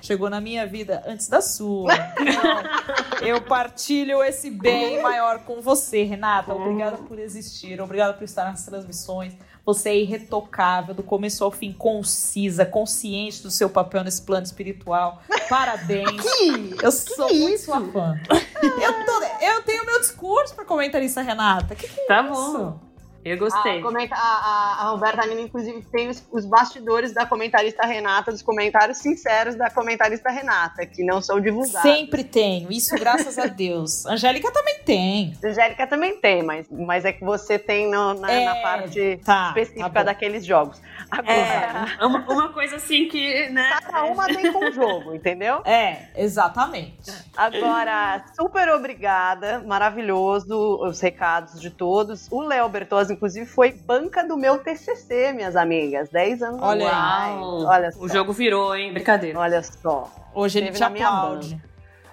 chegou 0.00 0.28
na 0.30 0.40
minha 0.40 0.66
vida 0.66 1.02
antes 1.06 1.28
da 1.28 1.40
sua. 1.40 1.92
Então, 2.18 3.22
eu 3.26 3.40
partilho 3.42 4.22
esse 4.22 4.50
bem 4.50 5.02
maior 5.02 5.40
com 5.40 5.60
você, 5.60 6.02
Renata. 6.02 6.54
Obrigada 6.54 6.96
por 6.98 7.18
existir, 7.18 7.80
obrigada 7.80 8.14
por 8.14 8.24
estar 8.24 8.44
nas 8.44 8.64
transmissões. 8.64 9.34
Você 9.64 9.90
é 9.90 9.96
irretocável, 9.98 10.92
do 10.92 11.04
começo 11.04 11.44
ao 11.44 11.50
fim, 11.52 11.72
concisa, 11.72 12.66
consciente 12.66 13.42
do 13.42 13.50
seu 13.50 13.70
papel 13.70 14.02
nesse 14.02 14.22
plano 14.22 14.44
espiritual. 14.44 15.22
Parabéns. 15.48 16.20
Que? 16.20 16.76
Eu 16.82 16.90
sou 16.90 17.28
que 17.28 17.34
muito 17.34 17.54
isso? 17.54 17.66
sua 17.66 17.80
fã. 17.80 18.20
eu, 18.30 19.06
tô, 19.06 19.22
eu 19.40 19.62
tenho 19.62 19.86
meu 19.86 20.00
discurso 20.00 20.54
para 20.54 20.64
comentarista, 20.64 21.22
Renata. 21.22 21.76
Que 21.76 21.86
que 21.86 22.00
é 22.00 22.06
tá 22.06 22.22
isso? 22.22 22.58
bom. 22.58 22.91
Eu 23.24 23.38
gostei. 23.38 23.78
A, 23.78 23.82
comenta, 23.82 24.14
a, 24.16 24.78
a, 24.80 24.90
Roberta 24.90 25.24
Nina, 25.26 25.42
inclusive, 25.42 25.80
tem 25.92 26.08
os, 26.08 26.26
os, 26.32 26.44
bastidores 26.44 27.12
da 27.14 27.24
comentarista 27.24 27.86
Renata, 27.86 28.32
dos 28.32 28.42
comentários 28.42 28.98
sinceros 28.98 29.54
da 29.54 29.70
comentarista 29.70 30.28
Renata, 30.28 30.84
que 30.86 31.04
não 31.04 31.22
são 31.22 31.40
divulgados. 31.40 31.82
Sempre 31.82 32.24
tenho, 32.24 32.70
isso 32.72 32.96
graças 32.96 33.38
a 33.38 33.46
Deus. 33.46 34.04
Angélica 34.06 34.50
também 34.50 34.78
tem. 34.84 35.34
Angélica 35.44 35.86
também 35.86 36.16
tem, 36.16 36.42
mas, 36.42 36.66
mas 36.68 37.04
é 37.04 37.12
que 37.12 37.24
você 37.24 37.58
tem 37.58 37.88
no, 37.88 38.14
na, 38.14 38.30
é, 38.30 38.44
na, 38.44 38.56
parte 38.56 39.20
tá, 39.24 39.48
específica 39.48 39.90
tá 39.90 40.02
daqueles 40.02 40.44
jogos. 40.44 40.80
Agora, 41.08 41.96
é, 42.00 42.06
uma, 42.06 42.20
uma, 42.28 42.48
coisa 42.52 42.76
assim 42.76 43.06
que, 43.06 43.48
né? 43.50 43.70
Cada 43.82 44.04
uma 44.04 44.26
tem 44.26 44.52
com 44.52 44.64
o 44.64 44.72
jogo, 44.72 45.14
entendeu? 45.14 45.62
É, 45.64 46.08
exatamente. 46.16 47.12
Agora, 47.36 48.24
super 48.34 48.68
obrigada, 48.70 49.60
maravilhoso 49.60 50.80
os 50.82 51.00
recados 51.00 51.60
de 51.60 51.70
todos. 51.70 52.28
O 52.30 52.42
Léo 52.42 52.68
Bertozzi, 52.68 53.11
inclusive, 53.12 53.46
foi 53.46 53.72
banca 53.72 54.26
do 54.26 54.36
meu 54.36 54.58
TCC, 54.58 55.32
minhas 55.32 55.56
amigas. 55.56 56.08
10 56.08 56.42
anos 56.42 56.62
Olha 56.62 56.90
aí. 56.90 57.34
Olha 57.38 57.92
só. 57.92 58.00
O 58.00 58.08
jogo 58.08 58.32
virou, 58.32 58.74
hein? 58.74 58.92
Brincadeira. 58.92 59.38
Olha 59.38 59.62
só. 59.62 60.10
Hoje 60.34 60.58
ele 60.58 60.70
te 60.70 60.82
aplaude. 60.82 61.60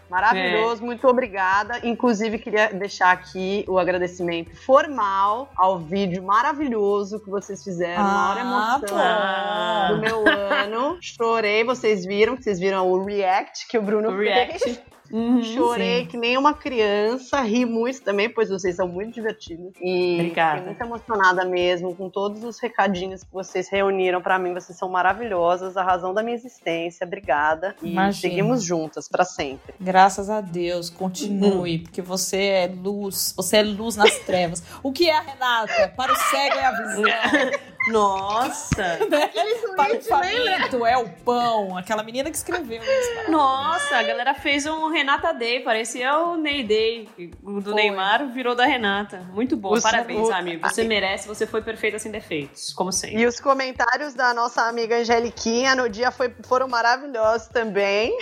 Maravilhoso, 0.10 0.82
é. 0.82 0.86
muito 0.86 1.08
obrigada. 1.08 1.80
Inclusive, 1.84 2.40
queria 2.40 2.70
deixar 2.70 3.12
aqui 3.12 3.64
o 3.68 3.78
agradecimento 3.78 4.56
formal 4.56 5.52
ao 5.56 5.78
vídeo 5.78 6.24
maravilhoso 6.24 7.20
que 7.20 7.30
vocês 7.30 7.64
fizeram. 7.64 8.04
Ah, 8.04 8.36
maior 8.36 8.40
emoção 8.40 9.96
do 9.96 10.02
meu 10.02 10.28
ano. 10.28 10.98
Chorei, 11.00 11.64
vocês 11.64 12.06
viram, 12.06 12.36
vocês 12.36 12.60
viram 12.60 12.90
o 12.92 13.06
react 13.06 13.68
que 13.68 13.78
o 13.78 13.82
Bruno 13.84 14.10
o 14.12 14.18
fez. 14.18 14.82
Uhum, 15.12 15.42
Chorei 15.44 16.02
sim. 16.02 16.06
que 16.08 16.18
nem 16.18 16.38
uma 16.38 16.54
criança, 16.54 17.42
ri 17.42 17.66
muito 17.66 18.02
também, 18.02 18.30
pois 18.30 18.50
vocês 18.50 18.76
são 18.76 18.88
muito 18.88 19.14
divertidos. 19.14 19.74
E 19.82 20.16
Obrigada. 20.16 20.58
fiquei 20.58 20.66
muito 20.68 20.82
emocionada 20.82 21.46
mesmo 21.46 21.96
com 21.96 22.10
todos 22.10 22.44
os 22.44 22.60
recadinhos 22.60 23.24
que 23.24 23.32
vocês 23.32 23.70
reuniram 23.70 24.22
para 24.22 24.38
mim. 24.38 24.54
Vocês 24.54 24.78
são 24.78 24.90
maravilhosas, 24.90 25.78
a 25.78 25.84
razão 25.84 26.14
da 26.14 26.22
minha 26.22 26.36
existência. 26.36 27.06
Obrigada. 27.06 27.76
E 27.82 27.92
Imagina. 27.92 28.14
seguimos 28.14 28.64
juntas 28.64 29.08
para 29.08 29.26
sempre. 29.26 29.74
Graças 29.80 30.30
a 30.30 30.42
Deus, 30.42 30.90
continue, 30.90 31.78
uhum. 31.78 31.84
porque 31.84 32.02
você 32.02 32.44
é 32.44 32.68
luz, 32.68 33.34
você 33.36 33.58
é 33.58 33.64
luz 33.64 33.96
nas 33.96 34.16
trevas. 34.20 34.64
O 34.84 34.92
que 34.92 35.10
é 35.10 35.18
a 35.18 35.22
Renata? 35.22 35.94
Para 35.96 36.14
o 36.14 36.16
cego 36.16 36.56
é 36.56 36.66
a 36.66 36.72
visão. 36.72 37.04
Nossa! 37.88 39.00
né? 39.10 39.30
Para 39.76 39.98
o 39.98 40.02
faminto 40.02 40.86
é 40.86 40.98
o 40.98 41.10
pão. 41.10 41.78
Aquela 41.78 42.04
menina 42.04 42.30
que 42.30 42.36
escreveu 42.36 42.82
isso. 42.82 43.32
Nossa, 43.32 43.98
a 43.98 44.04
galera 44.04 44.34
fez 44.34 44.66
um 44.66 44.90
Renata 44.90 45.34
Day, 45.34 45.62
parecia 45.62 46.18
o 46.20 46.36
Ney 46.36 46.64
Day. 46.64 47.10
O 47.44 47.62
do 47.62 47.72
foi. 47.72 47.74
Neymar 47.74 48.28
virou 48.28 48.56
da 48.56 48.66
Renata. 48.66 49.20
Muito 49.34 49.56
bom. 49.56 49.70
Você, 49.70 49.84
Parabéns, 49.84 50.28
o... 50.28 50.34
amigo. 50.34 50.68
Você 50.68 50.84
merece, 50.84 51.28
você 51.28 51.48
foi 51.48 51.62
perfeita 51.62 51.98
sem 51.98 52.12
defeitos, 52.12 52.74
como 52.74 52.92
sempre. 52.92 53.22
E 53.22 53.26
os 53.26 53.40
comentários 53.40 54.14
da 54.14 54.34
nossa 54.34 54.64
amiga 54.64 54.98
Angeliquinha 54.98 55.76
no 55.76 55.90
dia 55.90 56.12
foi, 56.12 56.34
foram 56.44 56.68
maravilhosos 56.68 57.48
também. 57.48 58.18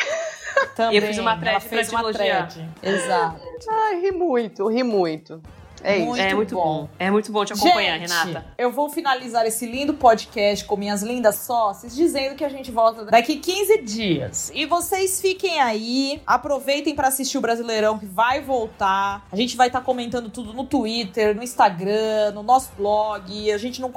Também. 0.75 0.95
E 0.95 0.97
eu 0.97 1.07
fiz 1.07 1.17
uma 1.17 1.37
thread 1.37 1.67
pra 1.67 1.83
te 1.83 1.95
elogiar. 1.95 2.49
Exato. 2.81 3.41
Ai, 3.69 4.01
ri 4.01 4.11
muito, 4.11 4.67
ri 4.67 4.83
muito. 4.83 5.41
É 5.87 5.99
muito, 5.99 6.21
é 6.21 6.33
muito 6.33 6.55
bom. 6.55 6.63
bom. 6.63 6.89
É 6.99 7.09
muito 7.09 7.31
bom 7.31 7.45
te 7.45 7.53
acompanhar, 7.53 7.97
gente, 7.97 8.09
Renata. 8.09 8.45
Eu 8.57 8.73
vou 8.73 8.89
finalizar 8.89 9.45
esse 9.45 9.65
lindo 9.65 9.93
podcast 9.93 10.65
com 10.65 10.75
minhas 10.75 11.01
lindas 11.01 11.35
sócias, 11.35 11.95
dizendo 11.95 12.35
que 12.35 12.43
a 12.43 12.49
gente 12.49 12.69
volta 12.71 13.05
daqui 13.05 13.37
15 13.37 13.81
dias. 13.83 14.51
E 14.53 14.65
vocês 14.65 15.21
fiquem 15.21 15.61
aí, 15.61 16.21
aproveitem 16.27 16.93
para 16.93 17.07
assistir 17.07 17.37
o 17.37 17.41
Brasileirão 17.41 17.97
que 17.97 18.05
vai 18.05 18.41
voltar. 18.41 19.25
A 19.31 19.35
gente 19.37 19.55
vai 19.55 19.67
estar 19.67 19.79
tá 19.79 19.85
comentando 19.85 20.29
tudo 20.29 20.51
no 20.51 20.65
Twitter, 20.65 21.33
no 21.33 21.41
Instagram, 21.41 22.33
no 22.33 22.43
nosso 22.43 22.71
blog. 22.75 23.49
A 23.49 23.57
gente 23.57 23.79
não 23.79 23.93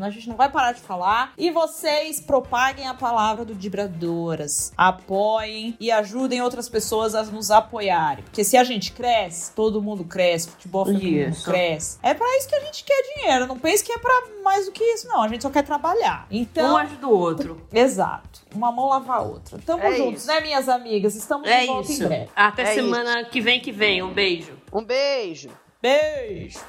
a 0.00 0.10
gente 0.10 0.28
não 0.28 0.36
vai 0.36 0.50
parar 0.50 0.72
de 0.72 0.80
falar. 0.80 1.34
E 1.36 1.50
vocês 1.50 2.20
propaguem 2.20 2.86
a 2.86 2.94
palavra 2.94 3.44
do 3.44 3.54
Dibradoras. 3.54 4.72
Apoiem 4.78 5.76
e 5.78 5.90
ajudem 5.90 6.40
outras 6.40 6.70
pessoas 6.70 7.14
a 7.14 7.22
nos 7.24 7.50
apoiarem. 7.50 8.24
Porque 8.24 8.42
se 8.42 8.56
a 8.56 8.64
gente 8.64 8.92
cresce, 8.92 9.52
todo 9.52 9.82
mundo 9.82 10.04
cresce. 10.04 10.48
Futebol 10.48 10.86
feminino 10.86 11.33
isso. 11.34 11.50
cresce. 11.50 11.98
É 12.02 12.14
para 12.14 12.26
isso 12.38 12.48
que 12.48 12.54
a 12.54 12.60
gente 12.60 12.84
quer 12.84 13.02
dinheiro. 13.14 13.46
Não 13.46 13.58
pense 13.58 13.84
que 13.84 13.92
é 13.92 13.98
para 13.98 14.42
mais 14.42 14.66
do 14.66 14.72
que 14.72 14.82
isso, 14.82 15.06
não. 15.08 15.22
A 15.22 15.28
gente 15.28 15.42
só 15.42 15.50
quer 15.50 15.62
trabalhar. 15.62 16.26
Então, 16.30 16.74
um 16.74 16.76
ajuda 16.76 17.06
o 17.06 17.18
outro. 17.18 17.60
Exato. 17.72 18.40
Uma 18.54 18.72
mão 18.72 18.88
lava 18.88 19.14
a 19.14 19.20
outra. 19.20 19.58
Tamo 19.64 19.82
é 19.82 19.96
juntos, 19.96 20.22
isso. 20.22 20.26
né, 20.28 20.40
minhas 20.40 20.68
amigas? 20.68 21.14
Estamos 21.14 21.48
é 21.48 21.60
de 21.60 21.66
volta 21.66 21.92
isso. 21.92 22.02
em 22.02 22.06
breve. 22.06 22.30
Até 22.34 22.62
é 22.62 22.74
semana 22.74 23.20
isso. 23.20 23.30
que 23.30 23.40
vem 23.40 23.60
que 23.60 23.72
vem. 23.72 24.02
Um 24.02 24.12
beijo. 24.12 24.52
Um 24.72 24.84
beijo. 24.84 25.50
Beijo. 25.80 26.60